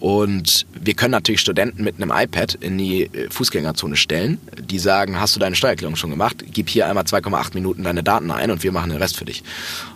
Und 0.00 0.66
wir 0.80 0.94
können 0.94 1.10
natürlich 1.10 1.40
Studenten 1.40 1.82
mit 1.82 1.96
einem 1.96 2.12
iPad 2.14 2.54
in 2.54 2.78
die 2.78 3.04
äh, 3.04 3.30
Fußgängerzone 3.30 3.96
stellen, 3.96 4.38
die 4.60 4.78
sagen, 4.78 5.18
hast 5.18 5.34
du 5.34 5.40
deine 5.40 5.56
Steuererklärung 5.56 5.96
schon 5.96 6.10
gemacht? 6.10 6.44
Gib 6.52 6.68
hier 6.68 6.86
einmal 6.86 7.04
2,8 7.04 7.54
Minuten 7.54 7.82
deine 7.82 8.02
Daten 8.02 8.30
ein 8.30 8.50
und 8.50 8.62
wir 8.62 8.70
machen 8.70 8.90
den 8.90 8.98
Rest 8.98 9.16
für 9.16 9.24
dich. 9.24 9.42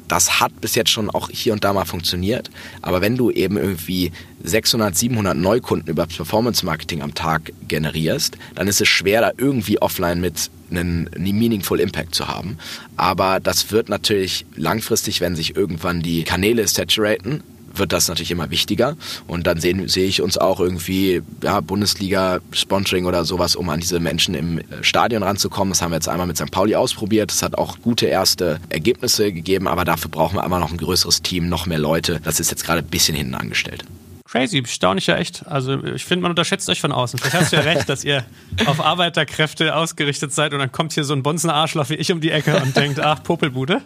Das 0.09 0.41
hat 0.41 0.61
bis 0.61 0.75
jetzt 0.75 0.91
schon 0.91 1.09
auch 1.09 1.31
hier 1.31 1.53
und 1.53 1.63
da 1.63 1.73
mal 1.73 1.85
funktioniert. 1.85 2.51
Aber 2.83 3.01
wenn 3.01 3.17
du 3.17 3.31
eben 3.31 3.57
irgendwie 3.57 4.13
600, 4.43 4.97
700 4.97 5.37
Neukunden 5.37 5.89
über 5.89 6.07
Performance 6.07 6.67
Marketing 6.67 7.03
am 7.03 7.15
Tag 7.15 7.53
generierst, 7.69 8.37
dann 8.55 8.67
ist 8.67 8.81
es 8.81 8.89
schwer, 8.89 9.21
da 9.21 9.31
irgendwie 9.37 9.81
offline 9.81 10.21
mit 10.21 10.51
einen 10.71 11.09
meaningful 11.17 11.81
Impact 11.81 12.15
zu 12.15 12.29
haben. 12.29 12.59
Aber 12.97 13.41
das 13.41 13.71
wird 13.71 13.89
natürlich 13.89 14.47
langfristig, 14.57 15.21
wenn 15.21 15.37
sich 15.37 15.57
irgendwann 15.57 16.03
die 16.03 16.25
Kanäle 16.25 16.67
saturaten, 16.67 17.43
wird 17.75 17.93
das 17.93 18.09
natürlich 18.09 18.31
immer 18.31 18.51
wichtiger. 18.51 18.97
Und 19.27 19.47
dann 19.47 19.61
sehe 19.61 20.07
ich 20.07 20.23
uns 20.23 20.39
auch 20.39 20.61
irgendwie 20.61 21.23
ja, 21.43 21.61
Bundesliga-Sponsoring 21.61 23.07
oder 23.07 23.25
sowas, 23.25 23.57
um 23.57 23.69
an 23.69 23.81
diese 23.81 24.01
Menschen 24.01 24.35
im 24.35 24.59
äh, 24.59 24.63
Stadion 24.83 25.23
ranzukommen. 25.23 25.73
Das 25.73 25.83
haben 25.83 25.91
wir 25.91 25.97
jetzt 25.97 26.09
einmal 26.09 26.27
mit 26.27 26.37
St. 26.37 26.51
Pauli 26.51 26.75
ausprobiert. 26.75 27.31
Das 27.31 27.43
hat 27.43 27.57
auch 27.57 27.79
gute 27.81 28.07
erste 28.07 28.61
Ergebnisse 28.69 29.33
gegeben, 29.33 29.69
aber 29.69 29.85
dafür 29.85 30.11
brauchen 30.11 30.37
wir 30.37 30.45
einfach 30.45 30.61
noch 30.61 30.71
ein 30.71 30.79
größeres 30.79 31.23
Team, 31.23 31.49
noch 31.49 31.67
mehr 31.67 31.79
Leute. 31.79 32.21
Das 32.23 32.41
ist 32.41 32.51
jetzt 32.51 32.65
gerade 32.65 32.81
ein 32.81 32.87
bisschen 32.87 33.15
hinten 33.15 33.35
angestellt. 33.35 33.85
Crazy, 34.33 34.63
staunlich 34.67 35.09
ja 35.09 35.17
echt. 35.17 35.47
Also 35.47 35.85
ich 35.85 36.07
finde, 36.07 36.23
man 36.23 36.33
unterschätzt 36.33 36.67
euch 36.71 36.81
von 36.81 36.91
außen. 36.91 37.19
Vielleicht 37.19 37.35
hast 37.35 37.53
du 37.53 37.57
ja 37.57 37.63
recht, 37.63 37.87
dass 37.91 38.03
ihr 38.03 38.25
auf 38.65 38.81
Arbeiterkräfte 38.81 39.77
ausgerichtet 39.77 40.33
seid 40.33 40.55
und 40.55 40.59
dann 40.59 40.73
kommt 40.73 40.95
hier 40.95 41.05
so 41.05 41.13
ein 41.13 41.23
Bonzen-Arschloch 41.23 41.91
wie 41.91 41.97
ich 41.97 42.11
um 42.13 42.23
die 42.23 42.31
Ecke 42.31 42.57
und 42.63 42.75
denkt, 42.75 42.99
ach, 42.99 43.23
Popelbude. 43.23 43.83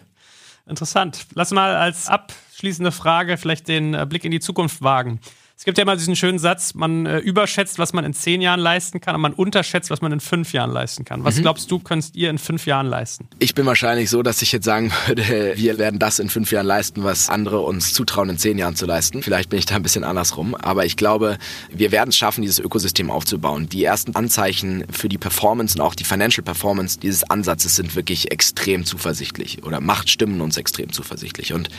Interessant. 0.68 1.26
Lass 1.34 1.52
mal 1.52 1.76
als 1.76 2.08
abschließende 2.08 2.90
Frage 2.90 3.36
vielleicht 3.36 3.68
den 3.68 3.94
äh, 3.94 4.04
Blick 4.08 4.24
in 4.24 4.32
die 4.32 4.40
Zukunft 4.40 4.82
wagen. 4.82 5.20
Es 5.58 5.64
gibt 5.64 5.78
ja 5.78 5.82
immer 5.82 5.96
diesen 5.96 6.16
schönen 6.16 6.38
Satz, 6.38 6.74
man 6.74 7.06
äh, 7.06 7.18
überschätzt, 7.18 7.78
was 7.78 7.94
man 7.94 8.04
in 8.04 8.12
zehn 8.12 8.42
Jahren 8.42 8.60
leisten 8.60 9.00
kann 9.00 9.14
und 9.14 9.22
man 9.22 9.32
unterschätzt, 9.32 9.88
was 9.88 10.02
man 10.02 10.12
in 10.12 10.20
fünf 10.20 10.52
Jahren 10.52 10.70
leisten 10.70 11.06
kann. 11.06 11.24
Was 11.24 11.36
mhm. 11.36 11.42
glaubst 11.42 11.70
du, 11.70 11.78
könnt 11.78 12.14
ihr 12.14 12.28
in 12.28 12.36
fünf 12.36 12.66
Jahren 12.66 12.86
leisten? 12.86 13.26
Ich 13.38 13.54
bin 13.54 13.64
wahrscheinlich 13.64 14.10
so, 14.10 14.22
dass 14.22 14.42
ich 14.42 14.52
jetzt 14.52 14.66
sagen 14.66 14.92
würde, 15.06 15.24
wir 15.56 15.78
werden 15.78 15.98
das 15.98 16.18
in 16.18 16.28
fünf 16.28 16.52
Jahren 16.52 16.66
leisten, 16.66 17.04
was 17.04 17.30
andere 17.30 17.60
uns 17.60 17.94
zutrauen, 17.94 18.28
in 18.28 18.36
zehn 18.36 18.58
Jahren 18.58 18.76
zu 18.76 18.84
leisten. 18.84 19.22
Vielleicht 19.22 19.48
bin 19.48 19.58
ich 19.58 19.64
da 19.64 19.76
ein 19.76 19.82
bisschen 19.82 20.04
andersrum, 20.04 20.54
aber 20.54 20.84
ich 20.84 20.98
glaube, 20.98 21.38
wir 21.70 21.90
werden 21.90 22.10
es 22.10 22.18
schaffen, 22.18 22.42
dieses 22.42 22.58
Ökosystem 22.58 23.10
aufzubauen. 23.10 23.66
Die 23.70 23.82
ersten 23.82 24.14
Anzeichen 24.14 24.84
für 24.90 25.08
die 25.08 25.18
Performance 25.18 25.78
und 25.78 25.80
auch 25.80 25.94
die 25.94 26.04
Financial 26.04 26.44
Performance 26.44 27.00
dieses 27.00 27.24
Ansatzes 27.24 27.76
sind 27.76 27.96
wirklich 27.96 28.30
extrem 28.30 28.84
zuversichtlich 28.84 29.64
oder 29.64 29.80
macht 29.80 30.10
stimmen 30.10 30.42
uns 30.42 30.58
extrem 30.58 30.92
zuversichtlich. 30.92 31.54
Und 31.54 31.70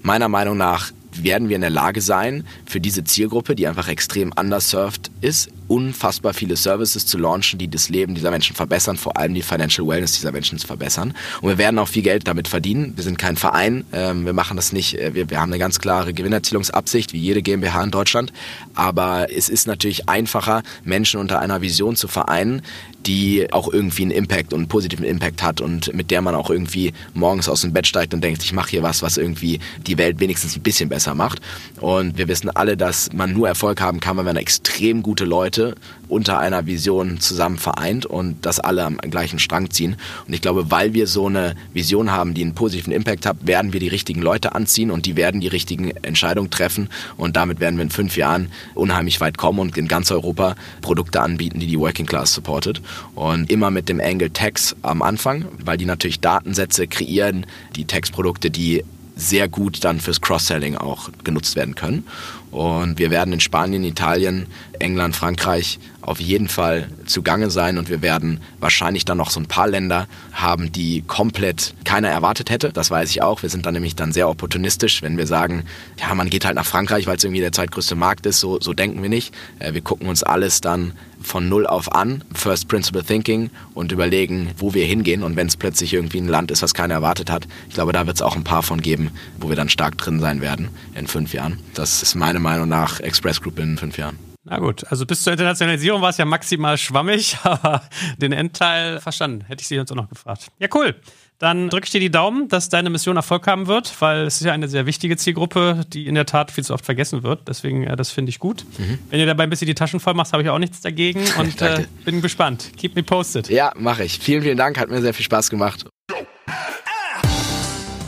meiner 0.00 0.30
Meinung 0.30 0.56
nach 0.56 0.92
werden 1.14 1.48
wir 1.48 1.56
in 1.56 1.62
der 1.62 1.70
Lage 1.70 2.00
sein, 2.00 2.44
für 2.66 2.80
diese 2.80 3.04
Zielgruppe, 3.04 3.54
die 3.54 3.66
einfach 3.66 3.88
extrem 3.88 4.32
underserved 4.38 5.10
ist, 5.20 5.50
unfassbar 5.68 6.34
viele 6.34 6.56
Services 6.56 7.06
zu 7.06 7.16
launchen, 7.16 7.58
die 7.58 7.68
das 7.68 7.88
Leben 7.88 8.14
dieser 8.14 8.30
Menschen 8.30 8.56
verbessern, 8.56 8.96
vor 8.96 9.16
allem 9.16 9.34
die 9.34 9.42
Financial 9.42 9.86
Wellness 9.86 10.12
dieser 10.12 10.32
Menschen 10.32 10.58
zu 10.58 10.66
verbessern. 10.66 11.14
Und 11.40 11.48
wir 11.48 11.58
werden 11.58 11.78
auch 11.78 11.88
viel 11.88 12.02
Geld 12.02 12.26
damit 12.26 12.48
verdienen. 12.48 12.94
Wir 12.96 13.04
sind 13.04 13.18
kein 13.18 13.36
Verein, 13.36 13.84
ähm, 13.92 14.26
wir 14.26 14.32
machen 14.32 14.56
das 14.56 14.72
nicht, 14.72 14.98
äh, 14.98 15.14
wir, 15.14 15.30
wir 15.30 15.40
haben 15.40 15.50
eine 15.50 15.60
ganz 15.60 15.78
klare 15.78 16.12
Gewinnerzielungsabsicht, 16.12 17.12
wie 17.12 17.18
jede 17.18 17.42
GmbH 17.42 17.84
in 17.84 17.90
Deutschland. 17.92 18.32
Aber 18.74 19.28
es 19.32 19.48
ist 19.48 19.66
natürlich 19.66 20.08
einfacher, 20.08 20.62
Menschen 20.84 21.20
unter 21.20 21.38
einer 21.38 21.62
Vision 21.62 21.94
zu 21.94 22.08
vereinen, 22.08 22.62
die 23.06 23.52
auch 23.52 23.72
irgendwie 23.72 24.02
einen 24.02 24.10
Impact 24.10 24.52
und 24.52 24.60
einen 24.60 24.68
positiven 24.68 25.04
Impact 25.04 25.42
hat 25.42 25.60
und 25.60 25.92
mit 25.94 26.10
der 26.10 26.20
man 26.20 26.34
auch 26.34 26.50
irgendwie 26.50 26.92
morgens 27.14 27.48
aus 27.48 27.62
dem 27.62 27.72
Bett 27.72 27.86
steigt 27.86 28.14
und 28.14 28.22
denkt, 28.22 28.42
ich 28.42 28.52
mache 28.52 28.70
hier 28.70 28.82
was, 28.82 29.02
was 29.02 29.16
irgendwie 29.16 29.60
die 29.86 29.98
Welt 29.98 30.20
wenigstens 30.20 30.56
ein 30.56 30.62
bisschen 30.62 30.88
besser 30.88 31.14
macht. 31.14 31.40
Und 31.80 32.18
wir 32.18 32.28
wissen 32.28 32.50
alle, 32.50 32.76
dass 32.76 33.12
man 33.12 33.32
nur 33.32 33.48
Erfolg 33.48 33.80
haben 33.80 34.00
kann, 34.00 34.16
wenn 34.16 34.24
man 34.24 34.36
extrem 34.36 35.02
gute 35.02 35.24
Leute 35.24 35.74
unter 36.10 36.38
einer 36.38 36.66
Vision 36.66 37.20
zusammen 37.20 37.56
vereint 37.56 38.04
und 38.04 38.44
das 38.44 38.58
alle 38.60 38.84
am 38.84 38.98
gleichen 38.98 39.38
Strang 39.38 39.70
ziehen. 39.70 39.96
Und 40.26 40.34
ich 40.34 40.42
glaube, 40.42 40.70
weil 40.70 40.92
wir 40.92 41.06
so 41.06 41.26
eine 41.26 41.54
Vision 41.72 42.10
haben, 42.10 42.34
die 42.34 42.42
einen 42.42 42.54
positiven 42.54 42.92
Impact 42.92 43.26
hat, 43.26 43.46
werden 43.46 43.72
wir 43.72 43.80
die 43.80 43.88
richtigen 43.88 44.20
Leute 44.20 44.54
anziehen 44.54 44.90
und 44.90 45.06
die 45.06 45.16
werden 45.16 45.40
die 45.40 45.48
richtigen 45.48 45.90
Entscheidungen 46.02 46.50
treffen. 46.50 46.88
Und 47.16 47.36
damit 47.36 47.60
werden 47.60 47.76
wir 47.76 47.84
in 47.84 47.90
fünf 47.90 48.16
Jahren 48.16 48.50
unheimlich 48.74 49.20
weit 49.20 49.38
kommen 49.38 49.60
und 49.60 49.78
in 49.78 49.88
ganz 49.88 50.10
Europa 50.10 50.56
Produkte 50.82 51.20
anbieten, 51.20 51.60
die 51.60 51.66
die 51.66 51.78
Working 51.78 52.06
Class 52.06 52.34
supportet. 52.34 52.82
Und 53.14 53.50
immer 53.50 53.70
mit 53.70 53.88
dem 53.88 54.00
Angle 54.00 54.32
Tax 54.32 54.76
am 54.82 55.02
Anfang, 55.02 55.46
weil 55.64 55.76
die 55.76 55.86
natürlich 55.86 56.20
Datensätze 56.20 56.86
kreieren, 56.86 57.46
die 57.76 57.84
Textprodukte, 57.84 58.50
die 58.50 58.84
sehr 59.20 59.48
gut 59.48 59.84
dann 59.84 60.00
fürs 60.00 60.20
Cross-Selling 60.20 60.76
auch 60.76 61.10
genutzt 61.24 61.54
werden 61.56 61.74
können. 61.74 62.04
Und 62.50 62.98
wir 62.98 63.10
werden 63.10 63.32
in 63.32 63.40
Spanien, 63.40 63.84
Italien, 63.84 64.46
England, 64.78 65.14
Frankreich 65.14 65.78
auf 66.00 66.18
jeden 66.20 66.48
Fall 66.48 66.88
zugange 67.06 67.50
sein 67.50 67.78
und 67.78 67.88
wir 67.88 68.02
werden 68.02 68.40
wahrscheinlich 68.58 69.04
dann 69.04 69.18
noch 69.18 69.30
so 69.30 69.38
ein 69.38 69.46
paar 69.46 69.68
Länder 69.68 70.08
haben, 70.32 70.72
die 70.72 71.02
komplett 71.06 71.74
keiner 71.84 72.08
erwartet 72.08 72.50
hätte. 72.50 72.72
Das 72.72 72.90
weiß 72.90 73.10
ich 73.10 73.22
auch. 73.22 73.42
Wir 73.42 73.50
sind 73.50 73.66
dann 73.66 73.74
nämlich 73.74 73.94
dann 73.94 74.10
sehr 74.10 74.28
opportunistisch, 74.28 75.02
wenn 75.02 75.16
wir 75.16 75.28
sagen, 75.28 75.64
ja, 76.00 76.12
man 76.14 76.30
geht 76.30 76.44
halt 76.44 76.56
nach 76.56 76.66
Frankreich, 76.66 77.06
weil 77.06 77.16
es 77.16 77.24
irgendwie 77.24 77.42
der 77.42 77.52
zweitgrößte 77.52 77.94
Markt 77.94 78.26
ist. 78.26 78.40
So, 78.40 78.58
so 78.58 78.72
denken 78.72 79.02
wir 79.02 79.10
nicht. 79.10 79.32
Äh, 79.60 79.74
wir 79.74 79.82
gucken 79.82 80.08
uns 80.08 80.24
alles 80.24 80.60
dann 80.60 80.92
von 81.20 81.48
null 81.48 81.66
auf 81.66 81.94
an, 81.94 82.24
First 82.34 82.68
Principle 82.68 83.04
Thinking 83.04 83.50
und 83.74 83.92
überlegen, 83.92 84.50
wo 84.56 84.74
wir 84.74 84.84
hingehen. 84.84 85.22
Und 85.22 85.36
wenn 85.36 85.46
es 85.46 85.56
plötzlich 85.56 85.92
irgendwie 85.92 86.20
ein 86.20 86.28
Land 86.28 86.50
ist, 86.50 86.62
was 86.62 86.74
keiner 86.74 86.94
erwartet 86.94 87.30
hat, 87.30 87.46
ich 87.68 87.74
glaube, 87.74 87.92
da 87.92 88.06
wird 88.06 88.16
es 88.16 88.22
auch 88.22 88.36
ein 88.36 88.44
paar 88.44 88.62
von 88.62 88.80
geben, 88.80 89.10
wo 89.38 89.48
wir 89.48 89.56
dann 89.56 89.68
stark 89.68 89.98
drin 89.98 90.20
sein 90.20 90.40
werden 90.40 90.68
in 90.94 91.06
fünf 91.06 91.32
Jahren. 91.34 91.58
Das 91.74 92.02
ist 92.02 92.14
meine 92.14 92.40
Meinung 92.40 92.68
nach 92.68 93.00
Express 93.00 93.40
Group 93.40 93.58
in 93.58 93.78
fünf 93.78 93.98
Jahren. 93.98 94.18
Na 94.44 94.58
gut, 94.58 94.84
also 94.90 95.04
bis 95.04 95.22
zur 95.22 95.32
Internationalisierung 95.34 96.00
war 96.00 96.08
es 96.08 96.16
ja 96.16 96.24
maximal 96.24 96.78
schwammig, 96.78 97.36
aber 97.44 97.82
den 98.16 98.32
Endteil 98.32 99.00
verstanden. 99.00 99.44
Hätte 99.46 99.60
ich 99.60 99.68
sie 99.68 99.78
uns 99.78 99.92
auch 99.92 99.96
noch 99.96 100.08
gefragt. 100.08 100.48
Ja, 100.58 100.68
cool. 100.74 100.94
Dann 101.40 101.70
drücke 101.70 101.86
ich 101.86 101.90
dir 101.90 102.00
die 102.00 102.10
Daumen, 102.10 102.48
dass 102.48 102.68
deine 102.68 102.90
Mission 102.90 103.16
Erfolg 103.16 103.46
haben 103.46 103.66
wird, 103.66 103.98
weil 104.02 104.26
es 104.26 104.42
ist 104.42 104.44
ja 104.44 104.52
eine 104.52 104.68
sehr 104.68 104.84
wichtige 104.84 105.16
Zielgruppe, 105.16 105.86
die 105.88 106.06
in 106.06 106.14
der 106.14 106.26
Tat 106.26 106.50
viel 106.50 106.64
zu 106.64 106.74
oft 106.74 106.84
vergessen 106.84 107.22
wird. 107.22 107.48
Deswegen, 107.48 107.84
ja, 107.84 107.96
das 107.96 108.10
finde 108.10 108.28
ich 108.28 108.38
gut. 108.38 108.66
Mhm. 108.76 108.98
Wenn 109.08 109.20
ihr 109.20 109.26
dabei 109.26 109.44
ein 109.44 109.50
bisschen 109.50 109.66
die 109.66 109.74
Taschen 109.74 110.00
voll 110.00 110.12
macht, 110.12 110.34
habe 110.34 110.42
ich 110.42 110.50
auch 110.50 110.58
nichts 110.58 110.82
dagegen 110.82 111.24
und 111.38 111.62
äh, 111.62 111.86
bin 112.04 112.20
gespannt. 112.20 112.72
Keep 112.76 112.94
me 112.94 113.02
posted. 113.02 113.48
Ja, 113.48 113.72
mache 113.74 114.04
ich. 114.04 114.18
Vielen, 114.18 114.42
vielen 114.42 114.58
Dank. 114.58 114.78
Hat 114.78 114.90
mir 114.90 115.00
sehr 115.00 115.14
viel 115.14 115.24
Spaß 115.24 115.48
gemacht. 115.48 115.86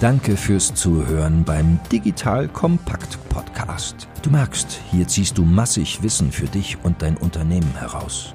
Danke 0.03 0.37
fürs 0.37 0.75
Zuhören 0.75 1.43
beim 1.43 1.81
Digital 1.91 2.49
Kompakt 2.49 3.17
Podcast. 3.31 4.09
Du 4.21 4.29
merkst, 4.29 4.79
hier 4.91 5.09
ziehst 5.09 5.39
du 5.39 5.45
massig 5.47 6.03
Wissen 6.03 6.33
für 6.33 6.49
dich 6.49 6.77
und 6.83 7.01
dein 7.01 7.17
Unternehmen 7.17 7.75
heraus. 7.79 8.35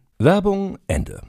Werbung 0.23 0.77
Ende. 0.85 1.19